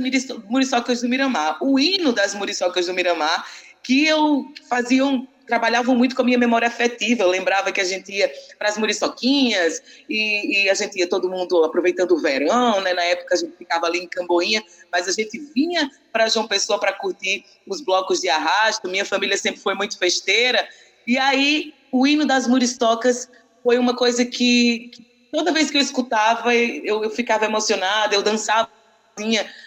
Muriçocas 0.50 1.02
do 1.02 1.08
Miramar, 1.08 1.58
o 1.64 1.80
hino 1.80 2.12
das 2.12 2.36
Muriçocas 2.36 2.88
do 2.88 2.94
Miramar, 2.94 3.46
que 3.82 4.06
eu 4.06 4.52
fazia 4.70 5.06
um 5.06 5.26
trabalhavam 5.48 5.96
muito 5.96 6.16
com 6.16 6.22
a 6.22 6.26
minha 6.26 6.38
memória 6.38 6.68
afetiva. 6.68 7.24
Eu 7.24 7.30
lembrava 7.30 7.72
que 7.72 7.82
a 7.82 7.84
gente 7.84 8.12
ia 8.12 8.32
para 8.60 8.70
as 8.70 8.78
muriçoquinhas 8.78 9.82
e, 10.08 10.66
e, 10.66 10.70
a 10.70 10.76
gente 10.76 11.00
ia 11.00 11.10
todo 11.10 11.28
mundo 11.28 11.64
aproveitando 11.64 12.12
o 12.12 12.22
verão, 12.22 12.80
né? 12.82 12.94
Na 12.94 13.04
época 13.04 13.34
a 13.34 13.38
gente 13.38 13.58
ficava 13.58 13.88
ali 13.88 13.98
em 13.98 14.08
Camboinha, 14.08 14.64
mas 14.92 15.08
a 15.08 15.12
gente 15.12 15.40
vinha 15.56 15.90
para 16.12 16.30
João 16.30 16.48
Pessoa 16.48 16.80
para 16.80 16.94
curtir 16.94 17.44
os 17.66 17.82
blocos 17.82 18.20
de 18.20 18.30
arrasto. 18.30 18.88
Minha 18.88 19.06
família 19.06 19.36
sempre 19.38 19.60
foi 19.60 19.74
muito 19.74 19.98
festeira. 19.98 20.68
E 21.08 21.18
aí 21.18 21.74
o 21.92 22.06
hino 22.06 22.28
das 22.28 22.46
muristocas 22.46 23.28
foi 23.64 23.80
uma 23.80 23.96
coisa 23.96 24.24
que, 24.24 24.92
que 24.94 25.04
toda 25.32 25.52
vez 25.52 25.72
que 25.72 25.78
eu 25.78 25.82
escutava 25.82 26.54
eu, 26.54 27.04
eu 27.04 27.10
ficava 27.10 27.46
emocionada, 27.46 28.14
eu 28.14 28.22
dançava 28.22 28.70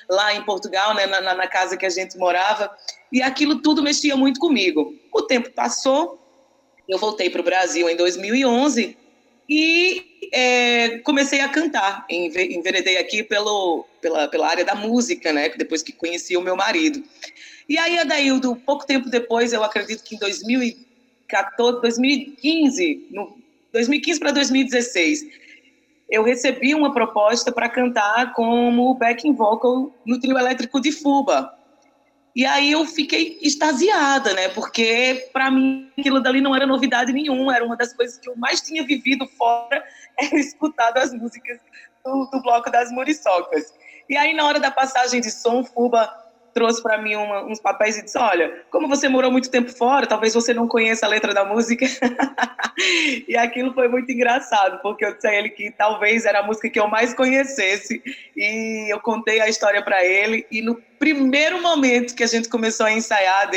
lá 0.09 0.35
em 0.35 0.43
Portugal, 0.45 0.95
né, 0.95 1.07
na, 1.07 1.35
na 1.35 1.47
casa 1.47 1.77
que 1.77 1.87
a 1.87 1.91
gente 1.91 2.17
morava 2.19 2.71
e 3.13 3.23
aquilo 3.23 3.61
tudo 3.61 3.83
mexia 3.83 4.17
muito 4.17 4.41
comigo. 4.41 4.95
O 5.13 5.23
tempo 5.23 5.51
passou, 5.51 6.19
eu 6.89 6.99
voltei 6.99 7.29
para 7.29 7.41
o 7.41 7.45
Brasil 7.45 7.89
em 7.89 7.97
2011 7.97 8.97
e 9.49 10.31
é, 10.33 10.99
comecei 11.01 11.41
a 11.41 11.49
cantar. 11.49 12.07
Enveredei 12.09 12.97
aqui 12.97 13.23
pelo, 13.23 13.85
pela, 14.01 14.29
pela 14.29 14.49
área 14.49 14.65
da 14.65 14.75
música, 14.75 15.33
né? 15.33 15.51
Depois 15.51 15.83
que 15.83 15.93
conheci 15.93 16.37
o 16.37 16.41
meu 16.41 16.57
marido. 16.57 17.03
E 17.69 17.77
aí, 17.79 17.99
Adaildo, 17.99 18.57
pouco 18.57 18.87
tempo 18.87 19.09
depois, 19.09 19.53
eu 19.53 19.63
acredito 19.63 20.03
que 20.03 20.17
em 20.17 20.19
2014, 20.19 21.81
2015, 21.81 23.09
no 23.11 23.43
2015 23.73 24.21
para 24.21 24.33
2016, 24.33 25.27
eu 26.13 26.23
recebi 26.23 26.75
uma 26.75 26.93
proposta 26.93 27.51
para 27.51 27.71
cantar 27.71 28.35
como 28.35 28.95
backing 28.97 29.35
vocal 29.35 29.91
no 30.05 30.21
trio 30.21 30.37
elétrico 30.37 30.79
de 30.79 30.93
Fuba. 30.93 31.59
E 32.37 32.45
aí 32.45 32.71
eu 32.71 32.85
fiquei 32.85 33.39
extasiada, 33.41 34.35
né? 34.35 34.51
Porque 34.51 35.31
para 35.33 35.51
mim 35.51 35.91
aquilo 35.99 36.21
dali 36.21 36.43
não 36.43 36.55
era 36.55 36.67
novidade 36.67 37.15
nenhuma, 37.15 37.57
era 37.57 37.65
uma 37.65 37.79
das 37.79 37.95
coisas 37.95 38.19
que 38.19 38.29
eu 38.29 38.37
mais 38.37 38.61
tinha 38.61 38.85
vivido 38.85 39.27
fora, 39.39 39.83
era 40.21 40.39
escutado 40.39 40.99
as 40.99 41.15
músicas 41.15 41.59
do, 42.05 42.27
do 42.27 42.43
bloco 42.43 42.71
das 42.71 42.93
Muriçocas. 42.93 43.73
E 44.07 44.15
aí 44.15 44.35
na 44.35 44.45
hora 44.45 44.61
da 44.61 44.71
passagem 44.71 45.19
de 45.19 45.31
som, 45.31 45.65
Fuba 45.65 46.15
trouxe 46.53 46.83
para 46.83 46.99
mim 46.99 47.17
uma, 47.17 47.45
uns 47.45 47.61
papéis 47.61 47.99
e 47.99 48.05
disse: 48.05 48.19
Olha, 48.19 48.63
como 48.71 48.89
você 48.89 49.09
morou 49.09 49.31
muito 49.31 49.51
tempo 49.51 49.71
fora, 49.71 50.07
talvez 50.07 50.35
você 50.35 50.55
não 50.55 50.69
conheça 50.69 51.07
a 51.07 51.09
letra 51.09 51.35
da 51.35 51.45
música. 51.45 51.87
e 53.29 53.37
aquilo 53.37 53.73
foi 53.75 53.89
muito 53.89 54.11
engraçado, 54.11 54.81
porque 54.83 55.05
eu 55.05 55.15
disse 55.15 55.27
a 55.27 55.35
ele 55.35 55.51
que 55.51 55.71
talvez 55.71 56.25
era 56.25 56.41
a 56.41 56.43
música 56.43 56.69
que 56.69 56.79
eu 56.79 56.89
mais 56.89 57.15
conhecesse. 57.15 58.03
E 58.37 58.93
eu 58.93 59.01
contei 59.01 59.41
a 59.41 59.49
história 59.49 59.83
para 59.83 60.05
ele. 60.05 60.47
E 60.51 60.63
no 60.63 60.75
primeiro 61.03 61.61
momento 61.61 62.15
que 62.15 62.23
a 62.23 62.29
gente 62.29 62.49
começou 62.49 62.87
a 62.87 62.93
ensaiar, 62.93 63.51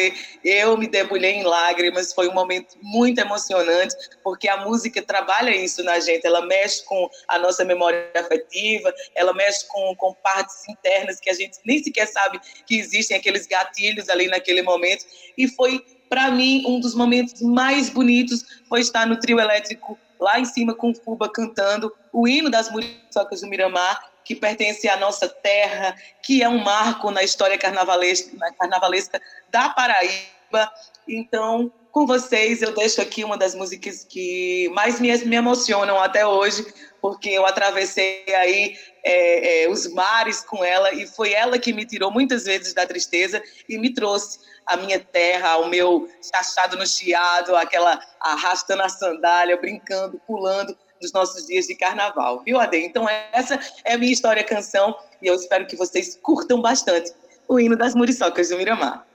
eu 0.43 0.75
me 0.75 0.87
debulhei 0.87 1.33
em 1.33 1.43
lágrimas. 1.43 2.11
Foi 2.11 2.27
um 2.27 2.33
momento 2.33 2.75
muito 2.81 3.19
emocionante, 3.19 3.95
porque 4.23 4.49
a 4.49 4.65
música 4.65 4.99
trabalha 4.99 5.55
isso 5.55 5.83
na 5.83 5.99
gente. 5.99 6.25
Ela 6.25 6.43
mexe 6.43 6.83
com 6.85 7.07
a 7.27 7.37
nossa 7.37 7.63
memória 7.63 8.09
afetiva, 8.15 8.91
ela 9.13 9.31
mexe 9.31 9.63
com, 9.67 9.95
com 9.95 10.11
partes 10.23 10.67
internas 10.67 11.19
que 11.19 11.29
a 11.29 11.35
gente 11.35 11.59
nem 11.63 11.83
sequer 11.83 12.07
sabe 12.07 12.41
que 12.65 12.79
existem 12.79 13.15
aqueles 13.15 13.45
gatilhos 13.45 14.09
ali 14.09 14.25
naquele 14.25 14.63
momento. 14.63 15.05
E 15.37 15.47
foi, 15.47 15.85
para 16.09 16.31
mim, 16.31 16.63
um 16.65 16.79
dos 16.79 16.95
momentos 16.95 17.43
mais 17.43 17.91
bonitos 17.91 18.43
foi 18.67 18.81
estar 18.81 19.05
no 19.05 19.19
trio 19.19 19.39
elétrico 19.39 19.95
lá 20.19 20.39
em 20.39 20.45
cima 20.45 20.73
com 20.73 20.89
o 20.89 20.95
Fuba 20.95 21.29
cantando 21.29 21.93
o 22.11 22.27
hino 22.27 22.49
das 22.49 22.71
Muriçocas 22.71 23.41
do 23.41 23.47
Miramar 23.47 24.14
que 24.25 24.35
pertence 24.35 24.89
à 24.89 24.97
nossa 24.97 25.29
terra, 25.29 25.95
que 26.21 26.41
é 26.41 26.49
um 26.49 26.57
marco 26.57 27.11
na 27.11 27.23
história 27.23 27.57
carnavalesca, 27.57 28.35
na 28.35 28.51
carnavalesca 28.51 29.21
da 29.49 29.69
Paraíba. 29.69 30.71
Então, 31.07 31.71
com 31.91 32.07
vocês, 32.07 32.61
eu 32.61 32.73
deixo 32.73 32.99
aqui 33.01 33.23
uma 33.23 33.37
das 33.37 33.53
músicas 33.53 34.03
que 34.03 34.69
mais 34.73 34.99
me, 34.99 35.15
me 35.25 35.35
emocionam 35.35 35.99
até 35.99 36.25
hoje, 36.25 36.65
porque 36.99 37.29
eu 37.29 37.45
atravessei 37.45 38.25
aí 38.35 38.75
é, 39.03 39.63
é, 39.63 39.69
os 39.69 39.87
mares 39.93 40.41
com 40.41 40.63
ela 40.63 40.91
e 40.91 41.05
foi 41.05 41.31
ela 41.31 41.59
que 41.59 41.71
me 41.71 41.85
tirou 41.85 42.09
muitas 42.09 42.45
vezes 42.45 42.73
da 42.73 42.85
tristeza 42.85 43.41
e 43.69 43.77
me 43.77 43.93
trouxe 43.93 44.39
a 44.65 44.75
minha 44.75 44.99
terra, 44.99 45.57
o 45.57 45.69
meu 45.69 46.09
chachado 46.19 46.75
no 46.75 46.87
chiado, 46.87 47.55
aquela 47.55 48.01
arrastando 48.19 48.81
a 48.81 48.89
sandália, 48.89 49.55
brincando, 49.55 50.19
pulando 50.25 50.75
dos 51.05 51.13
nossos 51.13 51.45
dias 51.45 51.67
de 51.67 51.75
carnaval, 51.75 52.41
viu, 52.43 52.59
Ade? 52.59 52.77
Então, 52.77 53.07
essa 53.31 53.59
é 53.83 53.93
a 53.93 53.97
minha 53.97 54.11
história 54.11 54.43
canção 54.43 54.95
e 55.21 55.27
eu 55.27 55.35
espero 55.35 55.65
que 55.65 55.75
vocês 55.75 56.17
curtam 56.21 56.61
bastante 56.61 57.13
o 57.47 57.59
hino 57.59 57.77
das 57.77 57.93
muriçocas 57.93 58.49
do 58.49 58.57
Miramar. 58.57 59.05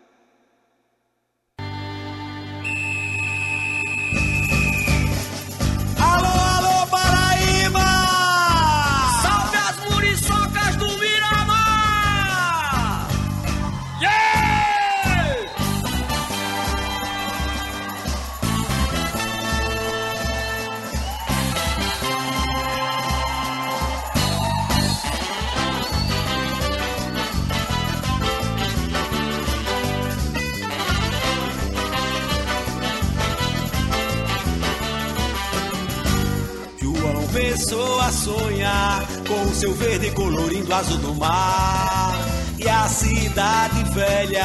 A 38.11 38.13
sonhar 38.13 39.07
com 39.29 39.41
o 39.49 39.55
seu 39.55 39.73
verde 39.73 40.11
colorindo 40.11 40.75
azul 40.75 40.99
do 40.99 41.15
mar. 41.15 42.13
E 42.59 42.69
a 42.69 42.89
cidade 42.89 43.85
velha 43.95 44.45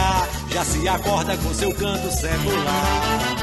já 0.51 0.63
se 0.63 0.88
acorda 0.88 1.36
com 1.38 1.51
seu 1.51 1.74
canto 1.74 2.11
secular. 2.11 3.36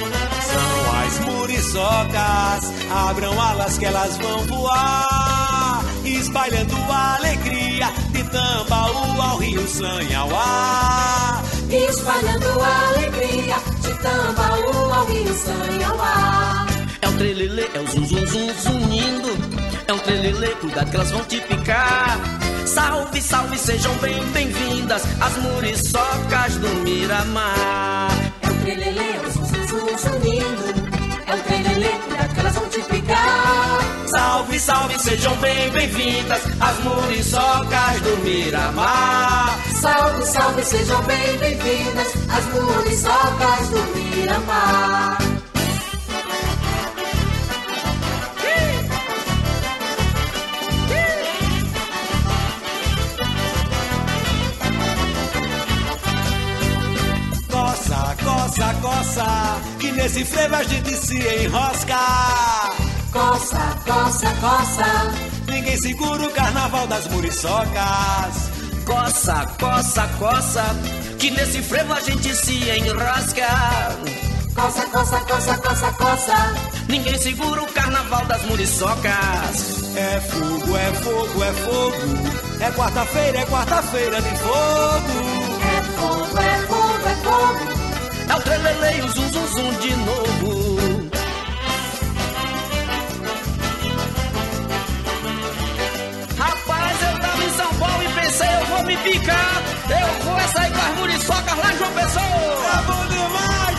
São 0.53 1.03
as 1.05 1.18
muriçocas, 1.27 2.73
abram 3.09 3.41
alas 3.41 3.77
que 3.77 3.85
elas 3.85 4.16
vão 4.18 4.39
voar, 4.47 5.85
espalhando 6.05 6.77
a 6.89 7.16
alegria 7.16 7.89
de 8.12 8.23
Tambaú 8.31 9.20
ao 9.20 9.39
rio 9.39 9.66
Sanhauá. 9.66 11.43
Espalhando 11.68 12.61
a 12.61 12.89
alegria 12.91 13.57
de 13.81 13.99
Tambaú 13.99 14.93
ao 14.95 15.05
rio 15.07 15.35
Sanhauá. 15.35 16.66
É 17.01 17.09
o 17.09 17.12
trelelê, 17.12 17.68
é 17.75 17.81
o 17.81 17.91
zum 17.91 18.07
zum 18.07 18.27
zum 18.27 18.55
zunindo. 18.55 19.72
É 19.87 19.93
um 19.93 19.99
trelelê, 19.99 20.49
cuidado 20.57 20.91
que 20.91 20.97
elas 20.97 21.11
vão 21.11 21.24
te 21.24 21.41
picar. 21.41 22.18
Salve, 22.66 23.20
salve, 23.20 23.59
sejam 23.59 23.95
bem 23.97 24.24
bem-vindas 24.26 25.03
as 25.20 25.37
muriçocas 25.39 26.55
do 26.57 26.68
Miramar. 26.85 28.11
É 28.43 28.49
o 28.49 28.55
trelelê, 28.62 29.01
é 29.01 29.20
o 29.26 29.30
zum 29.30 29.45
zum 29.45 29.66
zum 29.66 29.99
zunindo. 29.99 30.93
É 31.26 31.35
o 31.35 31.43
trelelê, 31.43 31.89
cuidado 31.89 32.35
que 32.35 32.41
elas 32.41 32.55
vão 32.55 32.68
te 32.68 32.83
picar. 32.83 33.78
Salve, 34.07 34.59
salve, 34.61 34.99
sejam 34.99 35.37
bem 35.37 35.70
bem-vindas 35.70 36.43
as 36.61 36.78
muriçocas 36.85 38.01
do 38.03 38.16
Miramar. 38.24 39.59
Salve, 39.80 40.26
salve, 40.26 40.64
sejam 40.64 41.03
bem 41.03 41.39
bem-vindas 41.39 42.09
as 42.30 42.45
muriçocas 42.55 43.68
do 43.68 43.97
Miramar. 43.97 45.32
Coça, 59.03 59.61
que 59.80 59.90
nesse 59.90 60.24
frevo 60.24 60.55
a 60.55 60.62
gente 60.62 60.96
se 60.96 61.18
enrosca. 61.44 61.98
Coça, 63.11 63.76
coça, 63.84 64.32
coça. 64.40 65.12
Ninguém 65.48 65.76
segura 65.76 66.28
o 66.28 66.30
carnaval 66.30 66.86
das 66.86 67.09
muriçocas. 67.09 68.50
Coça, 68.84 69.46
coça, 69.59 70.09
coça, 70.18 70.64
que 71.18 71.30
nesse 71.30 71.62
frevo 71.62 71.92
a 71.92 72.00
gente 72.00 72.34
se 72.34 72.70
enrosca. 72.70 73.48
Coça, 74.55 74.86
coça, 74.86 75.20
coça, 75.20 75.59
coça, 75.59 75.92
coça. 75.92 76.55
Ninguém 76.88 77.18
segura 77.18 77.62
o 77.62 77.72
carnaval 77.72 78.24
das 78.26 78.42
muriçocas. 78.44 79.82
É 79.96 80.20
fogo, 80.20 80.76
é 80.76 80.92
fogo, 80.94 81.42
é 81.42 81.53
fogo. 81.53 82.61
É 82.61 82.70
quarta-feira, 82.70 83.40
é 83.40 83.46
quarta-feira 83.46 84.22
de 84.22 84.36
fogo. 84.36 85.61
É 85.61 85.82
fogo, 85.98 86.38
é 86.38 86.66
fogo, 86.66 87.09
é 87.09 87.14
fogo. 87.16 87.82
É 88.29 88.35
o 88.35 88.41
trelelê 88.41 88.99
e 88.99 89.03
o 89.03 89.09
zum 89.09 89.29
zum 89.33 89.47
zum 89.47 89.73
de 89.81 89.97
novo. 89.97 91.11
Rapaz, 96.39 97.03
eu 97.03 97.20
tava 97.20 97.45
em 97.45 97.51
São 97.51 97.75
Paulo 97.75 98.03
e 98.03 98.09
pensei, 98.20 98.49
eu 98.49 98.66
vou 98.66 98.83
me 98.85 98.97
picar. 98.99 99.62
Eu 99.89 100.25
vou 100.25 100.39
é 100.39 100.49
sair 100.49 100.73
com 100.73 100.81
as 100.81 100.99
muriçocas 100.99 101.59
lá 101.59 101.73
em 101.73 101.79
João 101.79 101.93
Pessoa. 101.93 102.73
É 102.79 102.83
bom 102.87 103.07
demais, 103.07 103.72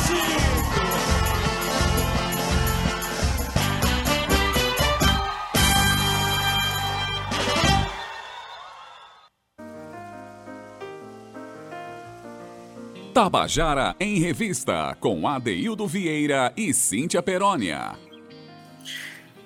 Tabajara 13.24 13.96
em 14.02 14.20
Revista, 14.20 14.98
com 15.00 15.26
Adeildo 15.26 15.88
Vieira 15.88 16.52
e 16.58 16.74
Cíntia 16.74 17.24
Perónia. 17.24 17.98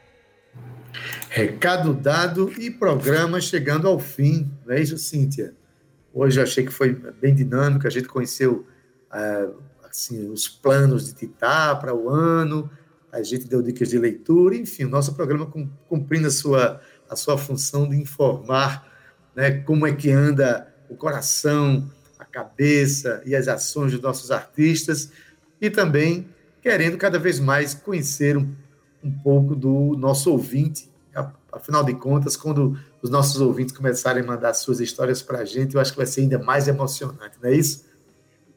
Recado 1.36 1.92
dado 1.92 2.52
e 2.60 2.70
programa 2.70 3.40
chegando 3.40 3.88
ao 3.88 3.98
fim, 3.98 4.48
não 4.64 4.72
é 4.72 4.80
isso, 4.80 4.96
Cíntia? 4.96 5.52
Hoje 6.12 6.38
eu 6.38 6.44
achei 6.44 6.64
que 6.64 6.70
foi 6.70 6.94
bem 7.20 7.34
dinâmico, 7.34 7.88
a 7.88 7.90
gente 7.90 8.06
conheceu 8.06 8.64
ah, 9.10 9.48
assim, 9.82 10.30
os 10.30 10.46
planos 10.46 11.06
de 11.06 11.12
Titá 11.12 11.74
para 11.74 11.92
o 11.92 12.08
ano, 12.08 12.70
a 13.10 13.20
gente 13.20 13.48
deu 13.48 13.60
dicas 13.60 13.88
de 13.88 13.98
leitura, 13.98 14.54
enfim, 14.54 14.84
o 14.84 14.88
nosso 14.88 15.12
programa 15.16 15.52
cumprindo 15.88 16.28
a 16.28 16.30
sua, 16.30 16.80
a 17.10 17.16
sua 17.16 17.36
função 17.36 17.88
de 17.88 17.96
informar 17.96 18.88
né, 19.34 19.58
como 19.62 19.88
é 19.88 19.92
que 19.92 20.12
anda 20.12 20.72
o 20.88 20.94
coração, 20.94 21.90
a 22.16 22.24
cabeça 22.24 23.20
e 23.26 23.34
as 23.34 23.48
ações 23.48 23.90
dos 23.90 24.00
nossos 24.00 24.30
artistas, 24.30 25.10
e 25.60 25.68
também 25.68 26.28
querendo 26.62 26.96
cada 26.96 27.18
vez 27.18 27.40
mais 27.40 27.74
conhecer 27.74 28.36
um, 28.36 28.54
um 29.02 29.10
pouco 29.10 29.56
do 29.56 29.96
nosso 29.98 30.30
ouvinte. 30.30 30.93
Afinal 31.56 31.84
de 31.84 31.94
contas, 31.94 32.36
quando 32.36 32.78
os 33.00 33.10
nossos 33.10 33.40
ouvintes 33.40 33.76
começarem 33.76 34.22
a 34.22 34.26
mandar 34.26 34.54
suas 34.54 34.80
histórias 34.80 35.22
para 35.22 35.38
a 35.38 35.44
gente, 35.44 35.74
eu 35.74 35.80
acho 35.80 35.92
que 35.92 35.96
vai 35.96 36.06
ser 36.06 36.22
ainda 36.22 36.38
mais 36.38 36.68
emocionante, 36.68 37.36
não 37.42 37.48
é 37.48 37.54
isso? 37.54 37.84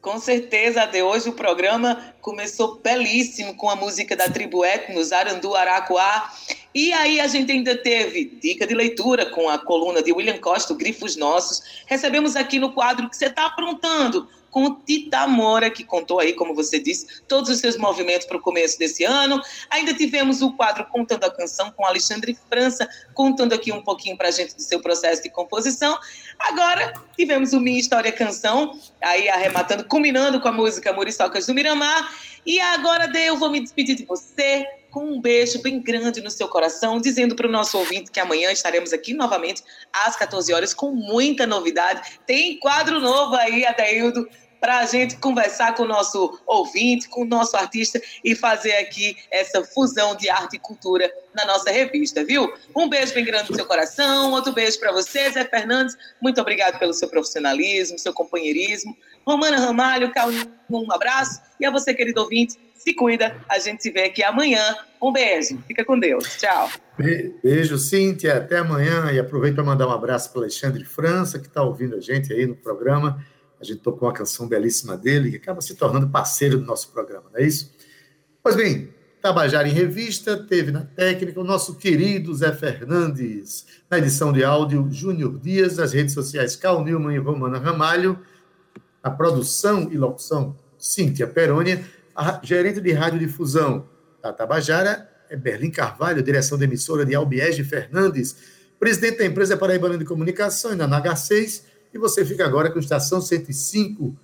Com 0.00 0.18
certeza, 0.18 0.86
de 0.86 1.02
hoje 1.02 1.28
o 1.28 1.32
programa 1.32 2.14
começou 2.20 2.78
belíssimo 2.78 3.56
com 3.56 3.68
a 3.68 3.74
música 3.74 4.14
da 4.14 4.28
tribo 4.28 4.64
Etnos, 4.64 5.10
Arandu 5.10 5.54
Araquá. 5.56 6.32
E 6.72 6.92
aí 6.92 7.20
a 7.20 7.26
gente 7.26 7.50
ainda 7.50 7.76
teve 7.76 8.38
dica 8.40 8.64
de 8.64 8.74
leitura 8.74 9.26
com 9.26 9.48
a 9.48 9.58
coluna 9.58 10.00
de 10.00 10.12
William 10.12 10.38
Costa, 10.38 10.72
Grifos 10.74 11.16
Nossos. 11.16 11.82
Recebemos 11.86 12.36
aqui 12.36 12.60
no 12.60 12.72
quadro 12.72 13.10
que 13.10 13.16
você 13.16 13.26
está 13.26 13.46
aprontando. 13.46 14.28
Com 14.50 14.74
Tita 14.74 15.26
Mora, 15.26 15.70
que 15.70 15.84
contou 15.84 16.20
aí, 16.20 16.32
como 16.32 16.54
você 16.54 16.78
disse, 16.78 17.22
todos 17.28 17.50
os 17.50 17.58
seus 17.58 17.76
movimentos 17.76 18.26
para 18.26 18.36
o 18.36 18.40
começo 18.40 18.78
desse 18.78 19.04
ano. 19.04 19.40
Ainda 19.70 19.94
tivemos 19.94 20.42
o 20.42 20.52
quadro 20.52 20.86
Contando 20.86 21.24
a 21.24 21.30
Canção 21.30 21.70
com 21.72 21.84
Alexandre 21.84 22.38
França, 22.48 22.88
contando 23.14 23.52
aqui 23.52 23.72
um 23.72 23.82
pouquinho 23.82 24.16
para 24.16 24.28
a 24.28 24.30
gente 24.30 24.54
do 24.54 24.62
seu 24.62 24.80
processo 24.80 25.22
de 25.22 25.30
composição. 25.30 25.98
Agora 26.38 26.92
tivemos 27.16 27.52
o 27.52 27.60
Minha 27.60 27.80
História 27.80 28.12
Canção, 28.12 28.78
aí 29.00 29.28
arrematando, 29.28 29.84
combinando 29.84 30.40
com 30.40 30.48
a 30.48 30.52
música 30.52 30.92
Muriçocas 30.92 31.46
do 31.46 31.54
Miramar. 31.54 32.12
E 32.46 32.60
agora, 32.60 33.06
Dê, 33.06 33.28
eu 33.28 33.36
vou 33.36 33.50
me 33.50 33.60
despedir 33.60 33.96
de 33.96 34.04
você 34.04 34.66
com 34.98 35.12
um 35.12 35.20
beijo 35.20 35.62
bem 35.62 35.80
grande 35.80 36.20
no 36.20 36.28
seu 36.28 36.48
coração, 36.48 37.00
dizendo 37.00 37.36
para 37.36 37.46
o 37.46 37.50
nosso 37.50 37.78
ouvinte 37.78 38.10
que 38.10 38.18
amanhã 38.18 38.50
estaremos 38.50 38.92
aqui 38.92 39.14
novamente 39.14 39.62
às 39.92 40.16
14 40.16 40.52
horas 40.52 40.74
com 40.74 40.90
muita 40.90 41.46
novidade. 41.46 42.18
Tem 42.26 42.58
quadro 42.58 42.98
novo 42.98 43.36
aí, 43.36 43.64
Adaildo, 43.64 44.28
para 44.60 44.80
a 44.80 44.86
gente 44.86 45.16
conversar 45.18 45.76
com 45.76 45.84
o 45.84 45.86
nosso 45.86 46.40
ouvinte, 46.44 47.08
com 47.08 47.22
o 47.22 47.24
nosso 47.24 47.56
artista 47.56 48.02
e 48.24 48.34
fazer 48.34 48.72
aqui 48.72 49.16
essa 49.30 49.62
fusão 49.62 50.16
de 50.16 50.28
arte 50.28 50.56
e 50.56 50.58
cultura 50.58 51.08
na 51.32 51.44
nossa 51.44 51.70
revista, 51.70 52.24
viu? 52.24 52.52
Um 52.74 52.88
beijo 52.88 53.14
bem 53.14 53.24
grande 53.24 53.50
no 53.50 53.54
seu 53.54 53.66
coração, 53.66 54.32
outro 54.32 54.52
beijo 54.52 54.80
para 54.80 54.90
você, 54.90 55.30
Zé 55.30 55.44
Fernandes. 55.44 55.96
Muito 56.20 56.40
obrigado 56.40 56.76
pelo 56.76 56.92
seu 56.92 57.08
profissionalismo, 57.08 58.00
seu 58.00 58.12
companheirismo. 58.12 58.96
Romana 59.24 59.60
Ramalho, 59.60 60.10
um 60.68 60.92
abraço. 60.92 61.40
E 61.60 61.64
a 61.64 61.70
você, 61.70 61.94
querido 61.94 62.20
ouvinte, 62.20 62.58
se 62.88 62.94
cuida. 62.94 63.36
A 63.48 63.58
gente 63.58 63.82
se 63.82 63.90
vê 63.90 64.04
aqui 64.04 64.22
amanhã. 64.22 64.62
Um 65.00 65.12
beijo. 65.12 65.58
Fica 65.66 65.84
com 65.84 65.98
Deus. 65.98 66.36
Tchau. 66.38 66.70
Beijo, 67.42 67.76
Cíntia. 67.76 68.38
Até 68.38 68.58
amanhã. 68.58 69.12
E 69.12 69.18
aproveito 69.18 69.56
para 69.56 69.64
mandar 69.64 69.86
um 69.86 69.92
abraço 69.92 70.32
para 70.32 70.42
Alexandre 70.42 70.84
França, 70.84 71.38
que 71.38 71.46
está 71.46 71.62
ouvindo 71.62 71.96
a 71.96 72.00
gente 72.00 72.32
aí 72.32 72.46
no 72.46 72.56
programa. 72.56 73.24
A 73.60 73.64
gente 73.64 73.80
tocou 73.80 74.08
uma 74.08 74.14
canção 74.14 74.48
belíssima 74.48 74.96
dele, 74.96 75.30
que 75.30 75.36
acaba 75.36 75.60
se 75.60 75.74
tornando 75.74 76.08
parceiro 76.08 76.58
do 76.58 76.64
nosso 76.64 76.92
programa, 76.92 77.24
não 77.32 77.40
é 77.40 77.44
isso? 77.44 77.74
Pois 78.40 78.54
bem, 78.54 78.88
Tabajara 79.20 79.66
em 79.66 79.72
Revista 79.72 80.36
teve 80.36 80.70
na 80.70 80.82
técnica 80.82 81.40
o 81.40 81.44
nosso 81.44 81.74
querido 81.74 82.32
Zé 82.32 82.52
Fernandes, 82.52 83.66
na 83.90 83.98
edição 83.98 84.32
de 84.32 84.44
áudio 84.44 84.88
Júnior 84.92 85.40
Dias, 85.40 85.76
nas 85.76 85.92
redes 85.92 86.14
sociais 86.14 86.54
Cal 86.54 86.84
Newman 86.84 87.16
e 87.16 87.18
Romana 87.18 87.58
Ramalho, 87.58 88.16
a 89.02 89.10
produção 89.10 89.88
e 89.90 89.98
locução 89.98 90.56
Cíntia 90.78 91.26
Perônia, 91.26 91.84
a 92.18 92.40
gerente 92.42 92.80
de 92.80 92.90
radiodifusão 92.90 93.88
da 94.20 94.32
Tabajara 94.32 95.08
é 95.30 95.36
Berlim 95.36 95.70
Carvalho, 95.70 96.20
direção 96.20 96.58
da 96.58 96.64
emissora 96.64 97.06
de 97.06 97.14
Albiege 97.14 97.62
Fernandes, 97.62 98.34
presidente 98.76 99.18
da 99.18 99.24
empresa 99.24 99.56
Paraibana 99.56 99.96
de 99.96 100.04
Comunicação, 100.04 100.74
na 100.74 100.88
NH6, 100.88 101.62
e 101.94 101.98
você 101.98 102.24
fica 102.24 102.44
agora 102.44 102.72
com 102.72 102.80
Estação 102.80 103.20
105, 103.20 104.18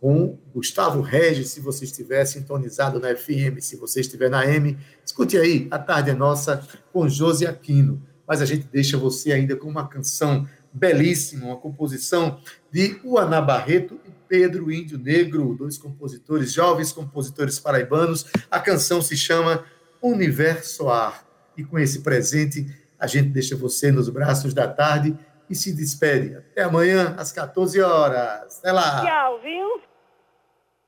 com 0.00 0.38
Gustavo 0.54 1.02
Regis, 1.02 1.50
se 1.50 1.60
você 1.60 1.84
estiver 1.84 2.24
sintonizado 2.24 2.98
na 2.98 3.14
FM, 3.14 3.60
se 3.60 3.76
você 3.76 4.00
estiver 4.00 4.30
na 4.30 4.46
M, 4.46 4.78
escute 5.04 5.36
aí, 5.36 5.68
A 5.70 5.78
Tarde 5.78 6.10
é 6.10 6.14
Nossa, 6.14 6.66
com 6.90 7.06
Josi 7.06 7.46
Aquino. 7.46 8.02
Mas 8.26 8.40
a 8.40 8.46
gente 8.46 8.66
deixa 8.72 8.96
você 8.96 9.32
ainda 9.32 9.54
com 9.54 9.68
uma 9.68 9.86
canção 9.86 10.48
belíssima, 10.72 11.46
uma 11.46 11.56
composição 11.56 12.40
de 12.72 12.98
Uaná 13.04 13.42
Barreto 13.42 14.00
e 14.06 14.15
Pedro 14.28 14.70
Índio 14.70 14.98
Negro, 14.98 15.54
dois 15.54 15.78
compositores, 15.78 16.52
jovens 16.52 16.92
compositores 16.92 17.58
paraibanos. 17.58 18.26
A 18.50 18.60
canção 18.60 19.00
se 19.00 19.16
chama 19.16 19.64
Universo 20.02 20.88
Ar. 20.88 21.24
E 21.56 21.64
com 21.64 21.78
esse 21.78 22.00
presente, 22.02 22.66
a 22.98 23.06
gente 23.06 23.28
deixa 23.28 23.56
você 23.56 23.90
nos 23.90 24.08
braços 24.08 24.52
da 24.52 24.68
tarde 24.68 25.16
e 25.48 25.54
se 25.54 25.72
despede. 25.72 26.36
Até 26.36 26.62
amanhã, 26.62 27.14
às 27.16 27.32
14 27.32 27.80
horas. 27.80 28.58
Até 28.58 28.72
lá. 28.72 29.04
Tchau, 29.04 29.40
viu? 29.42 29.80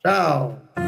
Tchau. 0.02 0.87